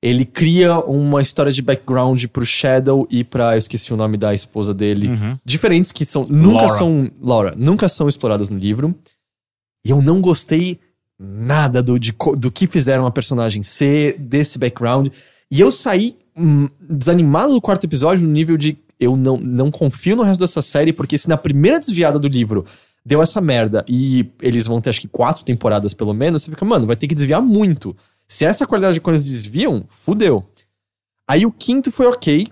[0.01, 3.55] Ele cria uma história de background pro Shadow e pra.
[3.55, 5.07] Eu esqueci o nome da esposa dele.
[5.07, 5.39] Uhum.
[5.45, 6.23] Diferentes que são.
[6.23, 6.77] Nunca Laura.
[6.77, 7.11] são.
[7.21, 8.93] Laura, nunca são exploradas no livro.
[9.85, 10.77] E eu não gostei
[11.17, 15.07] nada do, de do que fizeram a personagem ser, desse background.
[15.49, 16.17] E eu saí
[16.79, 20.93] desanimado do quarto episódio no nível de eu não, não confio no resto dessa série,
[20.93, 22.65] porque se na primeira desviada do livro
[23.05, 26.65] deu essa merda e eles vão ter acho que quatro temporadas pelo menos, você fica,
[26.65, 27.95] mano, vai ter que desviar muito.
[28.27, 30.45] Se essa qualidade de quando eles desviam, fudeu.
[31.27, 32.47] Aí o quinto foi ok.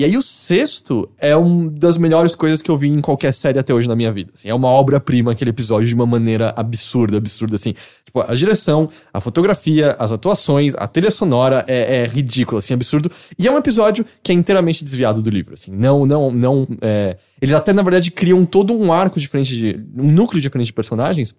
[0.00, 3.58] E aí o sexto é uma das melhores coisas que eu vi em qualquer série
[3.58, 4.32] até hoje na minha vida.
[4.32, 4.48] assim.
[4.48, 7.74] é uma obra-prima aquele episódio de uma maneira absurda, absurda, assim.
[8.06, 13.12] Tipo, a direção, a fotografia, as atuações, a trilha sonora é, é ridículo, assim, absurdo.
[13.38, 15.70] E é um episódio que é inteiramente desviado do livro, assim.
[15.70, 16.66] Não, não, não...
[16.80, 19.84] é, Eles até, na verdade, criam todo um arco diferente de...
[19.98, 21.34] Um núcleo diferente de personagens.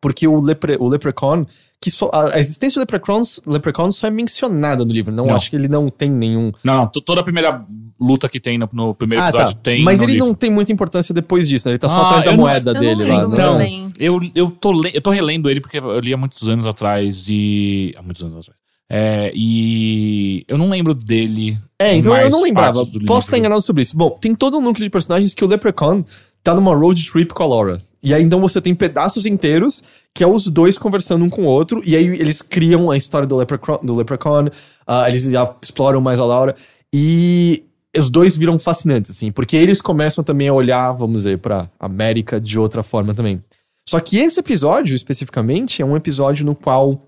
[0.00, 1.44] Porque o, lepre, o Leprechaun,
[1.80, 5.12] que só, a, a existência do Leprechauns, Leprechaun só é mencionada no livro.
[5.14, 5.34] Não, Não.
[5.34, 6.88] acho que ele não tem nenhum Não, não.
[6.88, 7.64] to- Toda a primeira
[8.00, 9.60] luta que tem no, no primeiro ah, episódio tá.
[9.62, 9.82] tem.
[9.82, 10.26] Mas no ele livro.
[10.28, 11.72] não tem muita importância depois disso, né?
[11.72, 13.26] Ele tá só Ah, atrás da não- moeda eu não dele lá.
[13.28, 13.32] né?
[13.32, 16.66] Então, eu, eu, tô le- eu tô relendo ele porque eu li há muitos anos
[16.66, 17.94] atrás e.
[17.96, 18.58] Há muitos anos atrás.
[18.88, 21.58] É, e eu não lembro dele.
[21.78, 22.82] É, então eu não lembrava.
[23.06, 23.96] Posso estar enganado sobre isso.
[23.96, 26.04] Bom, tem todo um núcleo de personagens que o Leprechaun
[26.46, 27.78] tá numa road trip com a Laura.
[28.02, 29.82] E aí então você tem pedaços inteiros
[30.14, 33.26] que é os dois conversando um com o outro, e aí eles criam a história
[33.26, 36.54] do Leprechaun, do Leprechaun uh, eles exploram mais a Laura,
[36.90, 37.64] e
[37.94, 42.40] os dois viram fascinantes, assim, porque eles começam também a olhar, vamos dizer, pra América
[42.40, 43.42] de outra forma também.
[43.86, 47.02] Só que esse episódio, especificamente, é um episódio no qual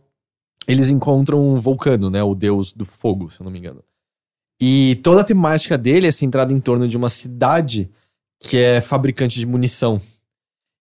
[0.67, 2.23] eles encontram um vulcano, né?
[2.23, 3.83] O deus do fogo, se eu não me engano.
[4.61, 7.91] E toda a temática dele é centrada em torno de uma cidade
[8.41, 10.01] que é fabricante de munição.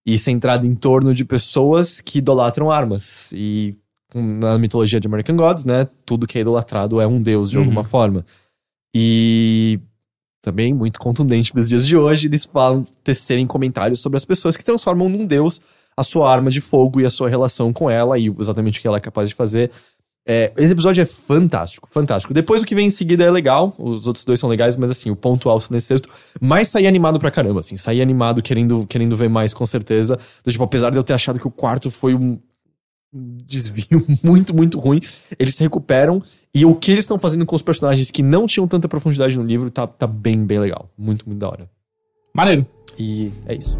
[0.06, 3.30] E centrada em torno de pessoas que idolatram armas.
[3.34, 3.76] E
[4.14, 5.86] na mitologia de American Gods, né?
[6.06, 7.64] Tudo que é idolatrado é um deus de Uhum.
[7.64, 8.24] alguma forma.
[8.94, 9.78] E
[10.42, 14.64] também muito contundente nos dias de hoje, eles falam, tecerem comentários sobre as pessoas que
[14.64, 15.60] transformam num deus
[15.96, 18.86] a sua arma de fogo e a sua relação com ela e exatamente o que
[18.88, 19.70] ela é capaz de fazer.
[20.30, 22.34] É, esse episódio é fantástico, fantástico.
[22.34, 25.10] Depois o que vem em seguida é legal, os outros dois são legais, mas assim,
[25.10, 26.10] o ponto alto nesse texto.
[26.38, 30.18] Mas saí animado pra caramba, assim, saí animado querendo, querendo ver mais, com certeza.
[30.40, 32.38] Então, tipo, apesar de eu ter achado que o quarto foi um
[33.10, 35.00] um desvio muito, muito ruim,
[35.38, 36.22] eles se recuperam
[36.54, 39.44] e o que eles estão fazendo com os personagens que não tinham tanta profundidade no
[39.44, 40.90] livro tá, tá bem, bem legal.
[40.96, 41.70] Muito, muito da hora.
[42.34, 42.66] Maneiro.
[42.98, 43.78] E é isso.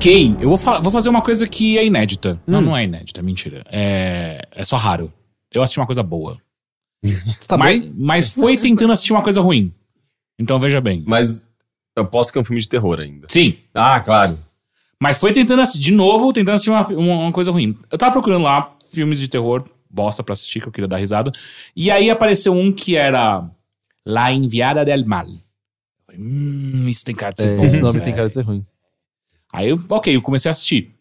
[0.00, 2.32] Ok, eu vou, fa- vou fazer uma coisa que é inédita.
[2.48, 2.52] Hum.
[2.52, 3.62] Não, não é inédita, mentira.
[3.70, 5.12] É, é só raro.
[5.52, 6.38] Eu assisti uma coisa boa.
[7.46, 7.92] Tá mas, bem?
[7.96, 9.70] mas foi tentando assistir uma coisa ruim.
[10.38, 11.04] Então veja bem.
[11.06, 11.44] Mas
[11.94, 13.26] eu posso que é um filme de terror ainda.
[13.28, 14.38] Sim, Ah, claro.
[14.98, 17.76] mas foi tentando assistir, de novo, tentando assistir uma, uma, uma coisa ruim.
[17.90, 21.30] Eu tava procurando lá filmes de terror, bosta pra assistir, que eu queria dar risada.
[21.76, 23.44] E aí apareceu um que era
[24.06, 25.26] La Enviada del Mal.
[25.26, 25.34] Eu
[26.06, 27.64] falei, Hum, isso tem cara de ser É, bom.
[27.66, 28.64] esse nome tem cara de ser ruim.
[29.52, 30.94] Aí, eu, ok, eu comecei a assistir.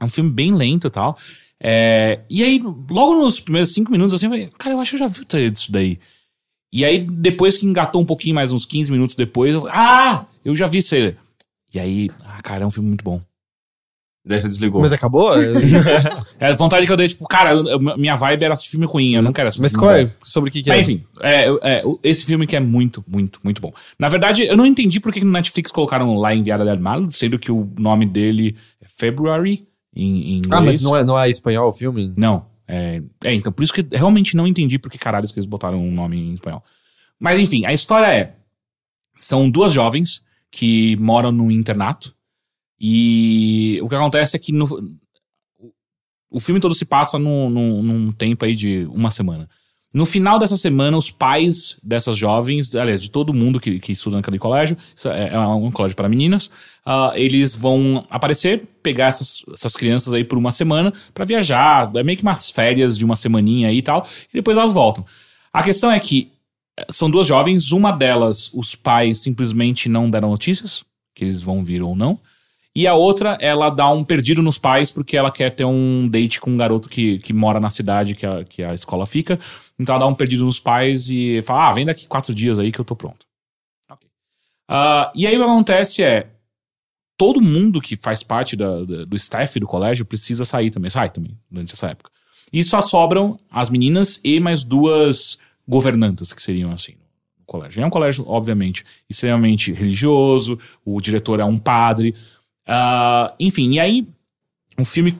[0.00, 1.16] É um filme bem lento e tal.
[1.58, 4.96] É, e aí, logo nos primeiros cinco minutos, assim, eu falei, cara, eu acho que
[4.96, 5.98] eu já vi o trailer disso daí.
[6.72, 10.26] E aí, depois que engatou um pouquinho mais, uns 15 minutos depois, eu falei, ah,
[10.44, 11.16] eu já vi esse trailer.
[11.72, 13.20] E aí, ah, cara, é um filme muito bom.
[14.26, 14.80] Daí você desligou.
[14.80, 15.30] Mas acabou?
[16.40, 19.14] É a vontade que eu dei, tipo, cara, eu- minha vibe era assistir filme ruim,
[19.14, 20.10] eu não quero assistir Mas qual é?
[20.20, 20.80] Sobre o que, que é?
[20.80, 23.72] Enfim, é, é, esse filme que é muito, muito, muito bom.
[23.98, 27.38] Na verdade, eu não entendi por que no Netflix colocaram lá Enviada del Mal, sendo
[27.38, 30.60] que o nome dele é February em, em inglês.
[30.60, 32.12] Ah, mas não é, não é espanhol o filme?
[32.16, 32.46] Não.
[32.66, 35.46] É, é, então, por isso que eu realmente não entendi por que caralho que eles
[35.46, 36.64] botaram um nome em espanhol.
[37.18, 38.34] Mas enfim, a história é:
[39.16, 40.20] são duas jovens
[40.50, 42.15] que moram no internato.
[42.78, 44.66] E o que acontece é que no,
[46.30, 49.48] o filme todo se passa num, num, tempo aí de uma semana.
[49.94, 54.16] No final dessa semana, os pais dessas jovens, aliás, de todo mundo que, que estuda
[54.16, 54.76] naquele colégio,
[55.06, 56.50] é é um colégio para meninas,
[56.84, 62.02] ah, eles vão aparecer, pegar essas, essas crianças aí por uma semana pra viajar, é
[62.02, 65.06] meio que umas férias de uma semaninha aí e tal, e depois elas voltam.
[65.50, 66.32] A questão é que
[66.78, 70.84] eh, são duas jovens, uma delas, os pais simplesmente não deram notícias,
[71.14, 72.20] que eles vão vir ou não,
[72.78, 76.40] e a outra, ela dá um perdido nos pais porque ela quer ter um date
[76.40, 79.38] com um garoto que, que mora na cidade que a, que a escola fica.
[79.78, 82.70] Então ela dá um perdido nos pais e fala: Ah, vem daqui quatro dias aí
[82.70, 83.24] que eu tô pronto.
[83.88, 84.06] Ok.
[84.68, 86.28] Ah, e aí o que acontece é:
[87.16, 91.08] todo mundo que faz parte da- da- do staff do colégio precisa sair também, sai
[91.10, 92.10] também durante essa época.
[92.52, 96.92] E só sobram as meninas e mais duas governantas, que seriam assim
[97.38, 97.82] no colégio.
[97.82, 102.14] É um colégio, obviamente, extremamente religioso, o diretor é um padre.
[102.66, 104.06] Ah, enfim, e aí
[104.78, 105.18] o filme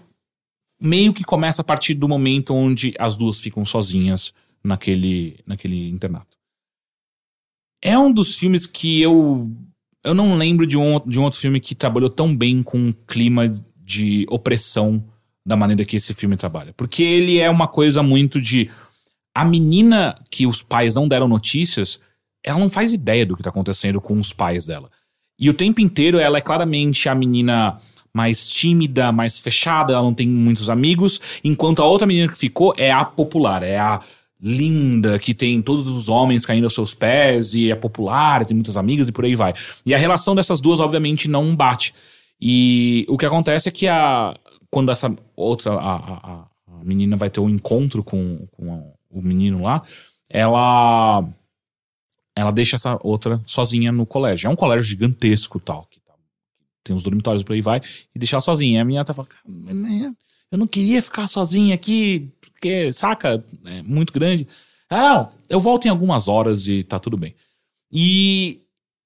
[0.81, 6.37] meio que começa a partir do momento onde as duas ficam sozinhas naquele, naquele internato.
[7.83, 9.51] É um dos filmes que eu.
[10.03, 12.93] Eu não lembro de um, de um outro filme que trabalhou tão bem com um
[12.93, 15.05] clima de opressão
[15.45, 16.73] da maneira que esse filme trabalha.
[16.77, 18.71] Porque ele é uma coisa muito de.
[19.35, 22.01] A menina que os pais não deram notícias,
[22.43, 24.91] ela não faz ideia do que tá acontecendo com os pais dela.
[25.39, 27.77] E o tempo inteiro ela é claramente a menina
[28.13, 32.73] mais tímida, mais fechada, ela não tem muitos amigos, enquanto a outra menina que ficou
[32.79, 34.01] é a popular, é a
[34.41, 38.77] linda, que tem todos os homens caindo aos seus pés e é popular, tem muitas
[38.77, 39.53] amigas e por aí vai.
[39.85, 41.95] E a relação dessas duas, obviamente, não bate.
[42.41, 44.35] E o que acontece é que a,
[44.71, 46.45] quando essa outra, a, a, a-
[46.85, 49.83] menina vai ter um encontro com, com a- o menino lá,
[50.29, 51.25] ela
[52.37, 54.47] ela deixa essa outra sozinha no colégio.
[54.47, 56.15] É um colégio gigantesco tal, que tá-
[56.85, 57.81] tem uns dormitórios por aí vai,
[58.15, 58.79] e deixar ela sozinha.
[58.79, 59.45] E a menina tá falando, "Cara,
[59.75, 60.15] né,
[60.53, 64.47] eu não queria ficar sozinha aqui, porque, saca, é muito grande.
[64.89, 67.35] Ah, não, eu volto em algumas horas e tá tudo bem.
[67.91, 68.61] E,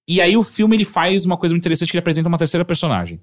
[0.09, 2.65] e aí o filme ele faz uma coisa muito interessante que ele apresenta uma terceira
[2.65, 3.21] personagem.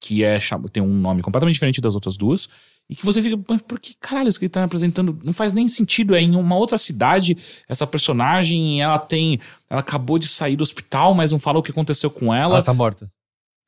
[0.00, 0.38] Que é
[0.72, 2.48] tem um nome completamente diferente das outras duas.
[2.88, 5.18] E que você fica, mas por que caralho isso que ele tá apresentando?
[5.24, 6.14] Não faz nem sentido.
[6.14, 7.36] É em uma outra cidade,
[7.68, 9.40] essa personagem, ela tem.
[9.68, 12.54] Ela acabou de sair do hospital, mas não falou o que aconteceu com ela.
[12.54, 13.10] Ela tá morta.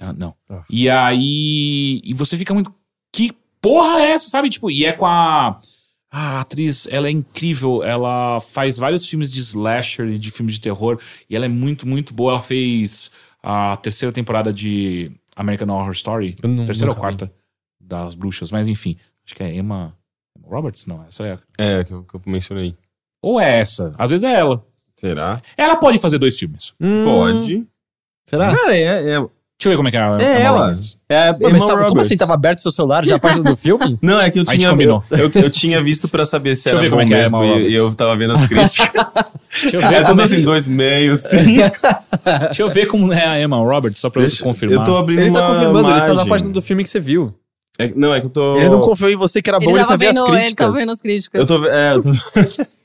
[0.00, 0.34] Ah, não.
[0.48, 0.62] Ah.
[0.70, 2.00] E aí.
[2.04, 2.72] E você fica muito.
[3.12, 4.48] Que porra é essa, sabe?
[4.50, 5.58] Tipo, e é com a.
[6.10, 7.82] A atriz, ela é incrível.
[7.82, 10.98] Ela faz vários filmes de slasher e de filmes de terror.
[11.28, 12.32] E ela é muito, muito boa.
[12.32, 13.10] Ela fez
[13.42, 16.34] a terceira temporada de American Horror Story.
[16.42, 17.30] Não- terceira ou nunca vi.
[17.88, 18.96] Das bruxas, mas enfim.
[19.26, 19.94] Acho que é Emma.
[20.38, 20.86] Emma Roberts?
[20.86, 21.32] Não, essa é.
[21.32, 22.74] a- É, que eu, que eu mencionei.
[23.22, 23.94] Ou é essa.
[23.98, 24.64] Às vezes é ela.
[24.96, 25.40] Será?
[25.56, 26.72] Ela pode fazer dois filmes.
[26.80, 27.66] Hum, Pode.
[28.28, 28.54] Será?
[28.54, 28.82] Cara, é,
[29.14, 29.20] é,
[29.60, 30.66] Deixa eu ver como é que é a é Emma ela.
[30.66, 30.96] Roberts.
[31.08, 32.06] É a mas Emma tá- como Roberts.
[32.06, 32.16] assim?
[32.16, 33.98] Tava aberto seu celular já a página do filme?
[34.02, 35.02] Não, é que eu A gente tinha, combinou.
[35.10, 37.14] eu, eu, eu tinha visto pra saber se Deixa eu era ver como é que
[37.14, 37.72] é a mesmo Emma e, Roberts.
[37.72, 39.06] e eu tava vendo as críticas.
[39.62, 41.56] Deixa eu ver é tudo é- assim, dois meios, sim.
[42.46, 44.78] Deixa eu ver como é a Emma Roberts, só pra eu Deixa- confirmar.
[44.78, 47.34] Eu tô abrindo Ele tá confirmando, ele tá na página do filme que você viu.
[47.78, 48.56] É- não, é que eu tô...
[48.56, 50.66] Ele não confiou em você que era bom, Ele ele, as vendo, ele críticas.
[50.66, 51.40] tava vendo as críticas.
[51.40, 51.64] Eu tô...
[51.66, 52.10] É, eu tô...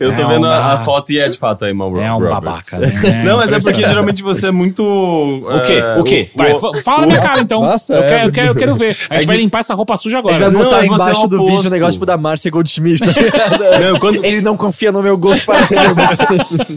[0.00, 2.12] eu tô É vendo um- a, a foto e é de fato a Emma É
[2.12, 2.90] um babaca, né?
[3.24, 4.82] Não, mas é porque geralmente você é muito...
[4.82, 5.74] O quê?
[5.74, 6.30] é, O quê?
[6.34, 7.60] Vai, fa- fala na minha cara então.
[7.60, 8.08] Nossa, eu, é.
[8.08, 8.96] quero, eu, quero, eu quero ver.
[9.10, 10.50] A gente É vai que- limpar essa roupa suja Ele vai agora.
[10.50, 13.00] Não, botar é você embaixo o do vídeo o negócio tipo da Márcia Goldschmidt.
[13.04, 13.78] tá?
[13.78, 16.20] Não, quando, Ele não confia no meu gosto para filmes.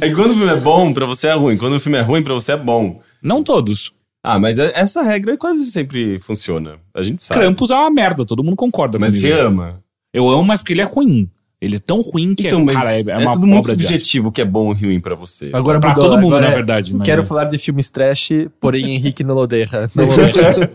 [0.01, 1.55] é que quando o filme é bom, pra você é ruim.
[1.57, 2.99] Quando o filme é ruim, pra você é bom.
[3.23, 3.93] Não todos.
[4.23, 6.79] Ah, mas é- essa regra quase sempre funciona.
[6.93, 7.39] A gente sabe.
[7.41, 9.83] Krampus é uma merda, todo mundo concorda Mas você ama.
[10.13, 11.29] Eu amo, mas porque ele é ruim.
[11.59, 13.59] Ele é tão ruim que Então, é, mas cara, é, é, é uma tudo muito
[13.65, 13.91] obra de arte.
[13.93, 15.51] subjetivo o que é bom e ruim pra você.
[15.53, 16.93] Agora Pra mudou, todo mundo, agora na é- verdade.
[16.93, 17.25] mas Quero é.
[17.25, 18.29] falar de filmes trash,
[18.59, 19.67] porém Henrique não odeia.
[19.95, 20.71] Não odeia.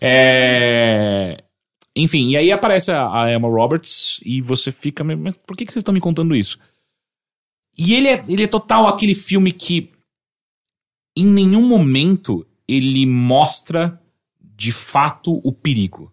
[0.00, 1.42] É...
[1.96, 5.64] Enfim, e aí aparece a, a Emma Roberts e você fica, mas mas por que,
[5.64, 6.58] que vocês estão me contando isso?
[7.78, 9.90] E ele é, ele é total aquele filme que
[11.16, 14.00] em nenhum momento ele mostra
[14.40, 16.12] de fato o perigo.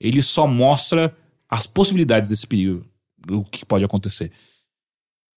[0.00, 1.16] Ele só mostra
[1.48, 2.84] as possibilidades desse perigo,
[3.30, 4.32] o que pode acontecer.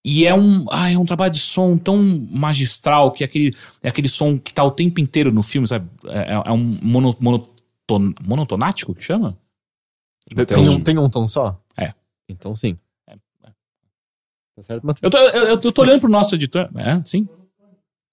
[0.04, 3.88] E é um, ah, é um trabalho de som tão magistral que é aquele, é
[3.88, 5.88] aquele som que tá o tempo inteiro no filme, sabe?
[6.06, 9.38] É, é um mono, monoton, monotonático que chama?
[10.46, 11.62] tem, um, tem um tom só?
[11.76, 11.92] É.
[12.28, 12.78] Então sim.
[13.06, 13.50] É, é.
[14.56, 15.02] Tá certo, Matheus?
[15.02, 16.70] Eu tô, eu, eu- tô olhando pro nosso editor.
[16.76, 17.28] É, sim.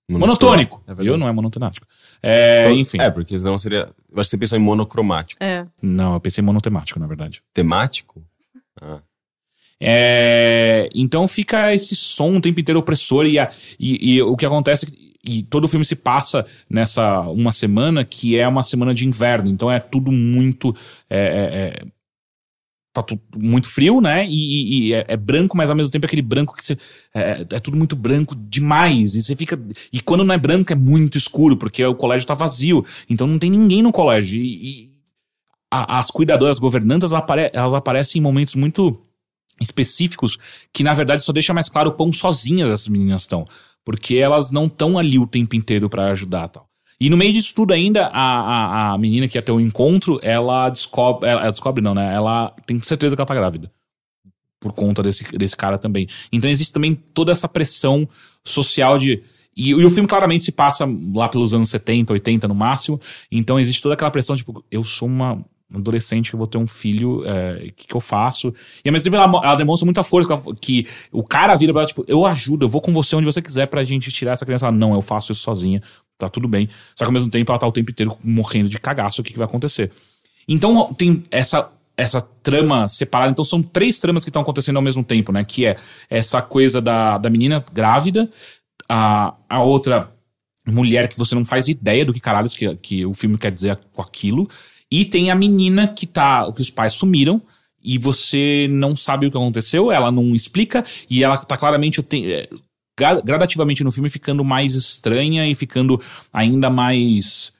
[0.09, 0.81] Monotônico.
[0.85, 1.07] É verdade.
[1.09, 1.17] viu?
[1.17, 1.87] Não é monotemático.
[2.21, 2.99] É, Então, enfim.
[2.99, 3.79] É, porque senão seria.
[4.11, 5.43] Eu acho que você pensou em monocromático.
[5.43, 5.65] É.
[5.81, 7.41] Não, eu pensei em monotemático, na verdade.
[7.53, 8.23] Temático?
[8.81, 8.99] Ah.
[9.79, 13.49] É, então fica esse som o tempo inteiro opressor e, a-
[13.79, 17.51] e- e o que acontece é que- e todo o filme se passa nessa uma
[17.51, 20.75] semana que é uma semana de inverno, então é tudo muito
[21.09, 21.85] é, é, é,
[23.01, 24.25] tá tudo muito frio, né?
[24.27, 26.77] E, e- e é, é branco, mas ao mesmo tempo é aquele branco que você,
[27.13, 29.59] é, é tudo muito branco demais e você fica
[29.93, 33.37] e quando não é branco é muito escuro porque o colégio tá vazio, então não
[33.39, 34.91] tem ninguém no colégio e, e
[35.71, 38.99] a- as cuidadoras, as governantas, elas apare- elas aparecem em momentos muito
[39.59, 40.37] específicos
[40.73, 43.47] que na verdade só deixa mais claro o quão sozinhas essas meninas estão,
[43.83, 46.66] porque elas não estão ali o tempo inteiro pra ajudar tal.
[46.99, 50.19] E no meio disso tudo ainda, a, a, a menina que ia ter o encontro,
[50.23, 52.13] ela descobre, ela, ela descobre não, né?
[52.13, 53.71] Ela tem certeza que ela tá grávida.
[54.59, 56.07] Por conta desse, desse cara também.
[56.31, 58.09] Então existe também toda essa pressão
[58.43, 59.21] social de.
[59.55, 62.99] E, e o filme claramente se passa lá pelos anos 70, 80 no máximo.
[63.31, 65.43] Então existe toda aquela pressão, tipo, eu sou uma
[65.73, 68.53] adolescente que eu vou ter um filho, é, o que, que eu faço?
[68.83, 71.73] E ao mesmo tempo ela, ela demonstra muita força, que, ela- que o cara vira
[71.73, 74.31] pra ela, tipo, eu ajudo, eu vou com você onde você quiser pra gente tirar
[74.31, 74.65] essa criança.
[74.67, 75.81] Ela, não, eu faço isso sozinha,
[76.17, 76.69] tá tudo bem.
[76.95, 79.33] Só que ao mesmo tempo ela tá o tempo inteiro morrendo de cagaço, o que,
[79.33, 79.91] que vai acontecer?
[80.47, 83.31] Então tem essa essa trama separada.
[83.31, 85.43] Então são três tramas que estão acontecendo ao mesmo tempo, né?
[85.43, 85.75] Que é
[86.09, 88.29] essa coisa da, da menina grávida,
[88.87, 90.11] a, a outra
[90.65, 93.79] mulher que você não faz ideia do que caralhos que, que o filme quer dizer
[93.93, 94.47] com aquilo.
[94.91, 96.49] E tem a menina que tá.
[96.53, 97.41] que os pais sumiram.
[97.83, 102.01] E você não sabe o que aconteceu, ela não explica, e ela tá claramente
[102.97, 106.01] gradativamente no filme ficando mais estranha e ficando
[106.33, 107.51] ainda mais.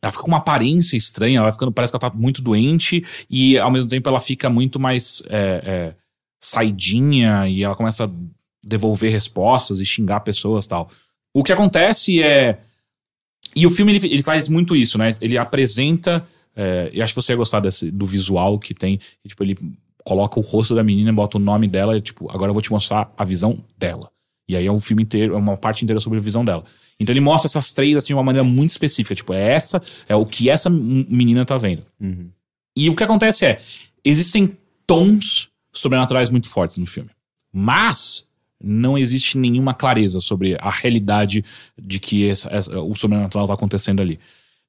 [0.00, 3.58] Ela fica com uma aparência estranha, ela ficando, parece que ela tá muito doente, e
[3.58, 5.94] ao mesmo tempo ela fica muito mais é, é,
[6.40, 8.10] saidinha, e ela começa a
[8.64, 10.88] devolver respostas e xingar pessoas tal.
[11.34, 12.60] O que acontece é.
[13.56, 15.16] E o filme ele, ele faz muito isso, né?
[15.20, 16.26] Ele apresenta.
[16.54, 19.00] É, e acho que você ia gostar desse, do visual que tem.
[19.26, 19.56] tipo, ele
[20.04, 22.70] coloca o rosto da menina, bota o nome dela, e, tipo, agora eu vou te
[22.70, 24.10] mostrar a visão dela.
[24.48, 26.64] E aí é um filme inteiro, é uma parte inteira sobre a visão dela.
[26.98, 29.14] Então ele mostra essas três assim de uma maneira muito específica.
[29.14, 31.84] Tipo, é essa, é o que essa menina tá vendo.
[32.76, 33.60] E o que acontece é,
[34.04, 34.56] existem
[34.86, 37.10] tons sobrenaturais muito fortes no filme.
[37.52, 38.26] Mas
[38.62, 41.44] não existe nenhuma clareza sobre a realidade
[41.80, 44.18] de que essa- essa- o sobrenatural tá acontecendo ali.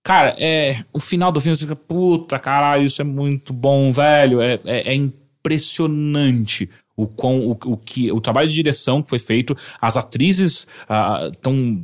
[0.03, 4.41] Cara, é, o final do filme você fica, puta, caralho, isso é muito bom, velho.
[4.41, 5.09] É, é, é
[5.49, 9.55] impressionante o, quão, o, o, que, o trabalho de direção que foi feito.
[9.81, 10.67] As atrizes
[11.31, 11.83] estão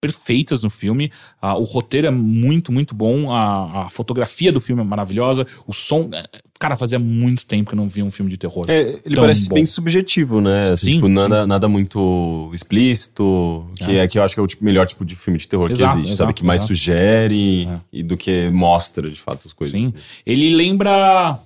[0.00, 1.10] perfeitas no filme.
[1.40, 3.30] Ah, o roteiro é muito, muito bom.
[3.32, 5.46] A, a fotografia do filme é maravilhosa.
[5.66, 6.08] O som.
[6.12, 6.24] é,
[6.58, 8.64] Cara, fazia muito tempo que eu não via um filme de terror.
[8.68, 9.56] É, ele parece bom.
[9.56, 10.70] bem subjetivo, né?
[10.70, 11.12] Assim, Sim, tipo, sim.
[11.12, 13.96] nada, nada muito explícito, que É.
[14.04, 14.08] é.
[14.08, 15.98] que eu acho que é o tipo- melhor tipo de filme de terror Exato, que
[15.98, 16.32] existe, exato, sabe?
[16.34, 16.74] Que mais exato.
[16.74, 17.78] sugere É.
[17.92, 19.78] e do que mostra, de fato, as coisas.
[19.78, 19.92] Sim.
[20.24, 21.38] Ele lembra.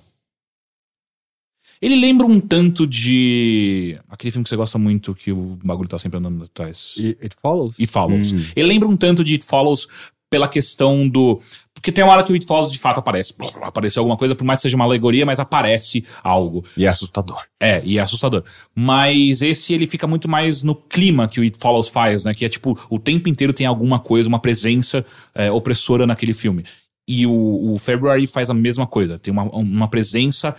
[1.81, 3.97] Ele lembra um tanto de.
[4.07, 6.93] Aquele filme que você gosta muito, que o bagulho tá sempre andando atrás.
[6.97, 7.79] It Follows?
[7.79, 8.31] It Follows.
[8.31, 8.45] Hum.
[8.55, 9.87] Ele lembra um tanto de It Follows
[10.29, 11.41] pela questão do.
[11.73, 13.33] Porque tem uma hora que o It Follows de fato aparece.
[13.63, 16.63] Apareceu alguma coisa, por mais que seja uma alegoria, mas aparece algo.
[16.77, 17.41] E é assustador.
[17.59, 18.43] É, e é assustador.
[18.75, 22.33] Mas esse ele fica muito mais no clima que o It Follows faz, né?
[22.35, 25.03] Que é tipo, o tempo inteiro tem alguma coisa, uma presença
[25.33, 26.63] é, opressora naquele filme.
[27.07, 29.17] E o, o February faz a mesma coisa.
[29.17, 30.55] Tem uma, uma presença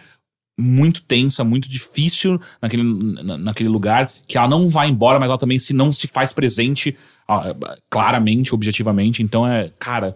[0.58, 2.82] muito tensa, muito difícil naquele,
[3.22, 6.32] na- naquele lugar, que ela não vai embora, mas ela também se não se faz
[6.32, 6.96] presente
[7.28, 7.54] ah,
[7.90, 9.22] claramente, objetivamente.
[9.22, 10.14] Então é, cara,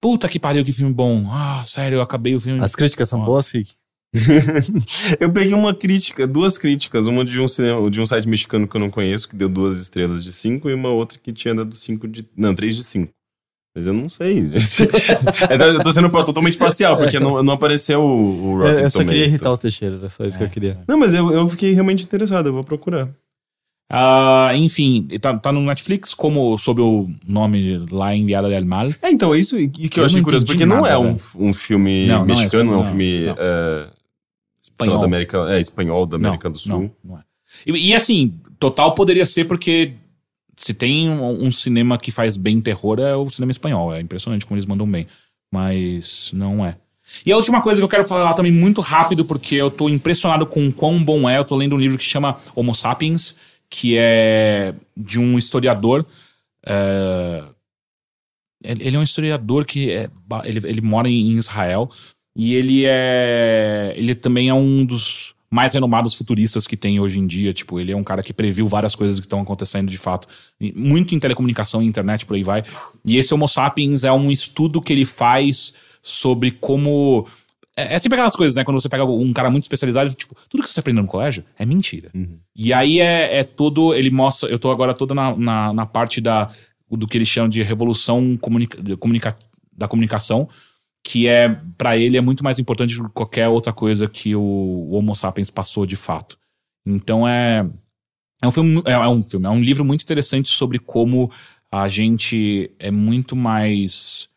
[0.00, 1.26] puta que pariu, que filme bom.
[1.30, 2.62] Ah, sério, eu acabei o filme.
[2.62, 3.24] As críticas são Ó.
[3.24, 3.72] boas, Rick?
[5.18, 8.76] eu peguei uma crítica, duas críticas, uma de um, cinema, de um site mexicano que
[8.76, 11.74] eu não conheço, que deu duas estrelas de cinco, e uma outra que tinha dado
[11.76, 12.28] cinco de.
[12.36, 13.10] Não, três de cinco.
[13.74, 14.38] Mas eu não sei.
[15.74, 19.02] eu tô sendo totalmente parcial, porque não, não apareceu o, o Rotten Eu, eu só
[19.04, 20.50] queria irritar o Teixeira, era só isso que eu É.
[20.50, 20.80] queria.
[20.86, 23.08] Não, mas eu, eu fiquei realmente interessado, eu vou procurar.
[23.94, 28.90] Ah, enfim, tá, tá no Netflix como sob o nome La Enviada del Mal.
[29.02, 30.98] É, então, é isso e que eu, Eu achei não curioso, porque não nada, é
[30.98, 31.20] um, velho.
[31.38, 33.34] um filme Não, não é mexicano, não é um não, filme não.
[33.38, 33.88] é,
[34.62, 34.98] Espanhol.
[34.98, 36.72] da América, é, espanhol da América não, do Sul.
[36.72, 37.22] Não, não é.
[37.66, 39.92] E, e, assim, total poderia ser porque
[40.56, 43.94] se tem um, um cinema que faz bem terror é o cinema espanhol.
[43.94, 45.06] É impressionante como eles mandam bem.
[45.52, 46.76] Mas não é.
[47.26, 50.46] E a última coisa que eu quero falar também muito rápido, porque eu tô impressionado
[50.46, 51.38] com o quão bom é.
[51.38, 53.36] Eu tô lendo um livro que chama Homo Sapiens,
[53.68, 56.06] que é de um historiador.
[56.64, 57.44] é,
[58.62, 60.08] Ele é um historiador que é,
[60.44, 61.90] ele, ele mora em Israel
[62.34, 67.26] e ele é ele também é um dos mais renomados futuristas que tem hoje em
[67.26, 67.52] dia.
[67.52, 70.26] Tipo, ele é um cara que previu várias coisas que estão acontecendo de fato,
[70.74, 72.64] muito em telecomunicação e internet por aí vai.
[73.04, 77.26] E esse Homo Sapiens é um estudo que ele faz sobre como
[77.76, 78.64] é, é sempre aquelas coisas, né?
[78.64, 81.66] Quando você pega um cara muito especializado, tipo, tudo que você aprendeu no colégio é
[81.66, 82.10] mentira.
[82.56, 83.94] E aí é, é todo.
[83.94, 84.48] Ele mostra.
[84.48, 86.50] Eu tô agora toda na, na, na parte da,
[86.90, 89.36] do que ele chama de revolução comunica, comunica,
[89.76, 90.48] da comunicação,
[91.02, 94.88] que é, para ele, é muito mais importante do que qualquer outra coisa que o,
[94.92, 96.38] Homo sapiens passou de fato.
[96.86, 97.68] Então é.
[98.40, 98.82] É um filme.
[98.84, 101.30] É, é um filme, é um livro muito interessante sobre como
[101.70, 104.28] a gente é muito mais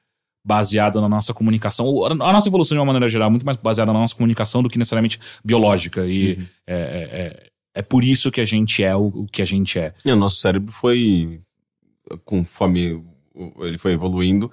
[0.43, 2.05] baseado na nossa comunicação.
[2.05, 4.69] A nossa evolução, de uma maneira geral, é muito mais baseada na nossa comunicação do
[4.69, 6.05] que necessariamente biológica.
[6.05, 9.45] E é, é, é, é por isso que a gente é o, o que a
[9.45, 9.93] gente é.
[10.03, 11.41] E o nosso cérebro foi,
[12.23, 13.03] conforme
[13.59, 14.51] ele foi evoluindo,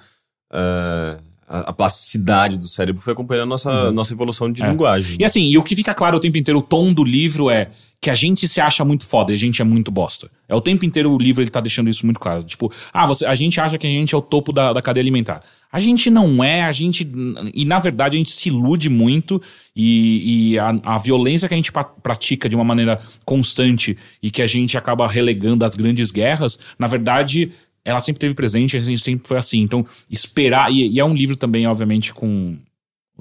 [0.50, 1.18] eh,
[1.52, 4.68] a, a plasticidade do cérebro foi acompanhando a nossa, nossa evolução de É.
[4.70, 5.18] linguagem.
[5.20, 7.68] E assim, e o que fica claro o tempo inteiro, o tom do livro é
[8.00, 10.28] que a gente se acha muito foda e a gente é muito bosta.
[10.48, 12.42] É o tempo inteiro o livro ele tá deixando isso muito claro.
[12.42, 15.02] Tipo, ah, você, a gente acha que a gente é o topo da, da cadeia
[15.02, 15.40] alimentar.
[15.70, 17.08] A gente não é, a gente.
[17.54, 19.40] E na verdade a gente se ilude muito
[19.74, 21.70] e, e a, a violência que a gente
[22.02, 26.86] pratica de uma maneira constante e que a gente acaba relegando às grandes guerras, na
[26.88, 27.52] verdade.
[27.84, 29.60] Ela sempre teve presente, a gente sempre foi assim.
[29.60, 30.72] Então, esperar.
[30.72, 32.56] E, e é um livro também, obviamente, com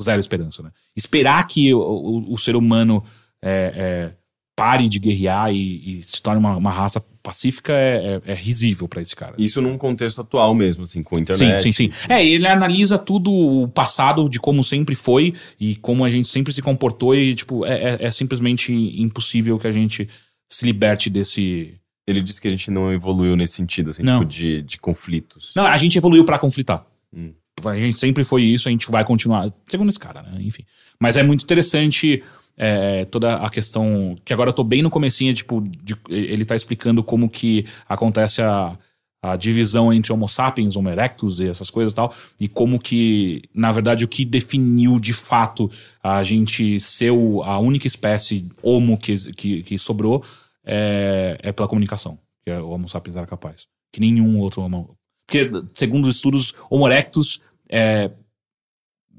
[0.02, 0.72] zero esperança, né?
[0.96, 3.04] Esperar que o, o, o ser humano
[3.42, 4.12] é, é,
[4.56, 8.88] pare de guerrear e, e se torne uma, uma raça pacífica é, é, é risível
[8.88, 9.36] pra esse cara.
[9.38, 11.62] Isso num contexto atual mesmo, assim, com a Sim, internet.
[11.62, 11.90] sim, sim.
[12.10, 16.52] É, ele analisa tudo o passado de como sempre foi e como a gente sempre
[16.52, 20.08] se comportou e, tipo, é, é- é simplesmente impossível que a gente
[20.50, 21.76] se liberte desse...
[22.08, 24.20] Ele disse que a gente não evoluiu nesse sentido, assim, Não.
[24.22, 25.52] tipo, de, de conflitos.
[25.56, 26.86] Não, a gente evoluiu pra conflitar.
[27.16, 27.32] Hum.
[27.64, 29.48] A gente sempre foi isso, a gente vai continuar.
[29.68, 30.40] Segundo esse cara, né?
[30.42, 30.64] Enfim.
[31.00, 32.24] Mas é muito interessante
[32.58, 34.16] é, toda a questão.
[34.26, 38.42] Que agora eu tô bem no comecinho, tipo, de- ele tá explicando como que acontece
[38.42, 38.76] a,
[39.22, 42.16] a divisão entre Homo sapiens, Homo erectus e essas coisas e tal.
[42.40, 45.70] E como que, na verdade, o que definiu de fato
[46.02, 50.24] a gente ser o- a única espécie Homo que, que, que sobrou
[50.66, 52.20] é, é pela comunicação.
[52.44, 53.68] Que o Homo sapiens era capaz.
[53.92, 54.98] Que nenhum outro Homo.
[55.28, 58.12] Porque, segundo os estudos, Homo erectus é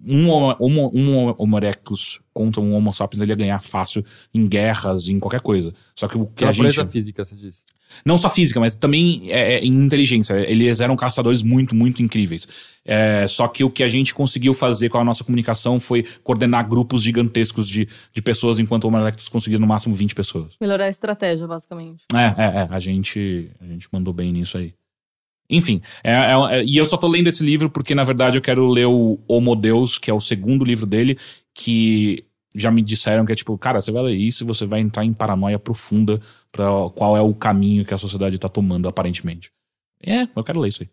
[0.07, 4.05] um, homo, um Homo erectus contra um Homo sapiens ele ia ganhar fácil
[4.35, 5.73] em guerras, em qualquer coisa.
[5.95, 6.87] Só que o que a a gente.
[6.87, 7.65] física, você disse.
[8.05, 10.35] Não só física, mas também é, é, em inteligência.
[10.49, 12.49] Eles eram caçadores muito, muito incríveis.
[12.85, 16.67] É, só que o que a gente conseguiu fazer com a nossa comunicação foi coordenar
[16.69, 20.55] grupos gigantescos de, de pessoas, enquanto o Homo erectus conseguia no máximo 20 pessoas.
[20.61, 22.05] Melhorar a estratégia, basicamente.
[22.15, 22.69] É, é, é.
[22.71, 24.75] A gente, a gente mandou bem nisso aí.
[25.53, 28.43] Enfim, é, é- é- e eu só tô lendo esse livro porque, na verdade, eu
[28.43, 31.19] quero ler o Homo Deus, que é o segundo livro dele,
[31.55, 32.25] que
[32.57, 35.05] já me disseram que é tipo, cara, você vai ler isso e você vai entrar
[35.05, 36.21] em paranoia profunda
[36.51, 36.65] pra
[36.95, 39.51] qual é o caminho que a sociedade tá tomando, aparentemente.
[40.05, 40.89] É, eu quero ler isso aí.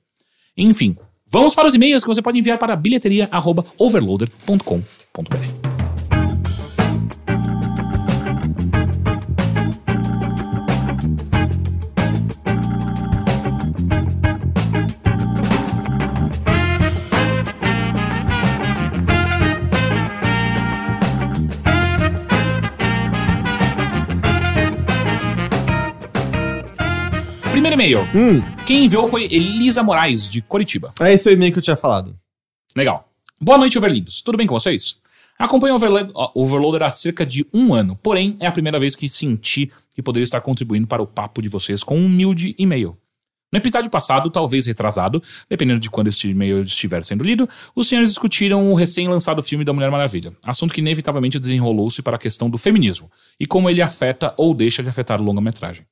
[0.57, 5.68] Enfim, vamos para os e-mails que você pode enviar para bilheteria.overloader.com.br.
[27.79, 28.01] e-mail.
[28.13, 30.93] Hum, Quem enviou foi Elisa Moraes, de Curitiba.
[30.99, 32.13] é esse o e-mail que eu tinha falado.
[32.75, 33.09] Legal.
[33.41, 34.21] Boa noite, Overlindos.
[34.21, 34.97] Tudo bem com vocês?
[35.37, 38.97] Acompanho o Overla- o Overloader há cerca de um ano, porém é a primeira vez
[38.97, 42.97] que senti que poderia estar contribuindo para o papo de vocês com um humilde e-mail.
[43.51, 48.09] No episódio passado, talvez retrasado, dependendo de quando este e-mail estiver sendo lido, os senhores
[48.11, 52.57] discutiram o recém-lançado filme da Mulher Maravilha, assunto que inevitavelmente desenrolou-se para a questão do
[52.57, 55.85] feminismo e como ele afeta ou deixa de afetar o longa-metragem.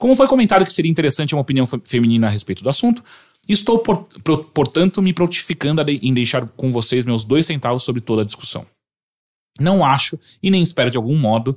[0.00, 3.04] Como foi comentado que seria interessante uma opinião fe- feminina a respeito do assunto,
[3.46, 4.08] estou, por-
[4.54, 8.64] portanto, me prontificando em deixar com vocês meus dois centavos sobre toda a discussão.
[9.60, 11.56] Não acho, e nem espero de algum modo,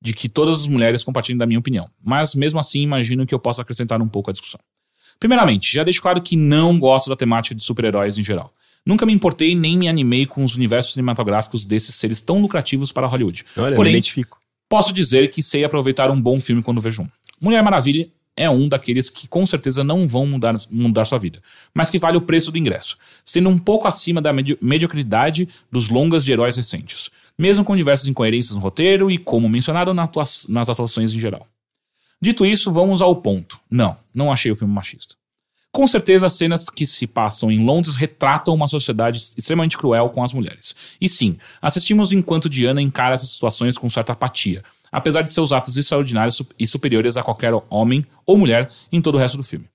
[0.00, 3.40] de que todas as mulheres compartilhem da minha opinião, mas mesmo assim imagino que eu
[3.40, 4.60] possa acrescentar um pouco à discussão.
[5.18, 8.54] Primeiramente, já deixo claro que não gosto da temática de super-heróis em geral.
[8.86, 13.06] Nunca me importei nem me animei com os universos cinematográficos desses seres tão lucrativos para
[13.06, 13.44] Hollywood.
[13.56, 13.92] Olha, Porém.
[14.70, 17.08] Posso dizer que sei aproveitar um bom filme quando vejo um.
[17.40, 21.40] Mulher Maravilha é um daqueles que com certeza não vão mudar, mudar sua vida,
[21.74, 25.88] mas que vale o preço do ingresso, sendo um pouco acima da medi- mediocridade dos
[25.88, 30.24] longas de heróis recentes, mesmo com diversas incoerências no roteiro e, como mencionado, na atua-
[30.48, 31.46] nas atuações em geral.
[32.22, 33.58] Dito isso, vamos ao ponto.
[33.70, 35.14] Não, não achei o filme machista.
[35.72, 40.22] Com certeza, as cenas que se passam em Londres retratam uma sociedade extremamente cruel com
[40.22, 40.74] as mulheres.
[41.00, 45.76] E sim, assistimos enquanto Diana encara essas situações com certa apatia, apesar de seus atos
[45.76, 49.68] extraordinários e superiores a qualquer homem ou mulher em todo o resto do filme.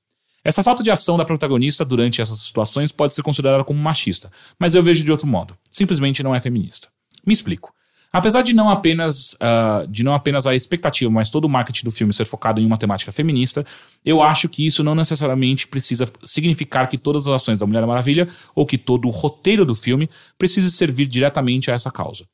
[0.43, 4.75] Essa falta de ação da protagonista durante essas situações pode ser considerada como machista, mas
[4.75, 5.57] eu vejo de outro modo.
[5.71, 6.87] Simplesmente não é feminista.
[7.25, 7.73] Me explico.
[8.13, 11.91] Apesar de não apenas ah, de não apenas a expectativa, mas todo o marketing do
[11.91, 13.65] filme ser focado em uma temática feminista,
[14.05, 18.27] eu acho que isso não necessariamente precisa significar que todas as ações da Mulher Maravilha
[18.55, 22.25] ou que todo o roteiro do filme precise servir diretamente a essa causa.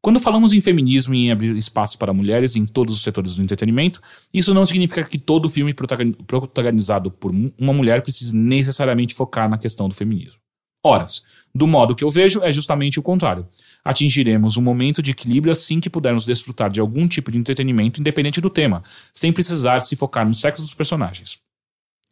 [0.00, 3.42] Quando falamos em feminismo e em abrir espaço para mulheres em todos os setores do
[3.42, 4.00] entretenimento,
[4.32, 9.58] isso não significa que todo filme protagoni- protagonizado por uma mulher precise necessariamente focar na
[9.58, 10.38] questão do feminismo.
[10.84, 13.48] Horas, do modo que eu vejo, é justamente o contrário.
[13.84, 18.40] Atingiremos um momento de equilíbrio assim que pudermos desfrutar de algum tipo de entretenimento independente
[18.40, 21.40] do tema, sem precisar se focar no sexo dos personagens.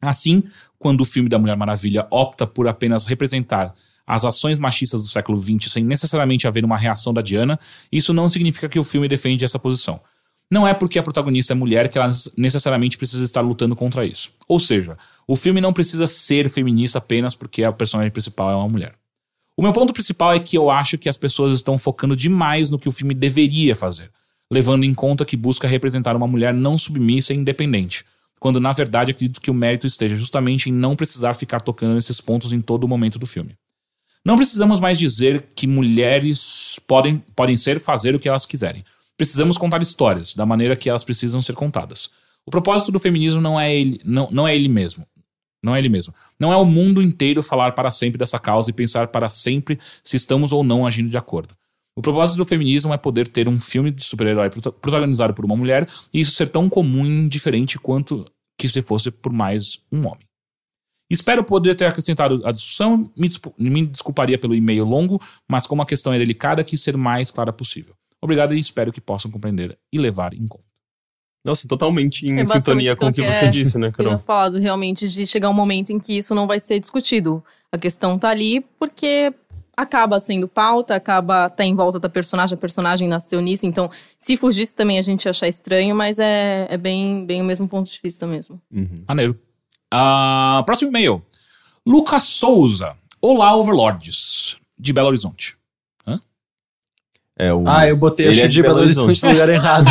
[0.02, 0.42] Assim,
[0.78, 3.72] quando o filme da Mulher Maravilha opta por apenas representar
[4.06, 7.58] as ações machistas do século XX sem necessariamente haver uma reação da Diana,
[7.90, 10.00] isso não significa que o filme defende essa posição.
[10.48, 14.30] Não é porque a protagonista é mulher que ela necessariamente precisa estar lutando contra isso.
[14.46, 14.96] Ou seja,
[15.26, 18.94] o filme não precisa ser feminista apenas porque a personagem principal é uma mulher.
[19.56, 22.78] O meu ponto principal é que eu acho que as pessoas estão focando demais no
[22.78, 24.10] que o filme deveria fazer,
[24.48, 28.04] levando em conta que busca representar uma mulher não submissa e independente,
[28.38, 32.20] quando na verdade acredito que o mérito esteja justamente em não precisar ficar tocando nesses
[32.20, 33.56] pontos em todo o momento do filme.
[34.26, 38.84] Não precisamos mais dizer que mulheres podem, podem ser fazer o que elas quiserem.
[39.16, 42.10] Precisamos contar histórias da maneira que elas precisam ser contadas.
[42.44, 45.06] O propósito do feminismo não é ele, não, não é ele mesmo.
[45.62, 46.12] Não é ele mesmo.
[46.40, 50.16] Não é o mundo inteiro falar para sempre dessa causa e pensar para sempre se
[50.16, 51.54] estamos ou não agindo de acordo.
[51.94, 55.54] O propósito do feminismo é poder ter um filme de super-herói prota- protagonizado por uma
[55.54, 58.26] mulher e isso ser tão comum e indiferente quanto
[58.58, 60.25] que se fosse por mais um homem.
[61.08, 63.10] Espero poder ter acrescentado a discussão.
[63.58, 67.52] Me, desculparia pelo e-mail longo, mas como a questão é delicada, quis ser mais clara
[67.52, 67.94] possível.
[68.20, 70.64] Obrigado e espero que possam compreender e levar em conta.
[71.44, 74.18] Nossa, totalmente em É sintonia com o que você disse, né, Eu tinha Carol?
[74.18, 77.42] falado realmente de chegar um momento em que isso não vai ser discutido.
[77.70, 79.32] A questão tá ali porque
[79.76, 83.88] acaba sendo pauta, acaba tá em volta da personagem, a personagem nasceu nisso, então
[84.18, 87.68] se fugisse também a gente ia achar estranho, mas é, é bem, bem o mesmo
[87.68, 88.60] ponto de vista mesmo.
[88.72, 89.04] Uhum.
[89.06, 89.38] Maneiro.
[89.90, 91.22] Ah, próximo e-mail.
[91.84, 92.94] Lucas Souza.
[93.20, 94.56] Olá, Overlords.
[94.78, 95.56] De Belo Horizonte.
[97.38, 99.86] É, o, Ah, eu botei Ele acho é de Belo Belo Horizonte no lugar errado.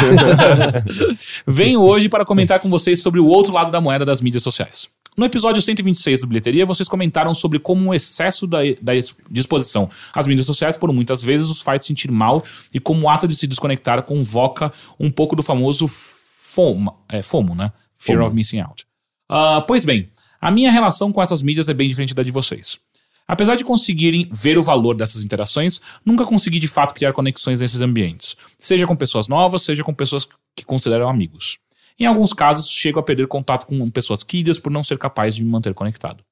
[1.45, 4.89] Venho hoje para comentar com vocês sobre o outro lado da moeda das mídias sociais.
[5.15, 8.93] No episódio 126 do Bilheteria, vocês comentaram sobre como o excesso da, da
[9.29, 12.43] disposição às mídias sociais, por muitas vezes, os faz sentir mal
[12.73, 17.55] e como o ato de se desconectar convoca um pouco do famoso FOMO, é, FOMO
[17.55, 17.69] né?
[17.97, 18.27] Fear FOMO.
[18.27, 18.84] of Missing Out.
[19.27, 22.79] Ah, pois bem, a minha relação com essas mídias é bem diferente da de vocês.
[23.27, 27.81] Apesar de conseguirem ver o valor dessas interações, nunca consegui de fato criar conexões nesses
[27.81, 31.57] ambientes, seja com pessoas novas, seja com pessoas que consideram amigos.
[31.97, 35.43] Em alguns casos, chego a perder contato com pessoas queridas por não ser capaz de
[35.43, 36.23] me manter conectado.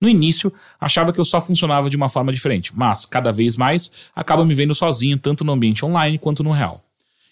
[0.00, 3.90] No início, achava que eu só funcionava de uma forma diferente, mas, cada vez mais,
[4.14, 6.84] acabo me vendo sozinho tanto no ambiente online quanto no real.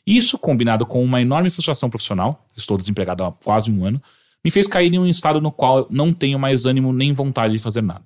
[0.04, 4.02] Isso, combinado com uma enorme frustração profissional, estou desempregado há quase um ano,
[4.46, 7.58] me fez cair em um estado no qual não tenho mais ânimo nem vontade de
[7.58, 8.04] fazer nada.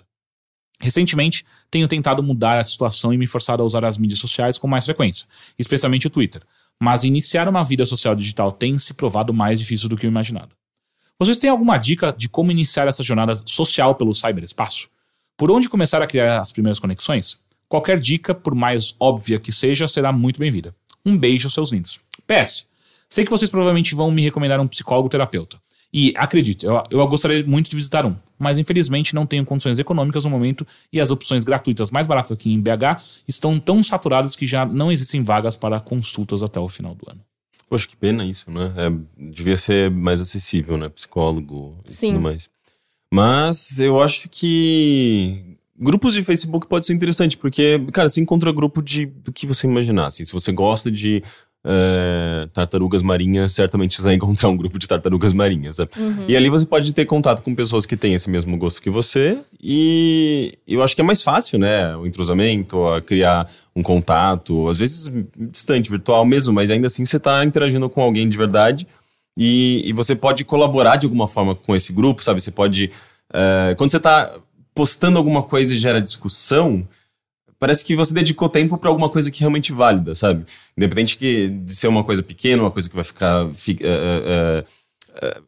[0.81, 4.67] Recentemente, tenho tentado mudar a situação e me forçado a usar as mídias sociais com
[4.67, 5.27] mais frequência,
[5.59, 6.41] especialmente o Twitter.
[6.81, 10.57] Mas iniciar uma vida social digital tem se provado mais difícil do que eu imaginado.
[11.19, 14.89] Vocês têm alguma dica de como iniciar essa jornada social pelo cyberespaço?
[15.37, 17.39] Por onde começar a criar as primeiras conexões?
[17.69, 20.75] Qualquer dica, por mais óbvia que seja, será muito bem-vinda.
[21.05, 22.01] Um beijo, seus lindos.
[22.27, 22.67] PS.
[23.11, 25.61] Sei que vocês provavelmente vão me recomendar um psicólogo terapeuta.
[25.93, 30.25] E acredite, eu, eu gostaria muito de visitar um, mas infelizmente não tenho condições econômicas
[30.25, 34.47] no momento e as opções gratuitas mais baratas aqui em BH estão tão saturadas que
[34.47, 37.21] já não existem vagas para consultas até o final do ano.
[37.69, 38.73] Poxa, que pena isso, né?
[38.77, 40.89] É, devia ser mais acessível, né?
[40.89, 42.13] Psicólogo e Sim.
[42.13, 42.51] tudo mais.
[43.13, 48.83] Mas eu acho que grupos de Facebook pode ser interessante, porque, cara, você encontra grupo
[48.83, 50.07] de do que você imaginar.
[50.07, 51.23] Assim, se você gosta de
[51.65, 55.77] é, tartarugas marinhas, certamente você vai encontrar um grupo de tartarugas marinhas.
[55.77, 55.91] sabe?
[56.27, 59.39] E ali você pode ter contato com pessoas que têm esse mesmo gosto que você.
[59.63, 61.95] E eu acho que é mais fácil, né?
[61.97, 67.19] O entrosamento, a criar um contato, às vezes distante, virtual mesmo, mas ainda assim você
[67.19, 68.87] está interagindo com alguém de verdade.
[69.39, 72.41] E, e você pode colaborar de alguma forma com esse grupo, sabe?
[72.41, 72.91] Você pode.
[73.33, 74.35] é, quando você está
[74.75, 76.87] postando alguma coisa e gera discussão,
[77.61, 80.47] parece que você dedicou tempo para alguma coisa que realmente válida, sabe?
[80.77, 83.53] Independente que, de ser uma coisa pequena, uma coisa que vai ficar.
[83.55, 84.65] fi- é, é,
[85.23, 85.41] é, é,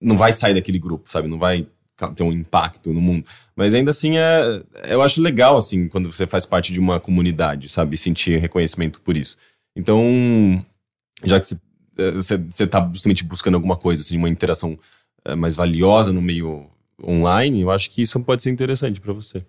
[0.00, 1.28] não vai sair daquele grupo, sabe?
[1.28, 1.66] Não vai
[2.16, 3.24] ter um impacto no mundo.
[3.56, 7.68] Mas ainda assim, é, eu acho legal, assim, quando você faz parte de uma comunidade,
[7.68, 7.96] sabe?
[7.96, 9.36] Sentir reconhecimento por isso.
[9.76, 10.64] Então,
[11.24, 11.56] já que você,
[11.98, 14.78] eh, você, você tá justamente buscando alguma coisa, assim, uma interação
[15.24, 16.66] eh, mais valiosa no meio
[17.02, 19.44] online, eu acho que isso pode ser interessante para você.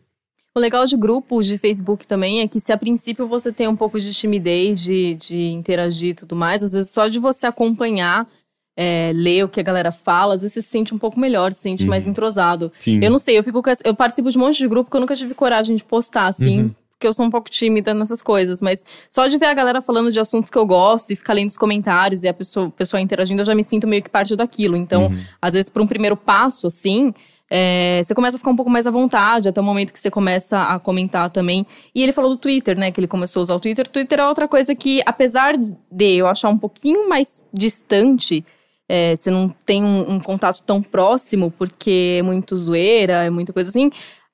[0.57, 3.75] O legal de grupos de Facebook também é que se a princípio você tem um
[3.75, 8.25] pouco de timidez de, de interagir e tudo mais, às vezes só de você acompanhar,
[8.73, 11.51] é, ler o que a galera fala, às vezes você se sente um pouco melhor,
[11.51, 12.71] se sente mais entrosado.
[12.77, 13.01] Sim.
[13.03, 15.13] Eu não sei, eu fico eu participo de um monte de grupo que eu nunca
[15.13, 16.61] tive coragem de postar, assim.
[16.61, 16.75] Uhum.
[16.91, 20.09] Porque eu sou um pouco tímida nessas coisas, mas só de ver a galera falando
[20.09, 23.41] de assuntos que eu gosto e ficar lendo os comentários e a pessoa, pessoa interagindo,
[23.41, 24.77] eu já me sinto meio que parte daquilo.
[24.77, 25.11] Então,
[25.41, 27.13] às vezes, para um primeiro passo, assim,
[27.49, 30.09] é, você começa a ficar um pouco mais à vontade, até o momento que você
[30.09, 31.65] começa a comentar também.
[31.93, 32.91] E ele falou do Twitter, né?
[32.91, 33.87] Que ele começou a usar o Twitter.
[33.87, 38.43] Twitter é outra coisa que, apesar de eu achar um pouquinho mais distante,
[38.89, 43.53] é, você não tem um, um contato tão próximo, porque é muito zoeira, é muita
[43.53, 43.91] coisa assim.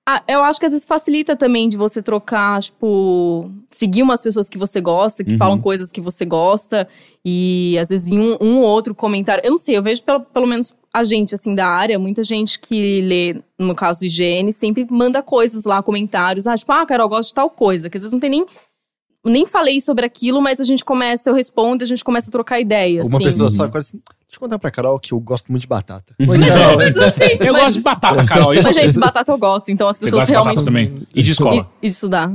[0.07, 4.49] Ah, eu acho que às vezes facilita também de você trocar, tipo, seguir umas pessoas
[4.49, 6.88] que você gosta, que falam coisas que você gosta,
[7.23, 9.43] e às vezes em um, um ou outro comentário.
[9.45, 12.59] Eu não sei, eu vejo pelo, pelo menos a gente, assim, da área, muita gente
[12.59, 16.45] que lê, no caso do IGN, sempre manda coisas lá, comentários.
[16.45, 18.45] Ah, tipo, ah, Carol, eu gosto de tal coisa, que às vezes não tem nem.
[19.23, 22.59] Nem falei sobre aquilo, mas a gente começa, eu respondo, a gente começa a trocar
[22.59, 23.03] ideia.
[23.03, 23.26] Uma assim.
[23.26, 24.01] pessoa só agora assim.
[24.31, 26.15] Deixa eu contar pra Carol que eu gosto muito de batata.
[26.17, 26.81] Oi, Carol.
[27.45, 28.53] Eu gosto de batata, Carol.
[28.55, 28.87] Mas, você?
[28.87, 30.55] gente, batata eu gosto, então as Você pessoas gosta de realmente.
[30.55, 31.07] batata também?
[31.13, 31.67] E de escola?
[31.81, 32.31] E, e de estudar.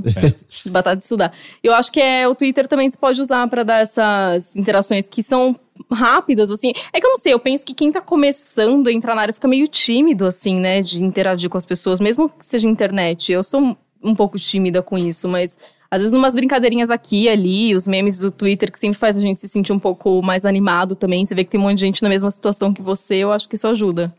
[0.63, 1.33] De batata de estudar.
[1.63, 5.23] Eu acho que é o Twitter também se pode usar pra dar essas interações que
[5.23, 5.59] são
[5.91, 6.75] rápidas, assim.
[6.93, 9.33] É que eu não sei, eu penso que quem tá começando a entrar na área
[9.33, 10.83] fica meio tímido, assim, né?
[10.83, 13.33] De interagir com as pessoas, mesmo que seja internet.
[13.33, 13.75] Eu sou
[14.05, 15.57] um pouco tímida com isso, mas.
[15.91, 19.21] Às vezes, umas brincadeirinhas aqui e ali, os memes do Twitter, que sempre faz a
[19.21, 21.25] gente se sentir um pouco mais animado também.
[21.25, 23.49] Você vê que tem um monte de gente na mesma situação que você, eu acho
[23.49, 24.13] que isso ajuda.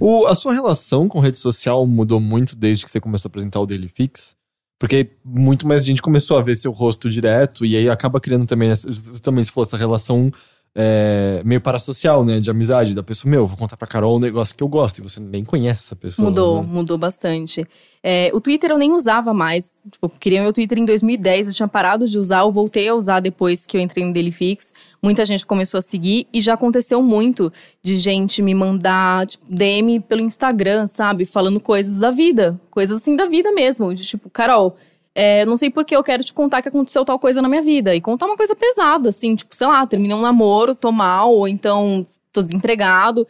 [0.00, 3.60] O- a sua relação com rede social mudou muito desde que você começou a apresentar
[3.60, 4.34] o Daily Fix?
[4.78, 8.70] Porque muito mais gente começou a ver seu rosto direto e aí acaba criando também,
[8.70, 8.88] essa,
[9.22, 10.32] também se for essa relação
[10.74, 12.40] é, meio parasocial, né?
[12.40, 13.30] De amizade da pessoa.
[13.30, 15.96] Meu, vou contar pra Carol um negócio que eu gosto e você nem conhece essa
[15.96, 16.28] pessoa.
[16.28, 16.68] Mudou, né?
[16.70, 17.66] mudou bastante.
[18.02, 19.76] É, o Twitter eu nem usava mais.
[19.90, 22.94] Tipo, eu criei meu Twitter em 2010, eu tinha parado de usar, eu voltei a
[22.94, 24.72] usar depois que eu entrei no Dailyfix.
[25.02, 30.00] Muita gente começou a seguir e já aconteceu muito de gente me mandar tipo, DM
[30.00, 31.26] pelo Instagram, sabe?
[31.26, 32.58] Falando coisas da vida.
[32.70, 33.92] Coisas assim da vida mesmo.
[33.94, 34.74] De tipo, Carol,
[35.14, 37.94] é, não sei porque eu quero te contar que aconteceu tal coisa na minha vida.
[37.94, 41.46] E contar uma coisa pesada, assim, tipo, sei lá, terminei um namoro, tô mal, ou
[41.46, 43.26] então tô desempregado.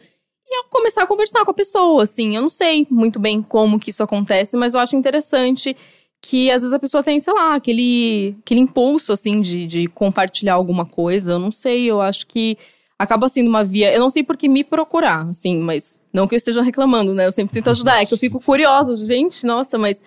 [0.47, 2.35] E eu começar a conversar com a pessoa, assim.
[2.35, 5.75] Eu não sei muito bem como que isso acontece, mas eu acho interessante
[6.21, 10.53] que às vezes a pessoa tem, sei lá, aquele, aquele impulso, assim, de, de compartilhar
[10.53, 11.33] alguma coisa.
[11.33, 12.57] Eu não sei, eu acho que
[12.97, 13.93] acaba sendo uma via.
[13.93, 17.25] Eu não sei por que me procurar, assim, mas não que eu esteja reclamando, né?
[17.25, 18.01] Eu sempre tento ajudar.
[18.01, 20.01] É que eu fico curiosa, gente, nossa, mas.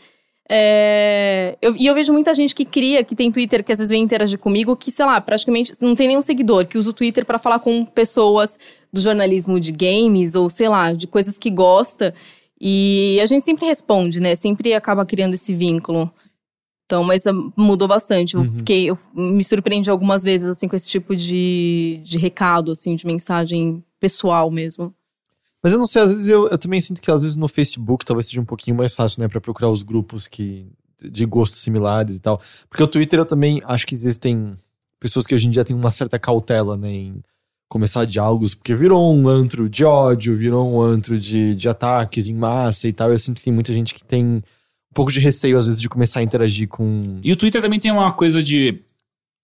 [0.49, 3.91] É, eu, e eu vejo muita gente que cria, que tem Twitter, que às vezes
[3.91, 7.25] vem interagir comigo, que, sei lá, praticamente não tem nenhum seguidor, que usa o Twitter
[7.27, 8.59] para falar com pessoas
[8.93, 12.15] do jornalismo de games, ou sei lá, de coisas que gosta.
[12.61, 14.35] E a gente sempre responde, né?
[14.37, 16.11] Sempre acaba criando esse vínculo.
[16.87, 18.37] Então, mas ah, mudou bastante.
[18.37, 18.59] Eu Uhum.
[18.59, 23.05] fiquei, eu me surpreendi algumas vezes, assim, com esse tipo de, de recado, assim, de
[23.05, 24.95] mensagem pessoal mesmo.
[25.67, 28.05] Mas eu não sei, às vezes eu, eu também sinto que às vezes no Facebook
[28.05, 30.65] talvez seja um pouquinho mais fácil, né, Pra procurar os grupos que
[31.03, 32.41] de gostos similares e tal.
[32.71, 34.57] Porque o Twitter eu também acho que existem
[35.01, 37.21] pessoas que hoje em dia têm uma certa cautela, né, em
[37.69, 42.35] começar diálogos, porque virou um antro de ódio, virou um antro de, de ataques em
[42.35, 43.11] massa e tal.
[43.11, 44.43] Eu sinto que tem muita gente que tem um
[44.95, 47.91] pouco de receio às vezes de começar a interagir com E o Twitter também tem
[47.91, 48.85] uma coisa de.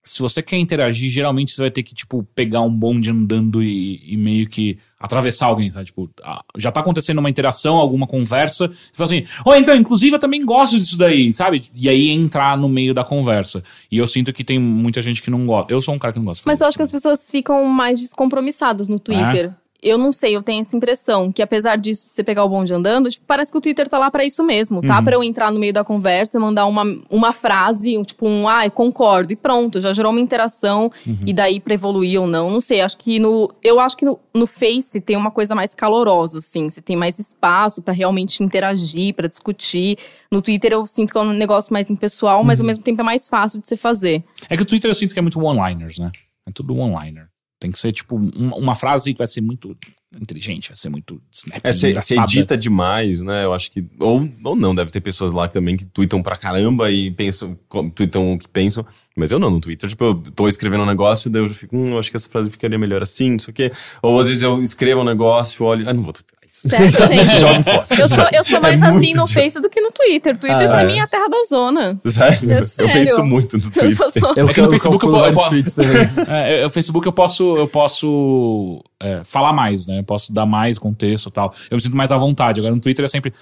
[0.05, 4.03] Se você quer interagir, geralmente você vai ter que, tipo, pegar um bonde andando e,
[4.05, 5.87] e meio que atravessar alguém, sabe?
[5.87, 6.11] Tipo,
[6.57, 10.45] já tá acontecendo uma interação, alguma conversa, e fala assim, oh, então, inclusive eu também
[10.45, 11.65] gosto disso daí, sabe?
[11.75, 13.63] E aí entrar no meio da conversa.
[13.91, 15.73] E eu sinto que tem muita gente que não gosta.
[15.73, 16.43] Eu sou um cara que não gosta.
[16.43, 19.53] de Mas eu acho que as pessoas ficam mais descompromissadas no Twitter.
[19.83, 22.73] Eu não sei, eu tenho essa impressão que apesar disso, de você pegar o bonde
[22.73, 24.99] andando, tipo, parece que o Twitter tá lá pra isso mesmo, tá?
[24.99, 25.05] Uhum.
[25.05, 28.71] Pra eu entrar no meio da conversa, mandar uma, uma frase, um, tipo um, ah,
[28.71, 31.17] concordo, e pronto, já gerou uma interação, Uhum.
[31.27, 32.81] e daí pra evoluir ou não, não sei.
[32.81, 33.51] Acho que no.
[33.63, 36.71] Eu acho que no, no Face tem uma coisa mais calorosa, assim.
[36.71, 39.99] Você tem mais espaço pra realmente interagir, pra discutir.
[40.31, 43.05] No Twitter eu sinto que é um negócio mais impessoal, mas ao mesmo tempo é
[43.05, 44.23] mais fácil de você fazer.
[44.49, 46.13] É que o Twitter eu sinto que é muito one-liners, né?
[46.49, 47.32] É tudo one-liner.
[47.63, 49.77] Tem que ser, tipo, um- uma frase que vai ser muito
[50.21, 52.23] inteligente, vai ser muito snap, É, você engraçada.
[52.25, 53.45] edita demais, né?
[53.45, 53.85] Eu acho que.
[54.01, 57.57] Ou, ou não, deve ter pessoas lá também que tweetam pra caramba e pensam,
[57.95, 58.85] tweetam o que pensam.
[59.17, 61.97] Mas eu não, no Twitter, tipo, eu tô escrevendo um negócio, daí eu fico, hum,
[61.97, 63.71] acho que essa frase ficaria melhor assim, não sei o quê.
[64.03, 65.89] Ou às vezes eu escrevo um negócio, olho.
[65.89, 66.69] Ah, não vou twittar isso.
[66.69, 67.41] Certo, gente?
[67.65, 67.87] Fora.
[67.99, 70.37] Eu sou, eu sou mais É assim no Face do que no Twitter.
[70.37, 70.87] Twitter, Ah, pra é.
[70.87, 71.99] mim, é a terra da zona.
[72.07, 72.53] Sério?
[72.53, 72.93] É Eu sério.
[72.93, 73.97] penso muito no Eu Twitter.
[73.97, 76.03] sou só- Eu É que no Facebook eu eu vários po- tweets também.
[76.29, 79.99] É, é, o Facebook eu posso, eu posso é, falar mais, né?
[80.01, 81.55] Eu posso dar mais contexto e tal.
[81.71, 82.61] Eu me sinto mais à vontade.
[82.61, 83.33] Agora no Twitter é sempre.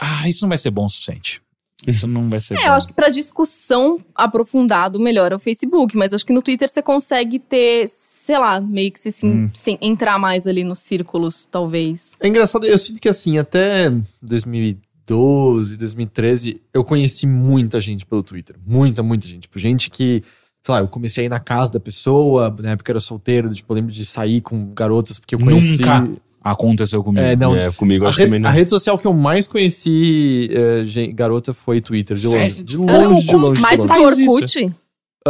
[0.00, 1.42] Ah, isso não vai ser bom o suficiente.
[1.86, 2.66] Isso não vai ser É, bom.
[2.66, 5.96] eu acho que pra discussão aprofundado, melhor é o Facebook.
[5.96, 7.84] Mas acho que no Twitter você consegue ter,
[8.28, 9.48] sei lá, meio que se, se- Hum.
[9.54, 12.14] se entrar mais ali nos círculos, talvez.
[12.20, 13.90] É engraçado, eu sinto que assim, até
[14.20, 18.56] 2012, 2013, eu conheci muita gente pelo Twitter.
[18.66, 19.42] Muita, muita gente.
[19.42, 20.22] Tipo, gente que,
[20.62, 23.48] sei lá, eu comecei a ir na casa da pessoa, na época eu era solteiro,
[23.54, 25.80] tipo, eu lembro de sair com garotas, porque eu conheci.
[25.82, 26.06] Nunca
[26.42, 27.24] aconteceu comigo.
[27.26, 27.56] É, não.
[27.56, 28.50] É, comigo A, acho que também rede, não.
[28.50, 32.62] a rede social que eu mais conheci eh, gen- garota foi Twitter, de longe.
[32.62, 33.54] De longe, de longe.
[33.54, 34.16] de Mais do longe.
[34.16, 34.28] que.
[34.30, 34.74] Orkut?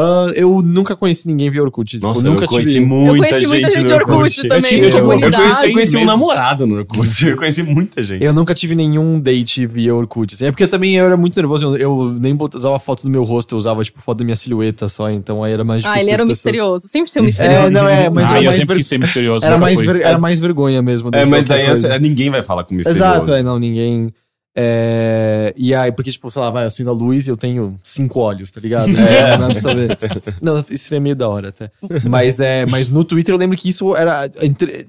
[0.01, 1.91] Ah, eu nunca conheci ninguém via Orkut.
[1.91, 2.87] tipo, Nossa, eu nunca eu conheci tive.
[2.87, 4.43] muita eu conheci gente muita gente no de Orkut, Orkut.
[4.43, 5.03] também, Eu tive- eu Eu,
[5.33, 7.27] conheci, eu conheci um namorado no Orkut.
[7.29, 8.25] Eu conheci muita gente.
[8.25, 10.35] Eu nunca tive nenhum date via Orkut.
[10.35, 10.47] assim.
[10.47, 11.75] É porque também eu era muito nervoso.
[11.75, 14.37] Eu, eu nem bot- usava foto do meu rosto, eu usava, tipo, foto da minha
[14.37, 15.11] silhueta só.
[15.11, 15.99] Então aí era mais difícil.
[16.01, 16.87] Ah, ele era um pessoas- misterioso.
[16.89, 17.67] Sempre tinha um misterioso.
[17.67, 19.45] É, não, é, mas ah, era eu mais, sempre ver- quis ser misterioso.
[19.45, 21.11] era, mais ver- era mais vergonha mesmo.
[21.13, 23.05] É, mas daí essa- ninguém vai falar com misterioso.
[23.05, 24.13] Exato, é, não, ninguém.
[24.61, 27.79] É, e aí, porque, tipo, sei lá, vai, eu acendo a luz e eu tenho
[27.83, 28.91] cinco olhos, tá ligado?
[28.99, 29.97] É, não, precisa ver.
[30.43, 31.71] não, isso seria meio da hora até.
[32.09, 34.29] Mas, é, mas no Twitter eu lembro que isso era.
[34.43, 34.89] entre-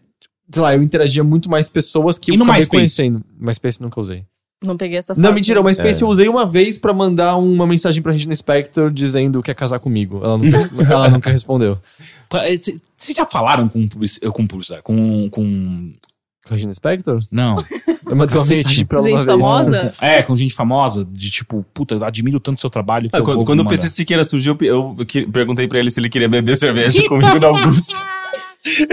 [0.52, 2.70] Sei lá, eu interagia muito mais pessoas que E eu acabei MySpace?
[2.78, 3.24] conhecendo.
[3.40, 4.26] MySpace nunca usei.
[4.64, 5.22] Não peguei essa fase.
[5.26, 6.04] Não, mentira, o MySpace É.
[6.04, 9.78] eu usei uma vez pra mandar uma mensagem pra Regina Spector dizendo que quer casar
[9.80, 10.20] comigo.
[10.24, 10.58] Ela nunca,
[10.92, 11.78] ela nunca respondeu.
[12.32, 13.88] Vocês já falaram com
[14.34, 14.82] com publicidade?
[14.84, 15.30] Com.
[15.30, 15.94] com...
[16.50, 17.20] Regina Spector?
[17.32, 17.58] Não.
[18.10, 18.86] Eu mandei uma Cacete.
[18.86, 19.94] pra Gente famosa?
[20.02, 23.10] É, com gente famosa, de tipo, puta, eu admiro tanto seu trabalho.
[23.10, 23.66] Que Ah, eu quando quando o.
[23.66, 27.40] PC Siqueira surgiu, eu, eu que- perguntei pra ele se ele queria beber cerveja comigo
[27.40, 27.94] na Augusta.
[28.62, 28.86] Que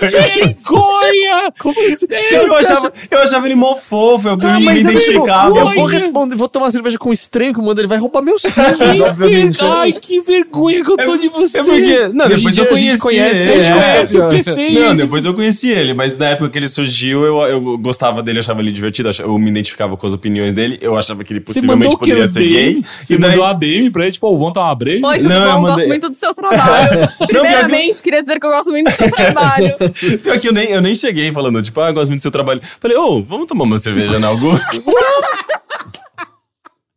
[0.00, 1.52] vergonha!
[1.58, 2.06] Como assim?
[2.30, 5.58] Eu achava, eu achava ele mó fofo, eu Ah, me identificava.
[5.58, 8.78] eu vou responder, vou tomar cerveja com um estranho, mano, ele vai roubar meus filhos,
[8.96, 9.58] Que obviamente.
[9.58, 11.58] ver- Ai, que vergonha que eu tô de você.
[11.58, 12.08] É porque.
[12.12, 13.62] Não, depois eu conheci conhece, ele.
[13.64, 13.72] é.
[13.72, 14.70] conhece o é.
[14.88, 18.38] Não, depois eu conheci ele, mas na época que ele surgiu, eu, eu gostava dele,
[18.38, 21.94] achava ele divertido, eu me identificava com as opiniões dele, eu achava que ele possivelmente
[21.94, 22.52] o poderia ser DM?
[22.52, 22.84] gay.
[23.02, 25.06] Você e daí- mandou DM pra ele, tipo, ô, vamos tomar uma breja?
[25.06, 25.60] Oi, tudo Não, eu bom?
[25.60, 27.08] mandei- Gosto muito do seu trabalho.
[27.26, 29.74] Primeiramente, queria dizer que eu gosto muito do seu trabalho.
[30.22, 32.60] Pior que eu nem, eu nem cheguei falando, tipo, ah, gosto muito do seu trabalho.
[32.80, 34.70] Falei, ô, vamos tomar uma cerveja na Augusta?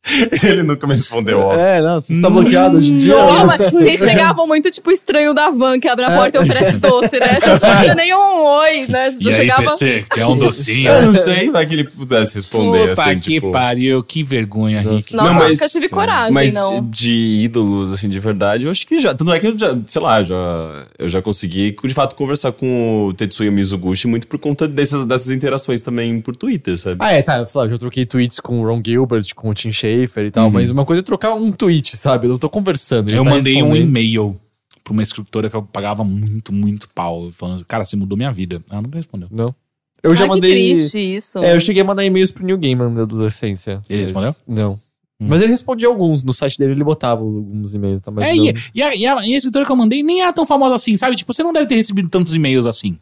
[0.44, 1.56] Ele nunca me respondeu, ó.
[1.56, 3.15] É, não, você tá bloqueado hoje em dia.
[3.15, 6.77] Não, mas vocês chegavam muito tipo estranho da van, que abre a porta e oferece
[6.77, 7.40] doce, né?
[7.40, 9.11] Vocês não tinham nenhum oi, né?
[9.11, 9.64] Você E aí, chegava.
[9.72, 10.90] PC, quer um docinho?
[10.90, 13.52] Eu não sei, vai que ele pudesse responder Puta assim, que tipo...
[13.52, 15.15] pariu, que vergonha, Rick.
[15.15, 16.88] Nossa, Não, eu mas- nunca tive coragem, Mas não.
[16.90, 17.14] de
[17.44, 19.14] ídolos, assim, de verdade, eu acho que já.
[19.14, 20.36] Tanto é que eu já, sei lá, já,
[20.99, 25.32] eu já consegui, de fato, conversar com o Tetsuya Mizuguchi muito por conta dessas, dessas
[25.32, 26.98] interações também por Twitter, sabe?
[26.99, 29.53] Ah, é, tá, sei lá, eu já troquei tweets com o Ron Gilbert, com o
[29.53, 29.72] Tim
[30.02, 32.28] Schafer e tal, mas uma coisa é trocar um tweet, sabe?
[32.28, 33.10] Eu não tô conversando.
[33.12, 34.40] Eu tá mandei um e-mail
[34.84, 37.32] pra uma escritora que eu pagava muito, muito pau.
[37.32, 38.62] Falando, cara, você mudou minha vida.
[38.70, 39.28] Ela não me respondeu.
[39.32, 39.54] Não.
[40.04, 40.52] Eu já mandei.
[40.54, 41.40] que triste isso.
[41.40, 43.82] É, eu cheguei a mandar e-mails pro New Gaiman da adolescência.
[43.90, 44.36] Ele Mas- respondeu?
[44.48, 44.74] Não.
[45.20, 45.28] Hum.
[45.30, 46.24] Mas ele respondia alguns.
[46.24, 48.12] No site dele ele botava alguns e-mails, tá?
[48.12, 50.34] Mas é, e, e a, e, a, e a escritora que eu mandei nem era
[50.34, 51.16] tão famosa assim, sabe?
[51.16, 52.98] Tipo, você não deve ter recebido tantos e-mails assim.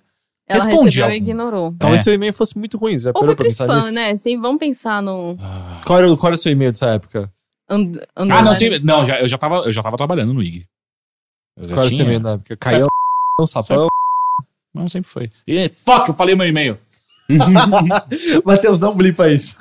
[0.48, 1.74] Ela responde recebeu e ignorou.
[1.80, 2.04] Talvez É.
[2.04, 2.98] seu e-mail fosse muito ruim.
[2.98, 3.92] Você já Ou foi pra pensar spam, nisso?
[3.94, 4.16] né?
[4.18, 5.38] Sim, vamos pensar no.
[5.40, 7.32] Ah, Qual era, o- qual era o seu e-mail dessa época?
[7.70, 10.66] And, ah, não, sei, não já, eu, já tava, eu já tava trabalhando no IG.
[11.58, 12.58] Eu já Qual era o seu e-mail na época?
[12.58, 12.88] Caiu
[13.40, 13.88] não sapão.
[14.76, 15.32] Não, sempre foi.
[15.48, 16.78] E, fuck, eu falei meu e-mail.
[18.44, 19.58] Matheus, não blipa isso.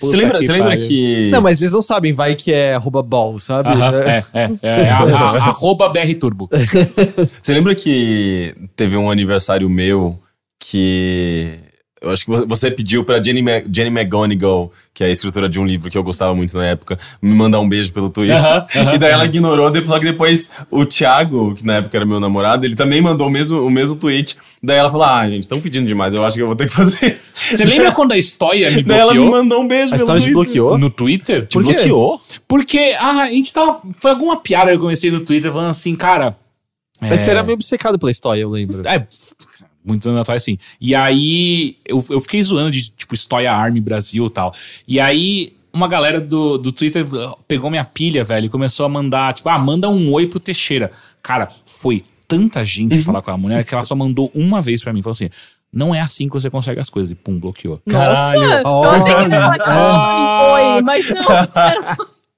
[0.00, 1.30] Você lembra, que você lembra que.
[1.30, 3.70] Não, mas eles não sabem, vai que é arroba ball, sabe?
[3.70, 6.48] Aham, é, é, é, a, a, arroba BR Turbo.
[7.42, 10.18] Você lembra que teve um aniversário meu
[10.58, 11.58] que.
[12.00, 15.48] Eu acho que vo- você pediu pra Jenny, Ma Jenny McGonigal, que é a escritora
[15.48, 18.36] de um livro que eu gostava muito na época, me mandar um beijo pelo Twitter.
[18.36, 18.94] Aham, aham.
[18.94, 22.20] E daí ela ignorou, depois- só que depois o Thiago, que na época era meu
[22.20, 24.36] namorado, ele também mandou o mesmo, o mesmo tweet.
[24.62, 26.74] Daí ela falou: Ah, gente, estão pedindo demais, eu acho que eu vou ter que
[26.74, 27.20] fazer.
[27.34, 30.02] Você lembra quando a Stoia me Daí ela me bloqueou mandou um beijo A pelo
[30.02, 30.78] história te bloqueou?
[30.78, 31.46] no Twitter?
[31.46, 32.20] Te bloqueou?
[32.46, 33.80] Porque ah, a gente tava.
[33.98, 36.36] Foi alguma piada que eu comecei no Twitter falando assim, cara.
[37.00, 38.82] Mas é, você era meio obcecado pela história, eu lembro.
[38.86, 39.06] É,
[39.84, 40.58] muitos anos atrás, sim.
[40.80, 44.54] E aí, eu, eu fiquei zoando de, tipo, Stoia Army Brasil e tal.
[44.86, 47.06] E aí, uma galera do, do Twitter
[47.46, 50.90] pegou minha pilha, velho, e começou a mandar, tipo, ah, manda um oi pro Teixeira.
[51.22, 54.92] Cara, foi tanta gente falar com a mulher que ela só mandou uma vez pra
[54.92, 55.00] mim.
[55.02, 55.30] Falou assim,
[55.72, 57.10] não é assim que você consegue as coisas.
[57.10, 57.80] E pum, bloqueou.
[57.88, 58.62] Caralho.
[58.62, 58.86] Nossa!
[58.86, 61.32] Eu achei que ia falar que tava oi, mas não.
[61.54, 61.96] Era...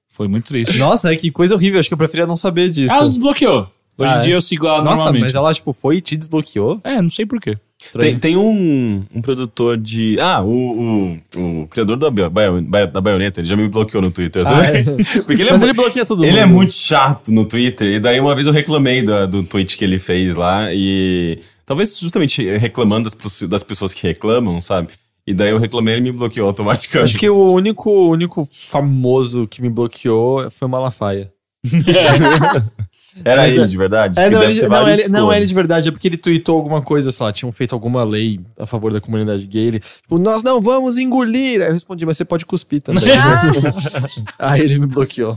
[0.09, 0.77] Foi muito triste.
[0.77, 1.79] Nossa, que coisa horrível.
[1.79, 2.93] Acho que eu preferia não saber disso.
[2.93, 3.69] Ela desbloqueou.
[3.97, 4.23] Hoje Ah, em é?
[4.23, 5.21] dia eu sigo ela Nossa, normalmente.
[5.23, 6.79] mas ela, tipo, foi e te desbloqueou?
[6.83, 7.55] É, não sei porquê.
[7.99, 10.15] Tem, tem um, um produtor de.
[10.19, 14.45] Ah, o, o, o criador da, Baio- da baioneta, ele já me bloqueou no Twitter
[14.45, 14.83] Ah, também.
[15.25, 16.41] Porque ele é, Mas ele bloqueia todo ele mundo.
[16.41, 17.87] é muito chato no Twitter.
[17.95, 20.71] E daí uma vez eu reclamei do, do tweet que ele fez lá.
[20.71, 24.89] E talvez justamente reclamando das, pessoas- das pessoas que reclamam, sabe?
[25.25, 27.09] E daí eu reclamei e ele me bloqueou automaticamente.
[27.11, 31.31] Acho que o único, o único famoso que me bloqueou foi o Malafaia.
[33.23, 34.19] Era Mas ele é- de verdade.
[34.19, 37.11] É, não, ele, não, ele, não, ele de verdade, é porque ele tweetou alguma coisa,
[37.11, 39.67] sei lá, tinham feito alguma lei a favor da comunidade gay.
[39.67, 41.61] Ele, tipo, nós não vamos engolir.
[41.61, 43.03] Aí eu respondi, mas você pode cuspir também.
[44.39, 45.35] Aí ele me bloqueou.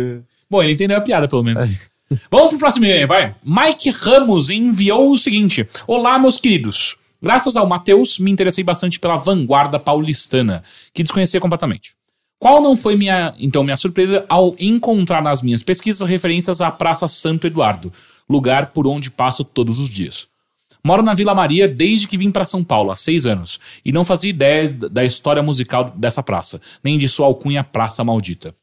[0.48, 1.68] Bom, ele entendeu a piada, pelo menos.
[2.30, 3.34] Vamos pro próximo e-mail, vai.
[3.44, 6.96] Mike Ramos enviou o seguinte: Olá, meus queridos.
[7.20, 10.62] Graças ao Matheus, me interessei bastante pela vanguarda paulistana,
[10.92, 11.96] que desconhecia completamente.
[12.46, 17.08] Qual não foi minha, então, minha surpresa ao encontrar nas minhas pesquisas referências à Praça
[17.08, 17.92] Santo Eduardo,
[18.30, 20.28] lugar por onde passo todos os dias.
[20.84, 24.04] Moro na Vila Maria desde que vim para São Paulo, há seis anos, e não
[24.04, 28.54] fazia ideia da história musical dessa praça, nem de sua alcunha Praça Maldita.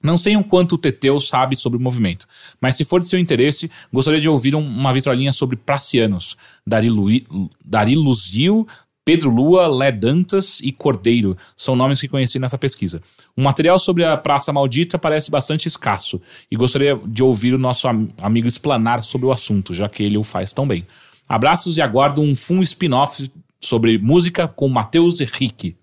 [0.00, 2.28] Não sei o quanto o Teteu sabe sobre o movimento,
[2.60, 6.88] mas se for de seu interesse, gostaria de ouvir um- uma vitrolinha sobre pracianos, Dari,
[6.88, 7.26] Lui,
[7.64, 8.68] Dari Luzio,
[9.06, 13.00] Pedro Lua, Lé Dantas e Cordeiro são nomes que conheci nessa pesquisa.
[13.36, 16.20] O material sobre a Praça Maldita parece bastante escasso
[16.50, 20.18] e gostaria de ouvir o nosso am- amigo explanar sobre o assunto, já que ele
[20.18, 20.84] o faz tão bem.
[21.28, 23.30] Abraços e aguardo um full spin-off
[23.60, 25.76] sobre música com Matheus Henrique.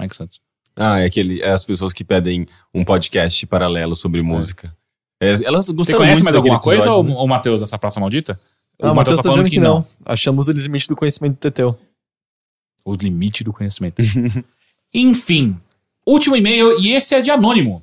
[0.00, 0.40] Mike Santos.
[0.76, 4.74] Ah, é, aquele, é as pessoas que pedem um podcast paralelo sobre música.
[5.22, 7.14] É, elas Você conhece muito mais alguma coisa, episódio, ou, né?
[7.16, 8.40] ou Matheus, essa Praça Maldita?
[8.82, 9.86] Ah, o Matheus tá falando dizendo que não.
[10.04, 11.78] Achamos o limite do conhecimento do Teteu.
[12.84, 14.02] O limite do conhecimento.
[14.92, 15.56] Enfim,
[16.06, 17.82] último e-mail, e esse é de anônimo.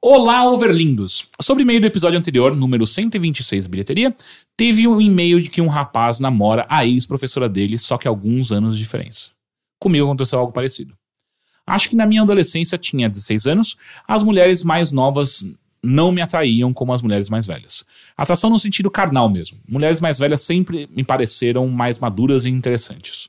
[0.00, 1.28] Olá, overlindos.
[1.40, 4.14] Sobre e-mail do episódio anterior, número 126, bilheteria,
[4.56, 8.76] teve um e-mail de que um rapaz namora a ex-professora dele, só que alguns anos
[8.76, 9.30] de diferença.
[9.78, 10.92] Comigo aconteceu algo parecido.
[11.66, 13.76] Acho que na minha adolescência, tinha 16 anos,
[14.06, 15.44] as mulheres mais novas
[15.82, 17.84] não me atraíam como as mulheres mais velhas.
[18.16, 19.58] Atração no sentido carnal mesmo.
[19.68, 23.28] Mulheres mais velhas sempre me pareceram mais maduras e interessantes.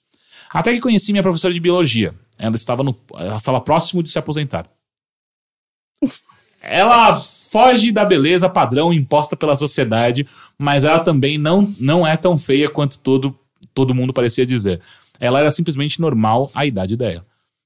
[0.54, 2.14] Até que conheci minha professora de biologia.
[2.38, 4.68] Ela estava, no, ela estava próximo de se aposentar.
[6.66, 10.26] Ela foge da beleza padrão imposta pela sociedade,
[10.58, 13.38] mas ela também não, não é tão feia quanto todo,
[13.74, 14.80] todo mundo parecia dizer.
[15.20, 17.26] Ela era simplesmente normal à idade dela.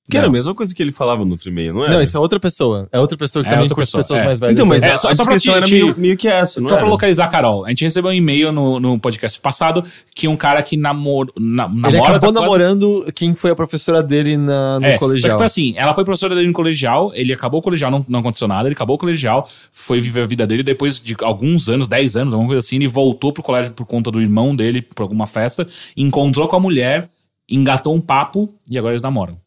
[0.10, 0.34] Que era a Não.
[0.34, 1.90] mesma coisa que ele falava no outro e-mail, não é?
[1.90, 2.88] Não, isso é outra pessoa.
[2.94, 4.24] É outra pessoa que É também outra curte pessoa, pessoas é.
[4.24, 4.54] mais velhas.
[4.54, 6.70] Então, mas É, só- a só pra te- era te- meio, meio que essa, não
[6.70, 6.84] Só era?
[6.86, 9.84] pra localizar a Carol, a gente recebeu um e-mail no, no podcast passado
[10.16, 11.90] que um cara que namor, na, namora.
[11.90, 15.00] Ele acabou tá quase- namorando quem foi a professora dele na, no É, Só que
[15.00, 15.38] colegial.
[15.38, 18.48] foi assim, ela foi professora dele no colegial, ele acabou o colegial, não, não aconteceu
[18.48, 22.16] nada, ele acabou o colegial, foi viver a vida dele, depois de alguns anos, 10
[22.16, 25.28] anos, alguma coisa assim, ele voltou pro colégio por conta do irmão dele, por alguma
[25.28, 25.68] festa,
[25.98, 27.10] encontrou com a mulher,
[27.50, 29.38] engatou um papo e agora eles namoram.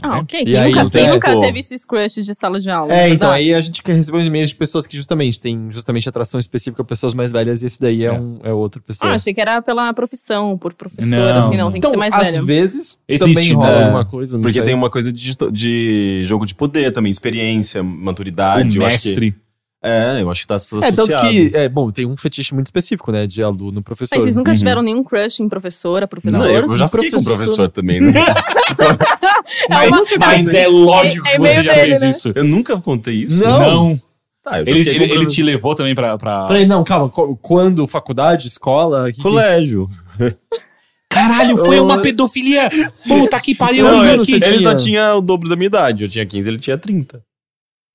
[0.00, 0.40] Ah, ok.
[0.40, 2.92] E Quem, aí, nunca, então, quem nunca tipo- teve esses crushes de sala de aula?
[2.92, 3.34] É, então verdade?
[3.34, 6.82] aí a gente quer receber uns e-mails de pessoas que justamente têm justamente atração específica
[6.82, 8.12] a pessoas mais velhas e esse daí é, É.
[8.12, 9.10] um, é outra pessoa.
[9.10, 11.98] Ah, achei que era pela profissão, por professor, Não, assim, não, tem então, que ser
[11.98, 12.44] mais às velho.
[12.46, 13.84] vezes Existe, também rola né?
[13.84, 14.62] alguma coisa, Porque sei.
[14.62, 18.76] tem uma coisa de, de jogo de poder também, experiência, O maturidade.
[18.78, 19.34] eu acho que, mestre.
[19.82, 20.86] É, eu acho que tá associado.
[20.92, 24.14] É, tanto que, é, bom, tem um fetiche muito específico, né, de aluno professor.
[24.16, 24.56] Mas vocês nunca Uhum.
[24.56, 26.38] tiveram nenhum crush em professora, professor?
[26.38, 27.70] Não, eu já Um fiquei com professor.
[27.70, 28.12] também, né?
[29.68, 32.08] Mas, uma- mas é lógico É- é que você meio já dele, fez né?
[32.10, 32.32] isso.
[32.34, 33.42] eu nunca contei isso.
[33.42, 33.98] Não.
[34.44, 35.34] Tá, eu já Ele, fiquei com ele, ele professor.
[35.34, 36.18] te levou também pra.
[36.18, 36.46] pra...
[36.46, 37.08] Peraí, não, calma.
[37.08, 37.86] qu- Quando?
[37.86, 38.46] Faculdade?
[38.48, 39.06] Escola?
[39.10, 39.86] Que- que- Colégio.
[41.10, 42.68] Caralho, foi uma pedofilia!
[43.06, 43.86] Puta que pariu!
[43.86, 44.38] Quantos anos aqui.
[44.44, 44.76] você Ele só tinha?
[44.76, 46.04] tinha o dobro da minha idade.
[46.04, 47.22] Eu tinha 15, ele tinha 30.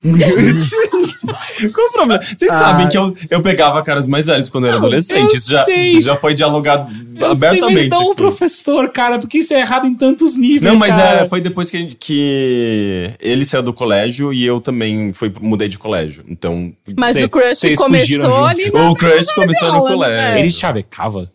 [1.74, 2.22] Qual o problema?
[2.22, 2.60] Vocês Ah.
[2.60, 5.32] sabem que eu, eu pegava caras mais velhos quando eu era adolescente.
[5.32, 5.94] eu Isso já, sei.
[5.94, 7.90] isso já foi dialogado Eu sei, abertamente.
[7.90, 10.72] mas não professor, cara, porque isso é errado em tantos níveis.
[10.74, 11.22] Não, mas cara.
[11.22, 15.78] é, foi depois que, que ele saiu do colégio e eu também fui, mudei de
[15.78, 16.24] colégio.
[16.28, 18.90] Então, Mas Cê- o crush começou ali na...
[18.90, 19.90] o crush começou no né?
[19.94, 20.38] colégio.
[20.40, 21.32] Ele chavecava.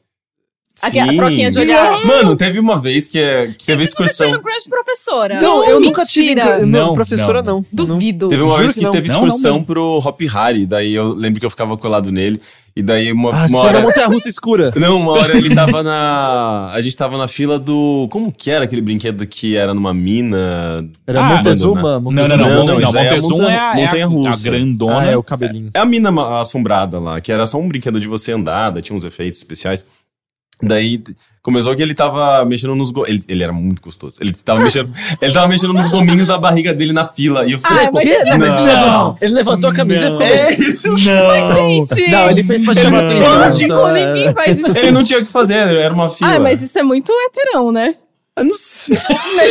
[0.83, 2.05] Aqui, a troquinha de olhar.
[2.07, 4.31] Mano, teve uma vez que, é- que teve Você foi excursão.
[4.31, 5.41] no crush de professora?
[5.41, 6.35] Não, eu nunca tive.
[6.37, 7.87] Não, Não, professora não, não.
[7.87, 8.29] Duvido.
[8.29, 11.13] Teve uma Juro vez que que, teve Não, não excursão pro Hop Harry, daí eu
[11.15, 12.41] lembro que eu ficava colado nele,
[12.77, 13.87] e daí uma, Ah, uma você era hora...
[13.87, 14.73] montanha russa escura.
[14.79, 16.71] Não, uma hora ele tava na...
[16.73, 18.07] A gente tava na fila do...
[18.11, 20.89] Como que era aquele brinquedo que era numa mina?
[21.05, 21.83] Era Ah, Montezuma.
[21.83, 22.37] Não, não, Montezuma.
[22.37, 22.37] não.
[22.39, 25.01] Não, Não, não, não, isso aí é a Montezuma montanha- é a, é a- grandona.
[25.01, 25.71] Ah, é o cabelinho.
[25.75, 26.11] É a mina
[26.41, 29.85] assombrada lá, que era só um brinquedo de você andar, daí tinha uns efeitos especiais.
[30.63, 31.01] Daí
[31.43, 33.07] começou que ele tava mexendo nos go...
[33.07, 34.19] ele, ele era muito gostoso.
[34.21, 37.47] Ele tava mexendo, ele tava mexendo nos gominhos da barriga dele na fila.
[37.47, 38.65] E eu fiquei Ah, tipo, mas Não, mas ele Não.
[38.67, 40.19] levantou, ele levantou a camisa e Não.
[40.19, 40.93] ficou é isso.
[40.93, 42.11] Mas, gente...
[42.11, 43.11] Não, ele fez pra chamar Não.
[43.11, 43.39] atenção.
[43.39, 43.93] Lógico, tá?
[43.93, 44.77] ninguém faz isso.
[44.79, 46.35] Ele não tinha o que fazer, era uma fila.
[46.35, 47.95] Ah, mas isso é muito heterão, né?
[48.37, 48.97] Eu não sei.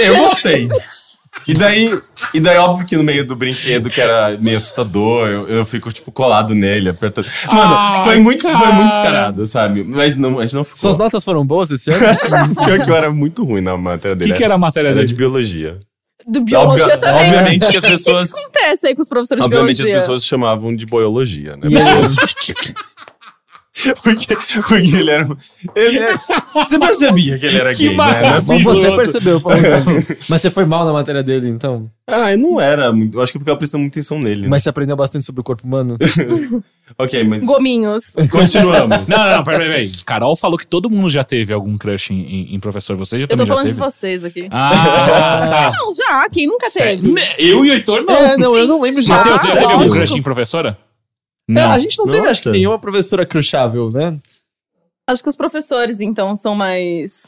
[0.08, 0.70] Eu gostei.
[1.46, 1.98] E daí,
[2.34, 5.92] e daí, óbvio que no meio do brinquedo, que era meio assustador, eu, eu fico,
[5.92, 7.26] tipo, colado nele, apertando.
[7.52, 9.84] Mano, Ai, foi, muito, foi muito descarado, sabe?
[9.84, 10.80] Mas não, a gente não ficou.
[10.80, 12.00] Suas notas foram boas esse ano?
[12.66, 14.32] Pior que eu era muito ruim na matéria O dele.
[14.32, 15.08] que, que era a matéria Era dele?
[15.08, 15.80] de biologia.
[16.30, 17.26] Do biologia Obvia- também.
[17.28, 18.32] Obviamente que as pessoas.
[18.32, 20.00] O que acontece aí com os professores de Obviamente as biologia?
[20.02, 21.68] pessoas chamavam de boiologia, né?
[21.68, 21.74] Aí,
[24.04, 24.36] Porque,
[24.68, 25.28] porque ele era.
[25.76, 26.18] Ele era-
[26.56, 28.38] Você percebia que ele era Que gay, né?
[28.38, 29.60] É mas você percebeu, Paulo.
[30.28, 31.88] Mas você foi mal na matéria dele, então.
[32.10, 32.86] Ah, eu não era.
[33.14, 34.44] Eu acho que eu ficava prestando muita atenção nele.
[34.44, 34.48] né?
[34.48, 35.96] Mas você aprendeu bastante sobre o corpo humano.
[36.98, 37.44] Ok, mas.
[37.44, 38.14] Gominhos.
[38.32, 38.88] Continuamos.
[39.10, 39.92] Não, não, não, peraí, peraí.
[40.06, 42.96] Carol falou que todo mundo já teve algum crush em, em- em professor.
[42.96, 43.86] Você já Eu tô também já falando de teve?
[43.92, 44.48] vocês aqui.
[44.50, 45.72] Ah, tá.
[45.78, 47.14] Não, já, quem nunca teve?
[47.38, 48.16] Eu e o Heitor não.
[48.16, 50.78] É, não, eu não lembro de Matheus, você já teve algum crush em professora?
[51.50, 51.72] É, Não.
[51.72, 52.58] a gente não teve, acho que Nossa.
[52.58, 54.20] nenhuma professora crunchável, né?
[55.10, 57.26] Acho que os professores, então, são mais.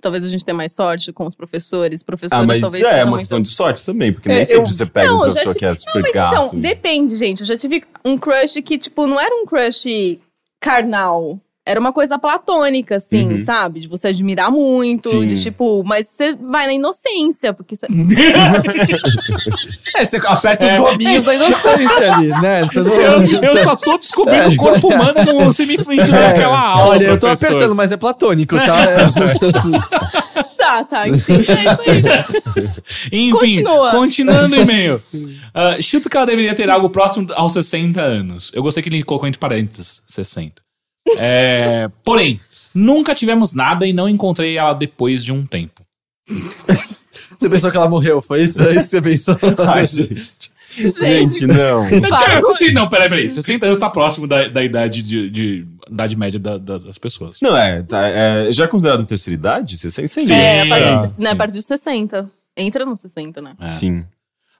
[0.00, 2.02] Talvez a gente tenha mais sorte com os professores.
[2.02, 4.44] Professores Ah, mas talvez é sejam uma muito- questão de sorte também, porque É, nem
[4.44, 6.34] sempre eu- você pega Não, um professor tive- que é Não, super mas gato.
[6.34, 7.40] então, depende, gente.
[7.40, 10.18] Eu já tive um crush que, tipo, não era um crush
[10.60, 11.40] carnal.
[11.68, 13.44] Era uma coisa platônica, assim, Uhum.
[13.44, 13.80] sabe?
[13.80, 15.26] De você admirar muito, Sim.
[15.26, 17.86] de tipo, mas você vai na inocência, porque você.
[19.96, 20.80] É, você aperta É.
[20.80, 22.62] os gominhos da inocência ali, né?
[22.74, 22.86] Não...
[22.86, 26.90] Eu, eu só tô descobrindo o corpo humano, não, você me ensinou É, aquela aula.
[26.90, 27.46] Olha, eu tô professor.
[27.52, 28.78] apertando, mas é platônico, tá?
[30.38, 30.48] É.
[30.58, 31.50] Tá, tá, entendi.
[31.50, 32.68] É isso aí.
[33.12, 33.90] Enfim, Continua.
[33.90, 35.02] continuando o e-mail.
[35.54, 38.52] Ah, chuto que ela deveria ter algo próximo aos 60 anos.
[38.54, 40.62] Eu gostei que ele colocou entre parênteses 60.
[41.16, 42.40] É, porém,
[42.74, 45.82] nunca tivemos nada e não encontrei ela depois de um tempo.
[47.38, 48.62] Você pensou que ela morreu, foi isso?
[48.62, 49.36] É isso que você pensou?
[49.66, 50.50] Ai, gente.
[50.76, 51.84] Gente, não.
[52.08, 53.28] Cara, assim, não, peraí, peraí.
[53.28, 57.38] 60 anos tá próximo da, da idade, de, de- idade média da- da- das pessoas.
[57.42, 58.52] Não, é, tá, é.
[58.52, 59.76] Já é considerado terceira idade?
[59.76, 60.32] Você sem Sim.
[60.32, 62.30] É, a partir, de, né, a partir de 60.
[62.56, 63.54] Entra no 60, né?
[63.60, 63.68] É.
[63.68, 64.04] Sim.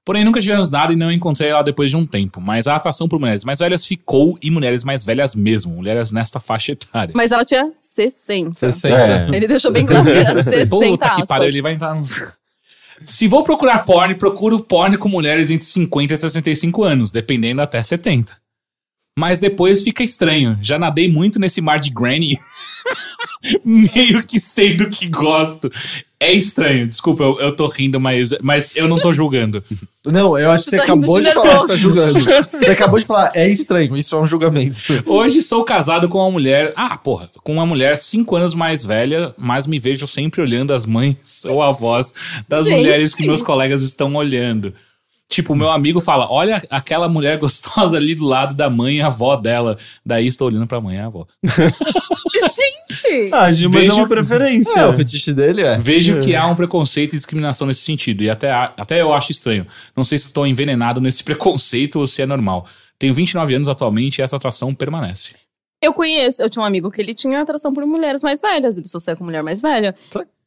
[0.08, 2.40] Porém, nunca tivemos nada e não encontrei ela depois de um tempo.
[2.40, 5.70] Mas a atração por mulheres mais velhas ficou e mulheres mais velhas mesmo.
[5.74, 7.12] Mulheres nesta faixa etária.
[7.14, 8.54] Mas ela tinha 60.
[8.54, 8.96] 60.
[8.96, 9.28] É.
[9.36, 12.02] Ele deixou bem claro que era 60 Puta que pariu, ele vai entrar no...
[13.04, 17.82] Se vou procurar porn, procuro porn com mulheres entre 50 e 65 anos, dependendo até
[17.82, 18.34] 70.
[19.18, 20.56] Mas depois fica estranho.
[20.62, 22.34] Já nadei muito nesse mar de granny.
[23.62, 25.70] Meio que sei do que gosto.
[26.20, 29.62] É estranho, desculpa, eu, eu tô rindo, mas, mas eu não tô julgando.
[30.04, 32.20] Não, eu acho que você tá acabou de de falar que tá julgando.
[32.24, 34.80] Você acabou de falar, é estranho, isso é um julgamento.
[35.04, 36.72] Hoje sou casado com uma mulher.
[36.74, 40.86] Ah, porra, com uma mulher cinco anos mais velha, mas me vejo sempre olhando as
[40.86, 42.14] mães ou avós
[42.48, 42.78] das Gente.
[42.78, 44.72] mulheres que meus colegas estão olhando.
[45.28, 49.36] Tipo, meu amigo fala: olha aquela mulher gostosa ali do lado da mãe e avó
[49.36, 49.76] dela.
[50.04, 51.26] Daí estou olhando pra mãe e a avó.
[52.34, 53.30] Gente!
[53.32, 54.80] Ah, Gil, mas Vejo- é uma preferência.
[54.80, 55.78] É, o fetiche dele é.
[55.78, 58.22] Vejo que há um preconceito e discriminação nesse sentido.
[58.22, 59.66] E até, até eu acho estranho.
[59.96, 62.66] Não sei se estou envenenado nesse preconceito ou se é normal.
[62.98, 65.34] Tenho 29 anos atualmente e essa atração permanece.
[65.80, 68.88] Eu conheço, eu tinha um amigo que ele tinha atração por mulheres mais velhas, ele
[68.88, 69.94] só com mulher mais velha.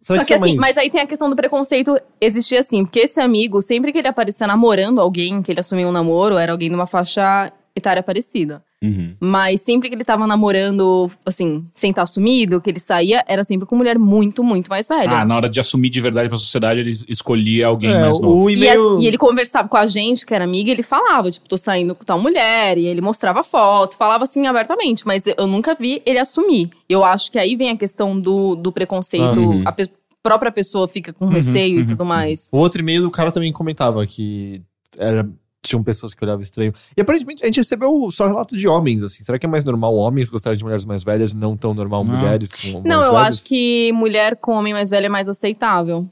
[0.02, 3.02] Será, Só que sua assim, mas aí tem a questão do preconceito existir assim, porque
[3.02, 6.69] esse amigo, sempre que ele aparecia namorando alguém, que ele assumia um namoro, era alguém
[6.69, 8.64] de uma faixa etária parecida.
[8.84, 9.14] Uhum.
[9.20, 13.68] Mas sempre que ele tava namorando, assim, sem estar assumido, que ele saía, era sempre
[13.68, 15.12] com mulher muito, muito mais velha.
[15.20, 18.49] Ah, na hora de assumir de verdade pra sociedade, ele escolhia alguém É, mais novo.
[18.49, 18.99] E, a- e-mail.
[18.99, 21.94] e ele conversava com a gente, que era amiga, e ele falava, tipo, tô saindo
[21.94, 26.18] com tal mulher, e ele mostrava foto, falava assim abertamente, mas eu nunca vi ele
[26.18, 26.70] assumir.
[26.90, 29.62] Eu acho que aí vem a questão do, do preconceito, Uhum.
[29.64, 29.90] a pe-
[30.24, 32.49] própria pessoa fica com receio e tudo mais.
[32.52, 34.62] O outro e-mail do cara também comentava que
[34.98, 35.28] era,
[35.64, 36.74] tinham pessoas que olhavam estranho.
[36.98, 39.24] E aparentemente a gente recebeu só relato de homens, assim.
[39.24, 42.04] Será que é mais normal homens gostarem de mulheres mais velhas e não tão normal
[42.04, 42.16] Não.
[42.18, 43.28] mulheres com mais Não, eu velhas?
[43.28, 46.08] acho que mulher com homem mais velho é mais aceitável.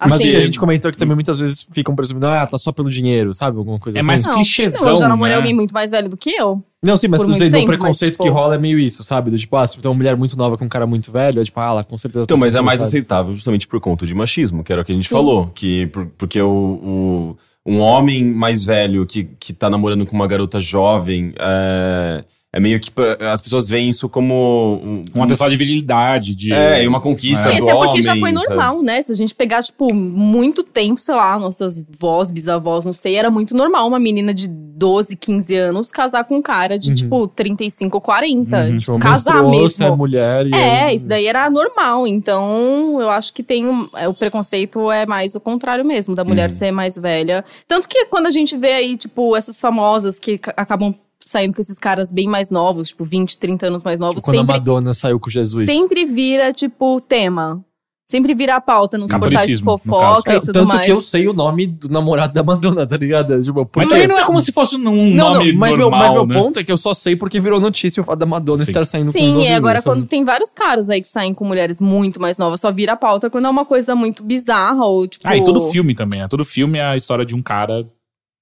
[0.00, 2.72] Mas Assim, que a gente comentou que também muitas vezes ficam presumindo, ah, tá só
[2.72, 3.56] pelo dinheiro, sabe?
[3.58, 4.06] Alguma coisa É assim.
[4.06, 5.36] mais não, clichêzão, não, eu já namorei né?
[5.38, 6.60] alguém muito mais velho do que eu.
[6.84, 9.30] Não, sim, mas dizendo, tempo, o preconceito mas, tipo- que rola é meio isso, sabe?
[9.30, 11.44] Do tipo, ah, se tem uma mulher muito nova com um cara muito velho, é
[11.44, 12.88] tipo, ah, ela com certeza Então, tá mas é mais sabe?
[12.88, 15.14] aceitável justamente por conta de machismo, que era o que a gente Sim.
[15.14, 15.46] falou.
[15.54, 17.36] Que, por- porque o, o-
[17.66, 22.24] um homem mais velho que, que tá namorando com uma garota jovem é,
[22.54, 22.90] é meio que.
[23.30, 24.80] As pessoas veem isso como.
[24.82, 26.52] Um, Um atestado de virilidade, de...
[26.52, 28.48] É, e uma conquista Sim, do até porque já homem, foi sabe?
[28.48, 29.02] normal, né?
[29.02, 33.30] Se a gente pegar, tipo, muito tempo, sei lá, nossas vós, bisavós, não sei, era
[33.30, 36.94] muito normal uma menina de 12, 15 anos casar com um cara de, Uhum.
[36.94, 38.56] tipo, 35 ou 40.
[38.56, 38.64] Uhum.
[38.78, 39.96] Tipo, Tipo, casar é mesmo.
[39.96, 42.06] mulher e É, aí- isso daí era normal.
[42.06, 46.24] Então, eu acho que tem um, é, o preconceito é mais o contrário mesmo, da
[46.24, 46.56] mulher Uhum.
[46.56, 47.44] ser mais velha.
[47.68, 50.94] Tanto que quando a gente vê aí, tipo, essas famosas que ca- acabam
[51.26, 54.36] saindo com esses caras bem mais novos, tipo, 20, 30 anos mais novos, Tipo, quando
[54.36, 55.68] a sempre Madonna saiu com Jesus.
[55.68, 57.64] sempre vira, tipo, tema.
[58.06, 60.84] Sempre vira a pauta nos portais de fofoca É, e tudo tanto mais.
[60.84, 63.42] que eu sei o nome do namorado da Madonna, tá ligado?
[63.42, 64.94] Tipo, por Mas não é como se fosse um Não,
[65.32, 66.34] nome não, mas, meu, normal, mas meu né?
[66.34, 68.70] ponto é que eu só sei porque virou notícia o fato da Madonna Sim.
[68.72, 69.96] estar saindo com um Sim, e agora sabe?
[69.96, 72.96] quando tem vários caras aí que saem com mulheres muito mais novas, só vira a
[72.96, 75.26] pauta quando é uma coisa muito bizarra ou tipo.
[75.26, 76.28] Ah, e todo filme também, né?
[76.28, 77.86] Todo filme é a história de um cara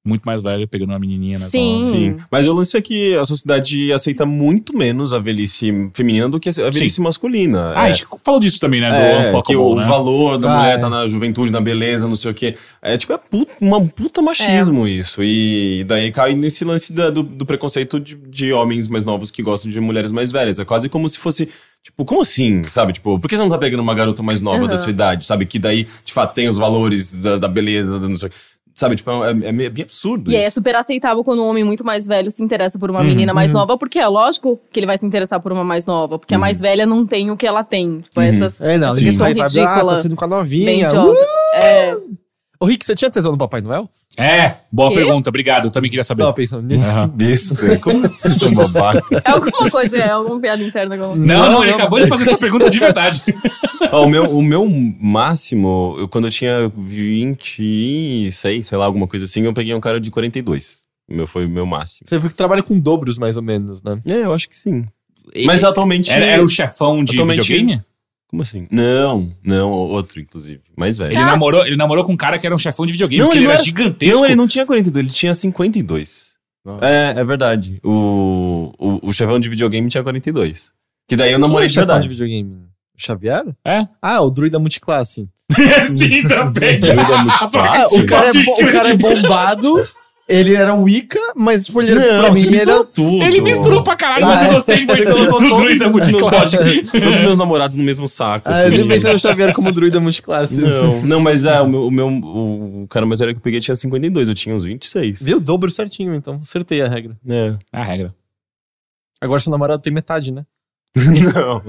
[0.05, 1.45] muito mais velho pegando uma menininha, né?
[1.47, 1.83] Sim.
[1.85, 2.17] Sim.
[2.31, 6.49] Mas o lance é que a sociedade aceita muito menos a velhice feminina do que
[6.49, 7.69] a velhice masculina.
[7.73, 8.91] Ah, a é, gente falou disso também, né?
[8.91, 8.97] Do
[9.39, 9.85] é, que o né?
[9.85, 10.79] valor da Ah, mulher é.
[10.79, 12.57] tá na juventude, na beleza, não sei o quê.
[12.81, 15.23] É tipo, é puta, uma puta machismo isso.
[15.23, 19.43] E daí cai nesse lance da- do, do preconceito de, de homens mais novos que
[19.43, 20.59] gostam de mulheres mais velhas.
[20.59, 21.49] É quase como se fosse.
[21.85, 22.63] Tipo, como assim?
[22.71, 22.93] Sabe?
[22.93, 24.83] Tipo, por que você não tá pegando uma garota mais nova da Aham.
[24.83, 25.27] sua idade?
[25.27, 25.47] Sabe?
[25.47, 28.37] Que daí, de fato, tem os valores da, da beleza, da não sei o quê.
[28.75, 28.97] Sabe?
[28.97, 30.31] Tipo, é, é meio- bem absurdo.
[30.31, 33.07] E é super aceitável quando um homem muito mais velho se interessa por uma Uhum,
[33.07, 36.19] menina mais nova, porque é lógico que ele vai se interessar por uma mais nova,
[36.19, 38.01] porque a mais velha não tem o que ela tem.
[38.01, 39.95] Tipo, essas É, não, essa ninguém questão sai e vai, ah, ridícula.
[39.97, 40.89] tá sendo com a novinha.
[41.05, 41.15] Uh!
[41.55, 41.97] É,
[42.63, 43.91] Ô, Rick, você tinha tesão no Papai Noel?
[44.17, 44.95] É, boa Quê?
[44.97, 45.65] pergunta, obrigado.
[45.65, 46.23] Eu também queria saber.
[46.23, 46.85] Tava pensando nisso.
[46.85, 47.09] Aham.
[47.13, 47.79] Besta.
[47.81, 49.21] Como vocês são babaca?
[49.25, 51.27] é alguma coisa, é alguma piada interna com você.
[51.27, 51.79] Não, não, Não, ele não.
[51.79, 53.21] acabou de fazer essa pergunta de verdade.
[53.91, 54.65] Ó, o, meu, o meu
[55.01, 60.01] máximo, eu, quando eu tinha 26, sei lá, alguma coisa assim, eu peguei um cara
[60.01, 60.83] de 42.
[61.09, 62.09] O meu foi o meu máximo.
[62.09, 64.01] Você viu que trabalha com dobros, mais ou menos, né?
[64.07, 64.85] É, eu acho que sim.
[65.45, 66.11] Mas atualmente.
[66.11, 67.83] Era, era o chefão de Atualmente- videogame?
[68.33, 68.67] Como assim?
[68.71, 70.63] Não, não, outro, inclusive.
[70.75, 71.13] Mais velho.
[71.13, 73.37] Ele, namorou, ele namorou com um cara que era um chefão de videogame, Não, porque
[73.39, 74.17] ele ele, não era era- gigantesco.
[74.19, 76.33] Não, ele não tinha 42, ele tinha 52.
[76.65, 76.87] Nossa.
[76.87, 77.79] É, é verdade.
[77.85, 80.71] O, o, o chefão de videogame tinha 42.
[81.07, 82.05] Que daí eu Quem namorei é de chefão verdade.
[82.05, 82.55] de videogame?
[82.99, 83.45] O Xavier?
[83.67, 83.87] É?
[84.01, 85.29] Ah, o druida multiclasse.
[85.85, 86.81] Sim, também.
[86.81, 87.95] Druida multiclasse.
[87.97, 89.89] Ah, o, cara é bo- o cara é bombado,
[90.33, 92.73] ele era Wicca, mas tipo, ele era, pra mim, ele era...
[92.73, 93.23] misturou tudo.
[93.23, 94.55] Ele misturou pra caralho, mas Ah, eu é.
[94.55, 96.83] gostei muito colocou todos druida multiclasse.
[96.93, 98.49] Todos os meus namorados no mesmo saco.
[98.49, 98.77] Ah, eu assim.
[98.77, 100.61] sempre pensei no Xavier como druida multiclasse.
[100.61, 103.61] Não, não, mas é, o meu, o meu o cara mais velho que eu peguei
[103.61, 105.23] tinha 52, eu tinha uns 26.
[105.23, 105.41] Viu?
[105.41, 106.41] Dobro certinho, então.
[106.43, 107.17] Acertei a regra.
[107.29, 107.55] É.
[107.73, 108.15] É a regra.
[109.21, 110.45] Agora seu namorado tem metade, né?
[111.35, 111.63] Não.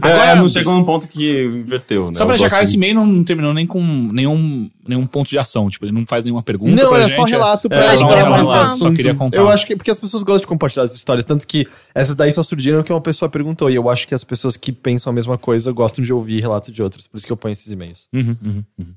[0.00, 2.14] Agora- é, não chegou num ponto que inverteu, né?
[2.14, 5.68] Só pra claro, gosto esse e-mail não, terminou nem com nenhum, nenhum ponto de ação.
[5.68, 7.16] Tipo, ele não faz nenhuma pergunta Não, pra era gente.
[7.16, 8.66] só relato pra é, É, Ele só um queria relato, contar.
[8.76, 9.36] só queria contar.
[9.36, 12.30] Eu acho que porque as pessoas gostam de compartilhar as histórias, tanto que essas daí
[12.30, 13.68] só surgiram que uma pessoa perguntou.
[13.68, 16.70] E eu acho que as pessoas que pensam a mesma coisa gostam de ouvir relato
[16.70, 17.08] de outras.
[17.08, 18.08] Por isso que eu ponho esses e-mails.
[18.14, 18.94] Uhum, uhum, uhum.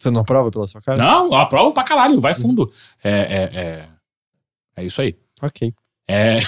[0.00, 0.96] Você não aprova pela sua cara?
[0.96, 2.70] Não, aprova pra caralho, vai fundo.
[3.04, 3.88] É, é, é,
[4.76, 5.14] é isso aí.
[5.42, 5.74] Ok.
[6.10, 6.40] É,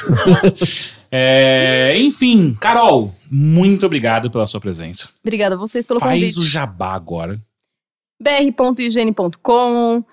[1.12, 5.08] é, enfim, Carol, muito obrigado pela sua presença.
[5.22, 6.38] Obrigada a vocês pelo Faz convite.
[6.38, 7.38] o jabá agora.
[8.20, 10.04] br.higiene.com,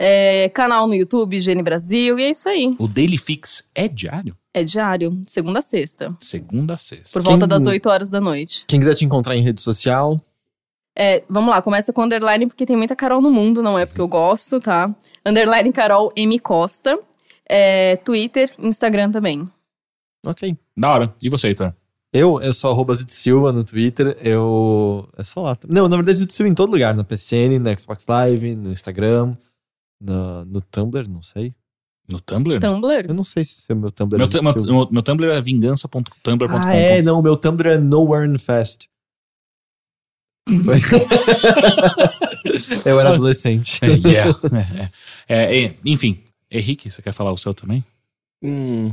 [0.00, 2.74] é, canal no YouTube, Higiene Brasil, e é isso aí.
[2.78, 4.36] O Daily Fix é diário?
[4.52, 7.12] É diário, segunda a sexta, Segunda a sexta.
[7.12, 8.64] por volta Quem- das 8 horas da noite.
[8.68, 10.20] Quem quiser te encontrar em rede social,
[10.96, 14.00] É, vamos lá, começa com underline, porque tem muita Carol no mundo, não é porque
[14.00, 14.94] eu gosto, tá?
[15.26, 16.96] Underline Carol M Costa.
[17.48, 19.48] É, Twitter, Instagram também.
[20.24, 20.56] ok.
[20.76, 21.14] Da hora.
[21.22, 21.74] E você, Heitor?
[22.12, 25.08] Eu, eu sou arroba Silva no Twitter, eu...
[25.16, 25.58] É só lá.
[25.68, 29.36] Não, na verdade Zid Silva em todo lugar, na PCN, na Xbox Live, no Instagram,
[30.00, 31.52] no, no Tumblr, não sei.
[32.08, 32.60] No Tumblr?
[32.60, 33.06] Tumblr.
[33.08, 36.56] Eu não sei se o meu Tumblr Meu, é meu, meu, meu Tumblr é vingança.tumblr.com.
[36.56, 38.86] Ah, é, não, o meu Tumblr é Nowhere Fest.
[42.84, 43.80] eu era adolescente.
[43.82, 44.38] É, yeah.
[45.26, 46.22] É, é, enfim,
[46.58, 47.84] Henrique, você quer falar o seu também?
[48.42, 48.90] Hum,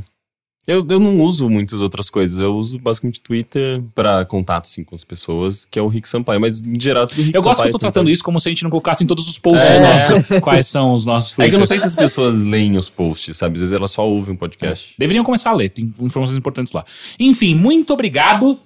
[0.66, 2.38] eu, eu não uso muitas outras coisas.
[2.38, 6.40] Eu uso basicamente Twitter pra contato assim, com as pessoas, que é o Rick Sampaio.
[6.40, 7.72] Mas em geral, tudo Rick Eu gosto que eu Sampaio.
[7.72, 9.80] tô tratando isso como se a gente não colocasse em todos os posts É.
[9.80, 12.88] nossos quais são os nossos É que eu não sei se as pessoas leem os
[12.88, 13.54] posts, sabe?
[13.56, 14.94] Às vezes elas só ouvem o podcast.
[14.98, 16.84] Deveriam começar a ler, tem informações importantes lá.
[17.18, 18.58] Enfim, muito obrigado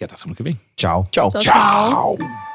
[0.00, 0.58] e até semana que vem.
[0.76, 1.06] Tchau.
[1.12, 1.30] Tchau.
[1.30, 2.16] Tchau, tchau.
[2.18, 2.49] Tchau.